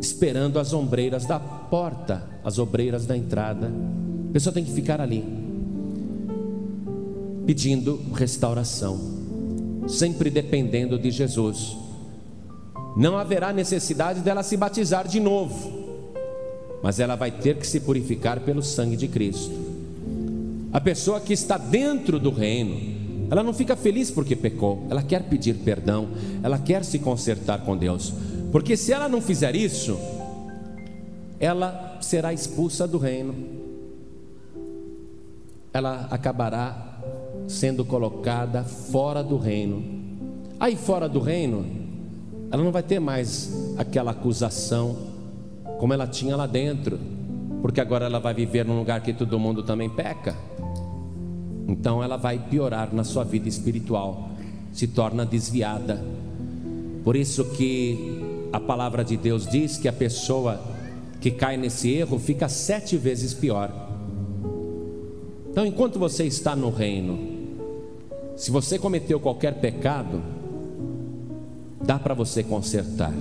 esperando 0.00 0.58
as 0.58 0.72
ombreiras 0.72 1.24
da 1.26 1.38
porta, 1.38 2.22
as 2.42 2.58
obreiras 2.58 3.06
da 3.06 3.16
entrada. 3.16 3.70
A 4.30 4.32
pessoa 4.32 4.52
tem 4.52 4.64
que 4.64 4.72
ficar 4.72 5.00
ali 5.00 5.24
pedindo 7.46 8.00
restauração, 8.14 8.98
sempre 9.86 10.30
dependendo 10.30 10.98
de 10.98 11.10
Jesus 11.10 11.84
não 12.96 13.18
haverá 13.18 13.52
necessidade 13.52 14.20
dela 14.20 14.42
se 14.42 14.56
batizar 14.56 15.08
de 15.08 15.18
novo, 15.18 15.83
mas 16.84 17.00
ela 17.00 17.16
vai 17.16 17.30
ter 17.30 17.56
que 17.56 17.66
se 17.66 17.80
purificar 17.80 18.40
pelo 18.40 18.62
sangue 18.62 18.94
de 18.94 19.08
Cristo. 19.08 19.50
A 20.70 20.78
pessoa 20.78 21.18
que 21.18 21.32
está 21.32 21.56
dentro 21.56 22.20
do 22.20 22.30
reino, 22.30 23.26
ela 23.30 23.42
não 23.42 23.54
fica 23.54 23.74
feliz 23.74 24.10
porque 24.10 24.36
pecou, 24.36 24.86
ela 24.90 25.02
quer 25.02 25.22
pedir 25.22 25.54
perdão, 25.54 26.10
ela 26.42 26.58
quer 26.58 26.84
se 26.84 26.98
consertar 26.98 27.64
com 27.64 27.74
Deus, 27.74 28.12
porque 28.52 28.76
se 28.76 28.92
ela 28.92 29.08
não 29.08 29.22
fizer 29.22 29.56
isso, 29.56 29.98
ela 31.40 31.96
será 32.02 32.34
expulsa 32.34 32.86
do 32.86 32.98
reino, 32.98 33.34
ela 35.72 36.06
acabará 36.10 37.00
sendo 37.48 37.82
colocada 37.86 38.62
fora 38.62 39.24
do 39.24 39.38
reino. 39.38 39.82
Aí 40.60 40.76
fora 40.76 41.08
do 41.08 41.18
reino, 41.18 41.64
ela 42.50 42.62
não 42.62 42.70
vai 42.70 42.82
ter 42.82 43.00
mais 43.00 43.74
aquela 43.78 44.10
acusação 44.10 45.13
como 45.78 45.92
ela 45.92 46.06
tinha 46.06 46.36
lá 46.36 46.46
dentro, 46.46 46.98
porque 47.62 47.80
agora 47.80 48.06
ela 48.06 48.20
vai 48.20 48.34
viver 48.34 48.64
num 48.64 48.78
lugar 48.78 49.02
que 49.02 49.12
todo 49.12 49.38
mundo 49.38 49.62
também 49.62 49.88
peca. 49.88 50.36
Então 51.66 52.02
ela 52.02 52.16
vai 52.16 52.38
piorar 52.38 52.92
na 52.92 53.04
sua 53.04 53.24
vida 53.24 53.48
espiritual, 53.48 54.30
se 54.72 54.86
torna 54.86 55.24
desviada. 55.24 56.04
Por 57.02 57.16
isso 57.16 57.44
que 57.50 58.22
a 58.52 58.60
palavra 58.60 59.04
de 59.04 59.16
Deus 59.16 59.46
diz 59.46 59.76
que 59.78 59.88
a 59.88 59.92
pessoa 59.92 60.60
que 61.20 61.30
cai 61.30 61.56
nesse 61.56 61.90
erro 61.90 62.18
fica 62.18 62.48
sete 62.48 62.96
vezes 62.96 63.32
pior. 63.32 63.72
Então, 65.50 65.64
enquanto 65.64 65.98
você 65.98 66.24
está 66.24 66.54
no 66.54 66.68
reino, 66.68 67.18
se 68.36 68.50
você 68.50 68.78
cometeu 68.78 69.18
qualquer 69.20 69.54
pecado, 69.54 70.20
dá 71.80 71.98
para 71.98 72.12
você 72.12 72.42
consertar. 72.42 73.12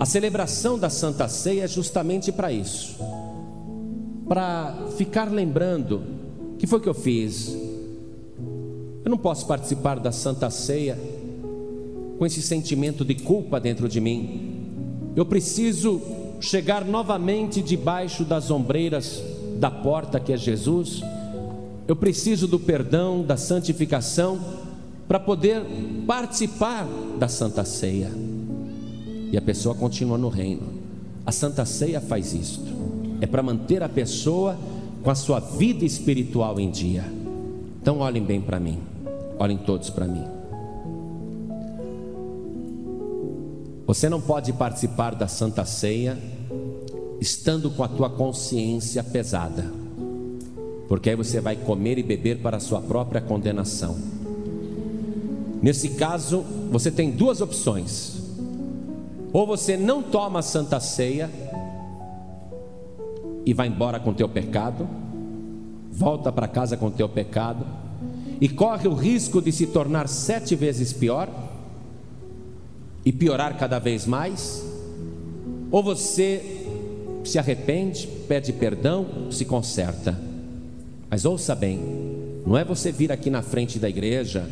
A 0.00 0.06
celebração 0.06 0.78
da 0.78 0.88
Santa 0.88 1.28
Ceia 1.28 1.64
é 1.64 1.68
justamente 1.68 2.32
para 2.32 2.50
isso. 2.50 2.96
Para 4.26 4.74
ficar 4.96 5.30
lembrando 5.30 6.00
que 6.58 6.66
foi 6.66 6.80
que 6.80 6.88
eu 6.88 6.94
fiz. 6.94 7.54
Eu 9.04 9.10
não 9.10 9.18
posso 9.18 9.46
participar 9.46 10.00
da 10.00 10.10
Santa 10.10 10.48
Ceia 10.48 10.98
com 12.18 12.24
esse 12.24 12.40
sentimento 12.40 13.04
de 13.04 13.14
culpa 13.14 13.60
dentro 13.60 13.86
de 13.90 14.00
mim. 14.00 15.12
Eu 15.14 15.26
preciso 15.26 16.00
chegar 16.40 16.82
novamente 16.82 17.60
debaixo 17.60 18.24
das 18.24 18.50
ombreiras 18.50 19.22
da 19.58 19.70
porta 19.70 20.18
que 20.18 20.32
é 20.32 20.36
Jesus. 20.38 21.02
eu 21.86 21.94
preciso 21.94 22.48
do 22.48 22.58
perdão, 22.58 23.22
da 23.22 23.36
santificação, 23.36 24.40
para 25.06 25.20
poder 25.20 25.60
participar 26.06 26.86
da 27.18 27.28
Santa 27.28 27.66
Ceia. 27.66 28.29
E 29.32 29.36
a 29.36 29.42
pessoa 29.42 29.74
continua 29.74 30.18
no 30.18 30.28
reino. 30.28 30.62
A 31.24 31.32
Santa 31.32 31.64
Ceia 31.64 32.00
faz 32.00 32.32
isto. 32.32 32.66
É 33.20 33.26
para 33.26 33.42
manter 33.42 33.82
a 33.82 33.88
pessoa 33.88 34.58
com 35.02 35.10
a 35.10 35.14
sua 35.14 35.40
vida 35.40 35.84
espiritual 35.84 36.58
em 36.58 36.70
dia. 36.70 37.04
Então 37.80 37.98
olhem 37.98 38.22
bem 38.22 38.40
para 38.40 38.58
mim. 38.58 38.78
Olhem 39.38 39.58
todos 39.58 39.90
para 39.90 40.06
mim. 40.06 40.24
Você 43.86 44.08
não 44.08 44.20
pode 44.20 44.52
participar 44.52 45.14
da 45.14 45.26
Santa 45.26 45.64
Ceia 45.64 46.18
estando 47.20 47.70
com 47.70 47.82
a 47.82 47.88
tua 47.88 48.08
consciência 48.08 49.02
pesada 49.02 49.80
porque 50.90 51.08
aí 51.08 51.14
você 51.14 51.40
vai 51.40 51.54
comer 51.54 51.98
e 51.98 52.02
beber 52.02 52.38
para 52.38 52.56
a 52.56 52.60
sua 52.60 52.80
própria 52.80 53.20
condenação. 53.20 53.96
Nesse 55.62 55.90
caso, 55.90 56.44
você 56.68 56.90
tem 56.90 57.12
duas 57.12 57.40
opções: 57.40 58.19
ou 59.32 59.46
você 59.46 59.76
não 59.76 60.02
toma 60.02 60.40
a 60.40 60.42
santa 60.42 60.80
ceia 60.80 61.30
e 63.44 63.54
vai 63.54 63.68
embora 63.68 63.98
com 63.98 64.12
teu 64.12 64.28
pecado, 64.28 64.88
volta 65.90 66.32
para 66.32 66.48
casa 66.48 66.76
com 66.76 66.90
teu 66.90 67.08
pecado 67.08 67.64
e 68.40 68.48
corre 68.48 68.88
o 68.88 68.94
risco 68.94 69.40
de 69.40 69.52
se 69.52 69.66
tornar 69.66 70.08
sete 70.08 70.54
vezes 70.54 70.92
pior 70.92 71.28
e 73.04 73.12
piorar 73.12 73.56
cada 73.56 73.78
vez 73.78 74.06
mais, 74.06 74.64
ou 75.70 75.82
você 75.82 76.66
se 77.24 77.38
arrepende, 77.38 78.06
pede 78.28 78.52
perdão, 78.52 79.06
se 79.30 79.44
conserta. 79.44 80.18
Mas 81.08 81.24
ouça 81.24 81.54
bem, 81.54 81.80
não 82.46 82.56
é 82.56 82.64
você 82.64 82.90
vir 82.90 83.12
aqui 83.12 83.30
na 83.30 83.42
frente 83.42 83.78
da 83.78 83.88
igreja 83.88 84.48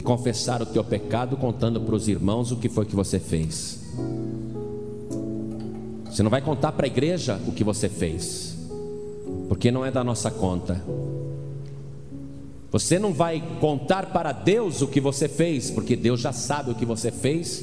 e 0.00 0.02
confessar 0.02 0.62
o 0.62 0.66
teu 0.66 0.82
pecado 0.82 1.36
contando 1.36 1.78
para 1.78 1.94
os 1.94 2.08
irmãos 2.08 2.50
o 2.50 2.56
que 2.56 2.70
foi 2.70 2.86
que 2.86 2.96
você 2.96 3.20
fez. 3.20 3.80
Você 6.06 6.22
não 6.22 6.30
vai 6.30 6.40
contar 6.40 6.72
para 6.72 6.86
a 6.86 6.88
igreja 6.88 7.38
o 7.46 7.52
que 7.52 7.62
você 7.62 7.86
fez, 7.86 8.56
porque 9.46 9.70
não 9.70 9.84
é 9.84 9.90
da 9.90 10.02
nossa 10.02 10.30
conta. 10.30 10.82
Você 12.72 12.98
não 12.98 13.12
vai 13.12 13.42
contar 13.60 14.06
para 14.06 14.32
Deus 14.32 14.80
o 14.80 14.88
que 14.88 15.02
você 15.02 15.28
fez, 15.28 15.70
porque 15.70 15.94
Deus 15.94 16.20
já 16.20 16.32
sabe 16.32 16.70
o 16.70 16.74
que 16.74 16.86
você 16.86 17.12
fez. 17.12 17.62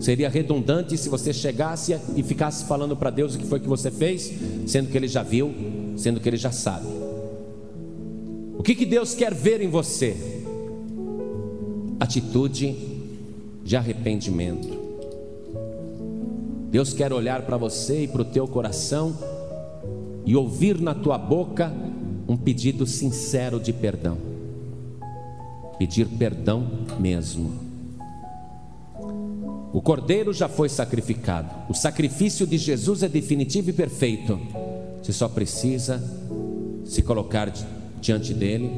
Seria 0.00 0.28
redundante 0.28 0.98
se 0.98 1.08
você 1.08 1.32
chegasse 1.32 1.96
e 2.16 2.24
ficasse 2.24 2.64
falando 2.64 2.96
para 2.96 3.10
Deus 3.10 3.36
o 3.36 3.38
que 3.38 3.46
foi 3.46 3.60
que 3.60 3.68
você 3.68 3.88
fez, 3.88 4.32
sendo 4.66 4.90
que 4.90 4.96
Ele 4.96 5.06
já 5.06 5.22
viu, 5.22 5.54
sendo 5.96 6.18
que 6.18 6.28
Ele 6.28 6.36
já 6.36 6.50
sabe. 6.50 6.88
O 8.58 8.64
que, 8.64 8.74
que 8.74 8.84
Deus 8.84 9.14
quer 9.14 9.32
ver 9.32 9.60
em 9.60 9.68
você? 9.68 10.37
Atitude 12.00 12.76
de 13.64 13.76
arrependimento. 13.76 14.68
Deus 16.70 16.92
quer 16.92 17.12
olhar 17.12 17.42
para 17.42 17.56
você 17.56 18.04
e 18.04 18.08
para 18.08 18.22
o 18.22 18.24
teu 18.24 18.46
coração 18.46 19.16
e 20.24 20.36
ouvir 20.36 20.80
na 20.80 20.94
tua 20.94 21.16
boca 21.16 21.72
um 22.28 22.36
pedido 22.36 22.86
sincero 22.86 23.58
de 23.58 23.72
perdão. 23.72 24.18
Pedir 25.78 26.06
perdão 26.06 26.66
mesmo. 27.00 27.68
O 29.72 29.80
cordeiro 29.80 30.32
já 30.32 30.48
foi 30.48 30.68
sacrificado. 30.68 31.48
O 31.70 31.74
sacrifício 31.74 32.46
de 32.46 32.58
Jesus 32.58 33.02
é 33.02 33.08
definitivo 33.08 33.70
e 33.70 33.72
perfeito. 33.72 34.38
Você 35.02 35.12
só 35.12 35.28
precisa 35.28 36.02
se 36.84 37.02
colocar 37.02 37.52
diante 38.00 38.34
dele, 38.34 38.70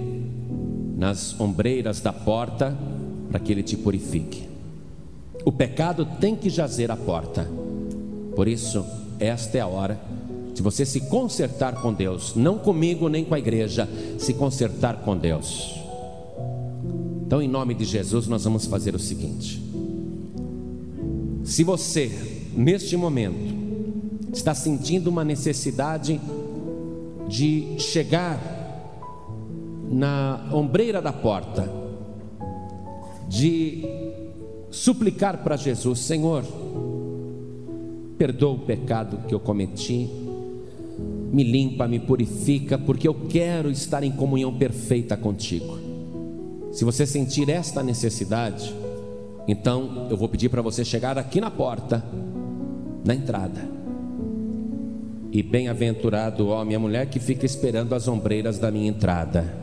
nas 0.96 1.38
ombreiras 1.40 2.00
da 2.00 2.12
porta, 2.12 2.76
para 3.30 3.40
que 3.40 3.52
ele 3.52 3.62
te 3.62 3.76
purifique. 3.76 4.48
O 5.44 5.52
pecado 5.52 6.06
tem 6.20 6.36
que 6.36 6.50
jazer 6.50 6.90
à 6.90 6.96
porta. 6.96 7.48
Por 8.34 8.46
isso, 8.46 8.84
esta 9.18 9.58
é 9.58 9.60
a 9.60 9.66
hora 9.66 10.00
de 10.54 10.62
você 10.62 10.84
se 10.84 11.02
consertar 11.02 11.80
com 11.80 11.92
Deus, 11.92 12.34
não 12.34 12.58
comigo 12.58 13.08
nem 13.08 13.24
com 13.24 13.34
a 13.34 13.38
igreja, 13.38 13.88
se 14.18 14.34
consertar 14.34 14.96
com 14.96 15.16
Deus. 15.16 15.80
Então, 17.24 17.40
em 17.40 17.48
nome 17.48 17.74
de 17.74 17.84
Jesus, 17.84 18.26
nós 18.26 18.44
vamos 18.44 18.66
fazer 18.66 18.94
o 18.94 18.98
seguinte: 18.98 19.62
se 21.44 21.64
você, 21.64 22.10
neste 22.54 22.96
momento, 22.96 23.54
está 24.32 24.54
sentindo 24.54 25.08
uma 25.08 25.24
necessidade 25.24 26.20
de 27.28 27.76
chegar 27.78 28.38
na 29.90 30.48
ombreira 30.52 31.00
da 31.00 31.12
porta, 31.12 31.79
de 33.30 33.84
suplicar 34.72 35.44
para 35.44 35.56
Jesus: 35.56 36.00
Senhor, 36.00 36.44
perdoa 38.18 38.54
o 38.54 38.58
pecado 38.58 39.20
que 39.28 39.34
eu 39.34 39.38
cometi, 39.38 40.10
me 41.32 41.44
limpa, 41.44 41.86
me 41.86 42.00
purifica, 42.00 42.76
porque 42.76 43.06
eu 43.06 43.14
quero 43.14 43.70
estar 43.70 44.02
em 44.02 44.10
comunhão 44.10 44.52
perfeita 44.52 45.16
contigo. 45.16 45.78
Se 46.72 46.84
você 46.84 47.06
sentir 47.06 47.48
esta 47.48 47.84
necessidade, 47.84 48.74
então 49.46 50.08
eu 50.10 50.16
vou 50.16 50.28
pedir 50.28 50.48
para 50.48 50.60
você 50.60 50.84
chegar 50.84 51.16
aqui 51.16 51.40
na 51.40 51.50
porta, 51.50 52.04
na 53.04 53.14
entrada. 53.14 53.60
E 55.32 55.40
bem-aventurado 55.40 56.46
o 56.46 56.48
homem 56.48 56.72
e 56.72 56.76
a 56.76 56.80
mulher 56.80 57.06
que 57.08 57.20
fica 57.20 57.46
esperando 57.46 57.94
as 57.94 58.08
ombreiras 58.08 58.58
da 58.58 58.72
minha 58.72 58.88
entrada. 58.88 59.59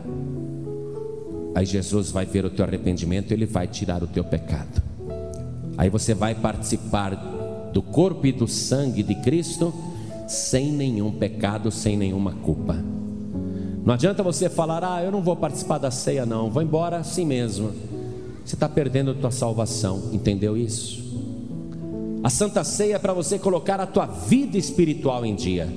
Aí 1.57 1.65
Jesus 1.65 2.11
vai 2.11 2.23
ver 2.23 2.45
o 2.45 2.51
teu 2.51 2.63
arrependimento, 2.63 3.31
ele 3.31 3.47
vai 3.47 3.65
tirar 3.65 4.03
o 4.03 4.07
teu 4.07 4.23
pecado. 4.23 4.79
Aí 5.75 5.89
você 5.89 6.13
vai 6.13 6.35
participar 6.35 7.15
do 7.73 7.81
corpo 7.81 8.27
e 8.27 8.31
do 8.31 8.47
sangue 8.47 9.01
de 9.01 9.15
Cristo 9.15 9.73
sem 10.27 10.71
nenhum 10.71 11.11
pecado, 11.11 11.71
sem 11.71 11.97
nenhuma 11.97 12.31
culpa. 12.31 12.75
Não 13.83 13.91
adianta 13.91 14.21
você 14.21 14.47
falar, 14.47 14.83
ah, 14.83 15.03
eu 15.03 15.11
não 15.11 15.23
vou 15.23 15.35
participar 15.35 15.79
da 15.79 15.89
ceia, 15.89 16.27
não, 16.27 16.51
vou 16.51 16.61
embora 16.61 16.97
assim 16.97 17.25
mesmo. 17.25 17.71
Você 18.45 18.53
está 18.53 18.69
perdendo 18.69 19.09
a 19.09 19.15
tua 19.15 19.31
salvação, 19.31 20.11
entendeu 20.13 20.55
isso? 20.55 21.03
A 22.23 22.29
Santa 22.29 22.63
Ceia 22.63 22.97
é 22.97 22.99
para 22.99 23.13
você 23.13 23.39
colocar 23.39 23.79
a 23.79 23.87
tua 23.87 24.05
vida 24.05 24.59
espiritual 24.59 25.25
em 25.25 25.33
dia 25.33 25.67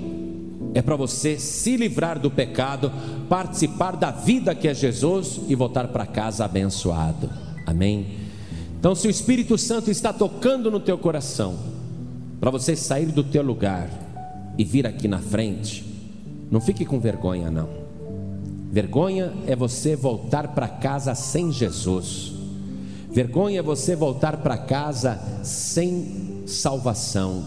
é 0.74 0.80
para 0.82 0.96
você 0.96 1.38
se 1.38 1.76
livrar 1.76 2.18
do 2.18 2.30
pecado, 2.30 2.92
participar 3.28 3.96
da 3.96 4.10
vida 4.10 4.54
que 4.54 4.68
é 4.68 4.74
Jesus 4.74 5.40
e 5.48 5.54
voltar 5.54 5.88
para 5.88 6.06
casa 6.06 6.44
abençoado. 6.44 7.28
Amém? 7.66 8.18
Então, 8.78 8.94
se 8.94 9.06
o 9.06 9.10
Espírito 9.10 9.58
Santo 9.58 9.90
está 9.90 10.12
tocando 10.12 10.70
no 10.70 10.80
teu 10.80 10.96
coração, 10.96 11.56
para 12.40 12.50
você 12.50 12.74
sair 12.74 13.06
do 13.06 13.22
teu 13.22 13.42
lugar 13.42 13.90
e 14.56 14.64
vir 14.64 14.86
aqui 14.86 15.06
na 15.06 15.18
frente, 15.18 15.84
não 16.50 16.60
fique 16.60 16.84
com 16.84 16.98
vergonha, 16.98 17.50
não. 17.50 17.68
Vergonha 18.72 19.32
é 19.46 19.54
você 19.54 19.96
voltar 19.96 20.48
para 20.48 20.68
casa 20.68 21.14
sem 21.14 21.52
Jesus. 21.52 22.32
Vergonha 23.10 23.58
é 23.58 23.62
você 23.62 23.96
voltar 23.96 24.36
para 24.38 24.56
casa 24.56 25.20
sem 25.42 26.44
salvação. 26.46 27.44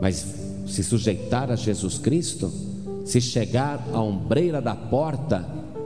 Mas 0.00 0.39
se 0.70 0.84
sujeitar 0.84 1.50
a 1.50 1.56
Jesus 1.56 1.98
Cristo, 1.98 2.52
se 3.04 3.20
chegar 3.20 3.84
à 3.92 4.00
ombreira 4.00 4.62
da 4.62 4.74
porta, 4.74 5.44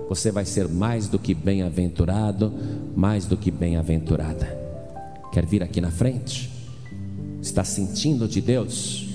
você 0.09 0.31
vai 0.31 0.45
ser 0.45 0.69
mais 0.69 1.09
do 1.09 1.19
que 1.19 1.33
bem-aventurado, 1.33 2.53
mais 2.95 3.25
do 3.25 3.37
que 3.37 3.51
bem-aventurada. 3.51 4.47
Quer 5.33 5.47
vir 5.47 5.63
aqui 5.63 5.81
na 5.81 5.91
frente? 5.91 6.51
Está 7.41 7.65
sentindo 7.65 8.29
de 8.29 8.41
Deus? 8.41 9.09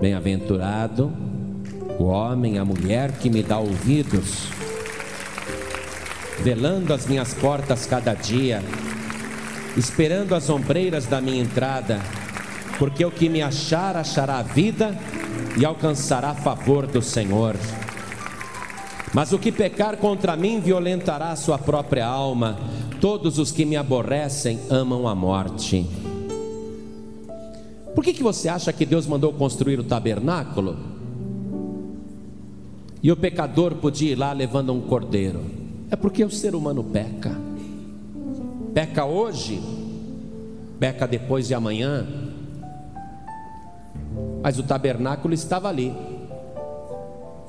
Bem-aventurado 0.00 1.10
o 1.98 2.04
homem, 2.04 2.58
a 2.58 2.64
mulher 2.64 3.12
que 3.12 3.30
me 3.30 3.42
dá 3.42 3.58
ouvidos, 3.58 4.48
velando 6.42 6.92
as 6.92 7.06
minhas 7.06 7.32
portas 7.34 7.86
cada 7.86 8.12
dia, 8.14 8.62
esperando 9.76 10.34
as 10.34 10.50
ombreiras 10.50 11.06
da 11.06 11.20
minha 11.20 11.40
entrada 11.40 12.00
porque 12.82 13.04
o 13.04 13.12
que 13.12 13.28
me 13.28 13.40
achar, 13.40 13.96
achará 13.96 14.38
a 14.38 14.42
vida 14.42 14.98
e 15.56 15.64
alcançará 15.64 16.34
favor 16.34 16.84
do 16.84 17.00
Senhor. 17.00 17.54
Mas 19.14 19.32
o 19.32 19.38
que 19.38 19.52
pecar 19.52 19.98
contra 19.98 20.34
mim 20.34 20.58
violentará 20.58 21.30
a 21.30 21.36
sua 21.36 21.56
própria 21.56 22.04
alma. 22.04 22.58
Todos 23.00 23.38
os 23.38 23.52
que 23.52 23.64
me 23.64 23.76
aborrecem 23.76 24.58
amam 24.68 25.06
a 25.06 25.14
morte. 25.14 25.86
Por 27.94 28.02
que, 28.02 28.12
que 28.12 28.20
você 28.20 28.48
acha 28.48 28.72
que 28.72 28.84
Deus 28.84 29.06
mandou 29.06 29.32
construir 29.32 29.78
o 29.78 29.84
tabernáculo? 29.84 30.76
E 33.00 33.12
o 33.12 33.16
pecador 33.16 33.76
podia 33.76 34.10
ir 34.10 34.18
lá 34.18 34.32
levando 34.32 34.72
um 34.72 34.80
cordeiro? 34.80 35.44
É 35.88 35.94
porque 35.94 36.24
o 36.24 36.30
ser 36.32 36.52
humano 36.52 36.82
peca. 36.82 37.30
Peca 38.74 39.04
hoje, 39.04 39.62
peca 40.80 41.06
depois 41.06 41.46
de 41.46 41.54
amanhã, 41.54 42.21
mas 44.42 44.58
o 44.58 44.62
tabernáculo 44.62 45.32
estava 45.32 45.68
ali. 45.68 45.94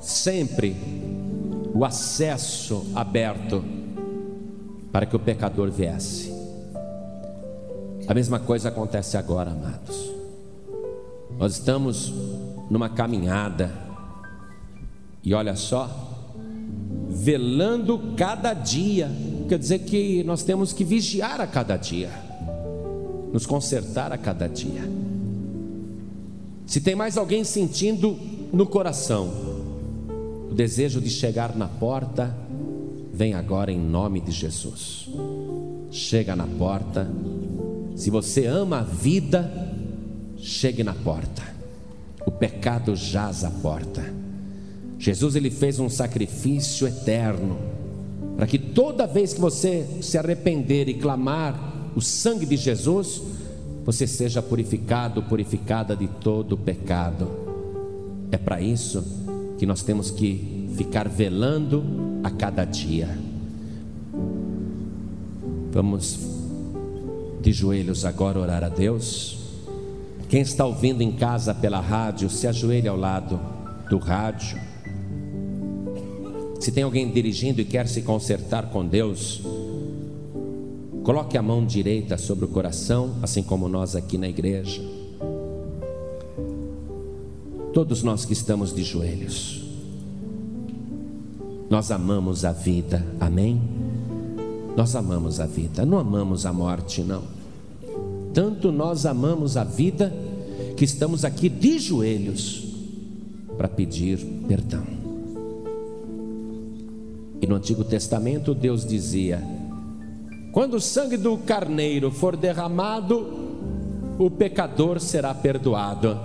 sempre 0.00 0.76
o 1.74 1.84
acesso 1.84 2.86
aberto 2.94 3.64
para 4.92 5.06
que 5.06 5.16
o 5.16 5.18
pecador 5.18 5.70
viesse. 5.70 6.32
A 8.06 8.14
mesma 8.14 8.38
coisa 8.38 8.68
acontece 8.68 9.16
agora, 9.16 9.50
amados. 9.50 10.12
Nós 11.38 11.54
estamos 11.54 12.12
numa 12.70 12.88
caminhada, 12.88 13.72
e 15.22 15.34
olha 15.34 15.56
só, 15.56 15.90
velando 17.08 18.14
cada 18.16 18.54
dia, 18.54 19.10
quer 19.48 19.58
dizer 19.58 19.80
que 19.80 20.22
nós 20.22 20.42
temos 20.42 20.72
que 20.72 20.84
vigiar 20.84 21.40
a 21.40 21.46
cada 21.46 21.76
dia, 21.76 22.10
nos 23.32 23.46
consertar 23.46 24.12
a 24.12 24.18
cada 24.18 24.48
dia. 24.48 25.03
Se 26.66 26.80
tem 26.80 26.94
mais 26.94 27.16
alguém 27.16 27.44
sentindo 27.44 28.18
no 28.52 28.66
coração 28.66 29.30
o 30.50 30.54
desejo 30.54 31.00
de 31.00 31.10
chegar 31.10 31.56
na 31.56 31.68
porta, 31.68 32.34
vem 33.12 33.34
agora 33.34 33.70
em 33.70 33.78
nome 33.78 34.20
de 34.20 34.30
Jesus. 34.30 35.08
Chega 35.90 36.34
na 36.34 36.46
porta. 36.46 37.10
Se 37.96 38.10
você 38.10 38.46
ama 38.46 38.78
a 38.78 38.82
vida, 38.82 39.50
chegue 40.36 40.82
na 40.82 40.94
porta. 40.94 41.42
O 42.26 42.30
pecado 42.30 42.96
jaz 42.96 43.44
à 43.44 43.50
porta. 43.50 44.02
Jesus 44.98 45.36
ele 45.36 45.50
fez 45.50 45.78
um 45.78 45.88
sacrifício 45.88 46.86
eterno 46.86 47.58
para 48.36 48.46
que 48.46 48.58
toda 48.58 49.06
vez 49.06 49.32
que 49.32 49.40
você 49.40 49.86
se 50.00 50.18
arrepender 50.18 50.88
e 50.88 50.94
clamar 50.94 51.92
o 51.94 52.00
sangue 52.00 52.46
de 52.46 52.56
Jesus, 52.56 53.22
você 53.84 54.06
seja 54.06 54.40
purificado, 54.40 55.22
purificada 55.22 55.94
de 55.94 56.08
todo 56.08 56.56
pecado. 56.56 57.30
É 58.32 58.38
para 58.38 58.60
isso 58.60 59.04
que 59.58 59.66
nós 59.66 59.82
temos 59.82 60.10
que 60.10 60.68
ficar 60.74 61.08
velando 61.08 61.84
a 62.24 62.30
cada 62.30 62.64
dia. 62.64 63.18
Vamos 65.70 66.18
de 67.42 67.52
joelhos 67.52 68.04
agora 68.04 68.38
orar 68.38 68.64
a 68.64 68.68
Deus. 68.68 69.38
Quem 70.28 70.40
está 70.40 70.64
ouvindo 70.64 71.02
em 71.02 71.12
casa 71.12 71.54
pela 71.54 71.80
rádio, 71.80 72.30
se 72.30 72.46
ajoelhe 72.46 72.88
ao 72.88 72.96
lado 72.96 73.38
do 73.90 73.98
rádio. 73.98 74.58
Se 76.58 76.72
tem 76.72 76.82
alguém 76.82 77.10
dirigindo 77.10 77.60
e 77.60 77.64
quer 77.64 77.86
se 77.86 78.00
consertar 78.00 78.70
com 78.70 78.86
Deus, 78.86 79.42
coloque 81.04 81.36
a 81.36 81.42
mão 81.42 81.64
direita 81.64 82.16
sobre 82.16 82.46
o 82.46 82.48
coração, 82.48 83.16
assim 83.22 83.42
como 83.42 83.68
nós 83.68 83.94
aqui 83.94 84.16
na 84.16 84.26
igreja. 84.26 84.82
Todos 87.74 88.02
nós 88.02 88.24
que 88.24 88.32
estamos 88.32 88.74
de 88.74 88.82
joelhos, 88.82 89.62
nós 91.68 91.90
amamos 91.90 92.44
a 92.44 92.52
vida, 92.52 93.04
amém? 93.20 93.60
Nós 94.74 94.96
amamos 94.96 95.40
a 95.40 95.46
vida, 95.46 95.84
não 95.84 95.98
amamos 95.98 96.46
a 96.46 96.52
morte, 96.52 97.02
não. 97.02 97.22
Tanto 98.32 98.72
nós 98.72 99.04
amamos 99.04 99.58
a 99.58 99.64
vida 99.64 100.12
que 100.74 100.84
estamos 100.84 101.22
aqui 101.22 101.50
de 101.50 101.78
joelhos 101.78 102.64
para 103.58 103.68
pedir 103.68 104.18
perdão. 104.48 104.84
E 107.42 107.46
no 107.46 107.56
Antigo 107.56 107.84
Testamento 107.84 108.54
Deus 108.54 108.86
dizia: 108.86 109.53
quando 110.54 110.74
o 110.74 110.80
sangue 110.80 111.16
do 111.16 111.36
carneiro 111.36 112.12
for 112.12 112.36
derramado, 112.36 114.14
o 114.16 114.30
pecador 114.30 115.00
será 115.00 115.34
perdoado. 115.34 116.16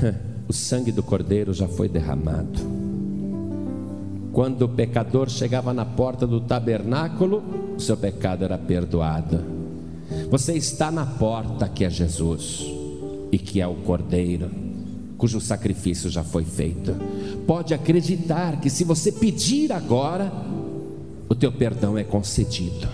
O 0.46 0.52
sangue 0.52 0.92
do 0.92 1.02
cordeiro 1.02 1.54
já 1.54 1.66
foi 1.66 1.88
derramado. 1.88 2.60
Quando 4.30 4.62
o 4.62 4.68
pecador 4.68 5.30
chegava 5.30 5.72
na 5.72 5.86
porta 5.86 6.26
do 6.26 6.38
tabernáculo, 6.38 7.42
o 7.78 7.80
seu 7.80 7.96
pecado 7.96 8.44
era 8.44 8.58
perdoado. 8.58 9.42
Você 10.30 10.52
está 10.52 10.90
na 10.90 11.06
porta 11.06 11.66
que 11.66 11.82
é 11.82 11.88
Jesus 11.88 12.62
e 13.32 13.38
que 13.38 13.58
é 13.58 13.66
o 13.66 13.74
cordeiro 13.74 14.50
cujo 15.16 15.40
sacrifício 15.40 16.10
já 16.10 16.22
foi 16.22 16.44
feito. 16.44 16.94
Pode 17.46 17.72
acreditar 17.72 18.60
que 18.60 18.68
se 18.68 18.84
você 18.84 19.10
pedir 19.10 19.72
agora, 19.72 20.30
o 21.34 21.36
teu 21.36 21.50
perdão 21.50 21.98
é 21.98 22.04
concedido. 22.04 22.86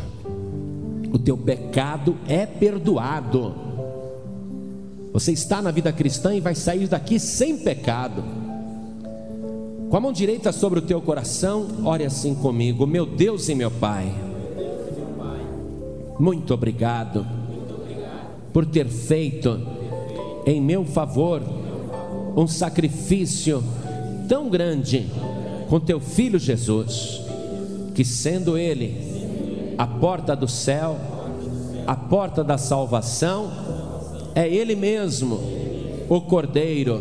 O 1.12 1.18
teu 1.18 1.36
pecado 1.36 2.16
é 2.26 2.46
perdoado. 2.46 3.54
Você 5.12 5.32
está 5.32 5.60
na 5.60 5.70
vida 5.70 5.92
cristã 5.92 6.34
e 6.34 6.40
vai 6.40 6.54
sair 6.54 6.88
daqui 6.88 7.20
sem 7.20 7.58
pecado. 7.58 8.24
Com 9.90 9.96
a 9.96 10.00
mão 10.00 10.10
direita 10.10 10.52
sobre 10.52 10.78
o 10.78 10.82
teu 10.82 11.02
coração, 11.02 11.68
ore 11.84 12.02
assim 12.02 12.34
comigo: 12.34 12.86
Meu 12.86 13.04
Deus 13.04 13.46
e 13.50 13.54
meu 13.54 13.70
Pai, 13.70 14.10
muito 16.18 16.54
obrigado 16.54 17.26
por 18.54 18.64
ter 18.64 18.88
feito 18.88 19.60
em 20.46 20.62
meu 20.62 20.86
favor 20.86 21.42
um 22.34 22.46
sacrifício 22.46 23.62
tão 24.26 24.48
grande 24.48 25.06
com 25.68 25.78
teu 25.78 26.00
filho 26.00 26.38
Jesus, 26.38 27.29
que 28.00 28.04
sendo 28.06 28.56
ele 28.56 29.74
a 29.76 29.86
porta 29.86 30.34
do 30.34 30.48
céu, 30.48 30.96
a 31.86 31.94
porta 31.94 32.42
da 32.42 32.56
salvação, 32.56 33.52
é 34.34 34.48
ele 34.48 34.74
mesmo, 34.74 35.38
o 36.08 36.18
Cordeiro 36.22 36.98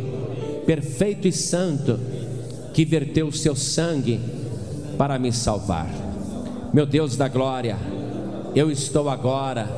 perfeito 0.65 1.25
e 1.25 1.31
santo, 1.31 1.97
que 2.73 2.83
verteu 2.83 3.29
o 3.29 3.31
seu 3.31 3.55
sangue 3.55 4.19
para 4.97 5.17
me 5.17 5.31
salvar. 5.31 5.87
Meu 6.73 6.85
Deus 6.85 7.15
da 7.15 7.29
glória, 7.29 7.77
eu 8.53 8.69
estou 8.69 9.07
agora 9.07 9.69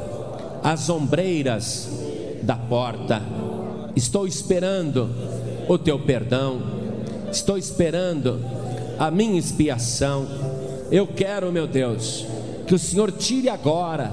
às 0.64 0.90
ombreiras 0.90 1.88
da 2.42 2.56
porta, 2.56 3.22
estou 3.96 4.26
esperando 4.26 5.08
o 5.70 5.78
teu 5.78 6.00
perdão, 6.00 6.60
estou 7.32 7.60
esperando 7.60 8.40
a 8.98 9.12
minha 9.12 9.38
expiação. 9.38 10.61
Eu 10.92 11.08
quero, 11.08 11.52
meu 11.52 11.66
Deus, 11.66 12.26
que 12.68 12.76
o 12.76 12.80
Senhor 12.80 13.12
tire 13.12 13.50
agora 13.50 14.12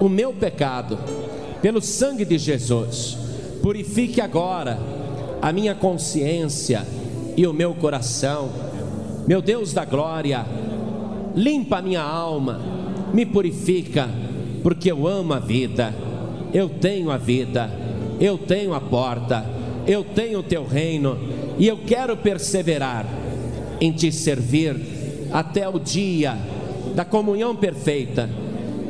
o 0.00 0.08
meu 0.08 0.32
pecado, 0.32 0.98
pelo 1.60 1.80
sangue 1.80 2.24
de 2.24 2.38
Jesus, 2.38 3.16
purifique 3.62 4.20
agora 4.20 4.78
a 5.42 5.52
minha 5.52 5.74
consciência 5.74 6.86
e 7.36 7.46
o 7.46 7.52
meu 7.52 7.74
coração, 7.74 8.50
meu 9.26 9.42
Deus 9.42 9.72
da 9.72 9.84
glória, 9.84 10.46
limpa 11.34 11.78
a 11.78 11.82
minha 11.82 12.02
alma, 12.02 12.60
me 13.12 13.26
purifica, 13.26 14.08
porque 14.62 14.90
eu 14.90 15.06
amo 15.08 15.32
a 15.32 15.38
vida, 15.38 15.94
eu 16.52 16.68
tenho 16.68 17.10
a 17.10 17.16
vida, 17.16 17.70
eu 18.20 18.38
tenho 18.38 18.72
a 18.74 18.80
porta 18.80 19.54
eu 19.86 20.02
tenho 20.02 20.38
o 20.38 20.42
teu 20.42 20.66
reino 20.66 21.18
e 21.58 21.66
eu 21.68 21.78
quero 21.78 22.16
perseverar 22.16 23.06
em 23.80 23.92
te 23.92 24.10
servir 24.10 24.74
até 25.34 25.68
o 25.68 25.80
dia 25.80 26.38
da 26.94 27.04
comunhão 27.04 27.56
perfeita, 27.56 28.30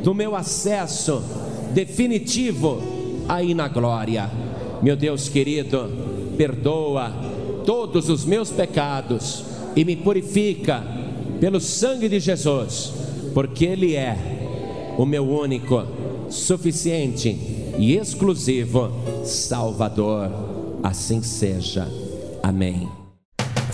do 0.03 0.13
meu 0.13 0.35
acesso 0.35 1.23
definitivo 1.73 2.79
aí 3.27 3.55
na 3.55 3.67
glória. 3.67 4.29
Meu 4.83 4.95
Deus 4.95 5.27
querido, 5.27 5.89
perdoa 6.37 7.11
todos 7.65 8.09
os 8.09 8.23
meus 8.23 8.51
pecados 8.51 9.43
e 9.75 9.83
me 9.83 9.95
purifica 9.95 10.83
pelo 11.39 11.59
sangue 11.59 12.07
de 12.07 12.19
Jesus, 12.19 12.93
porque 13.33 13.65
Ele 13.65 13.95
é 13.95 14.93
o 14.99 15.05
meu 15.05 15.27
único, 15.27 15.83
suficiente 16.29 17.29
e 17.79 17.97
exclusivo 17.97 18.91
Salvador. 19.23 20.29
Assim 20.83 21.23
seja. 21.23 21.87
Amém. 22.43 23.04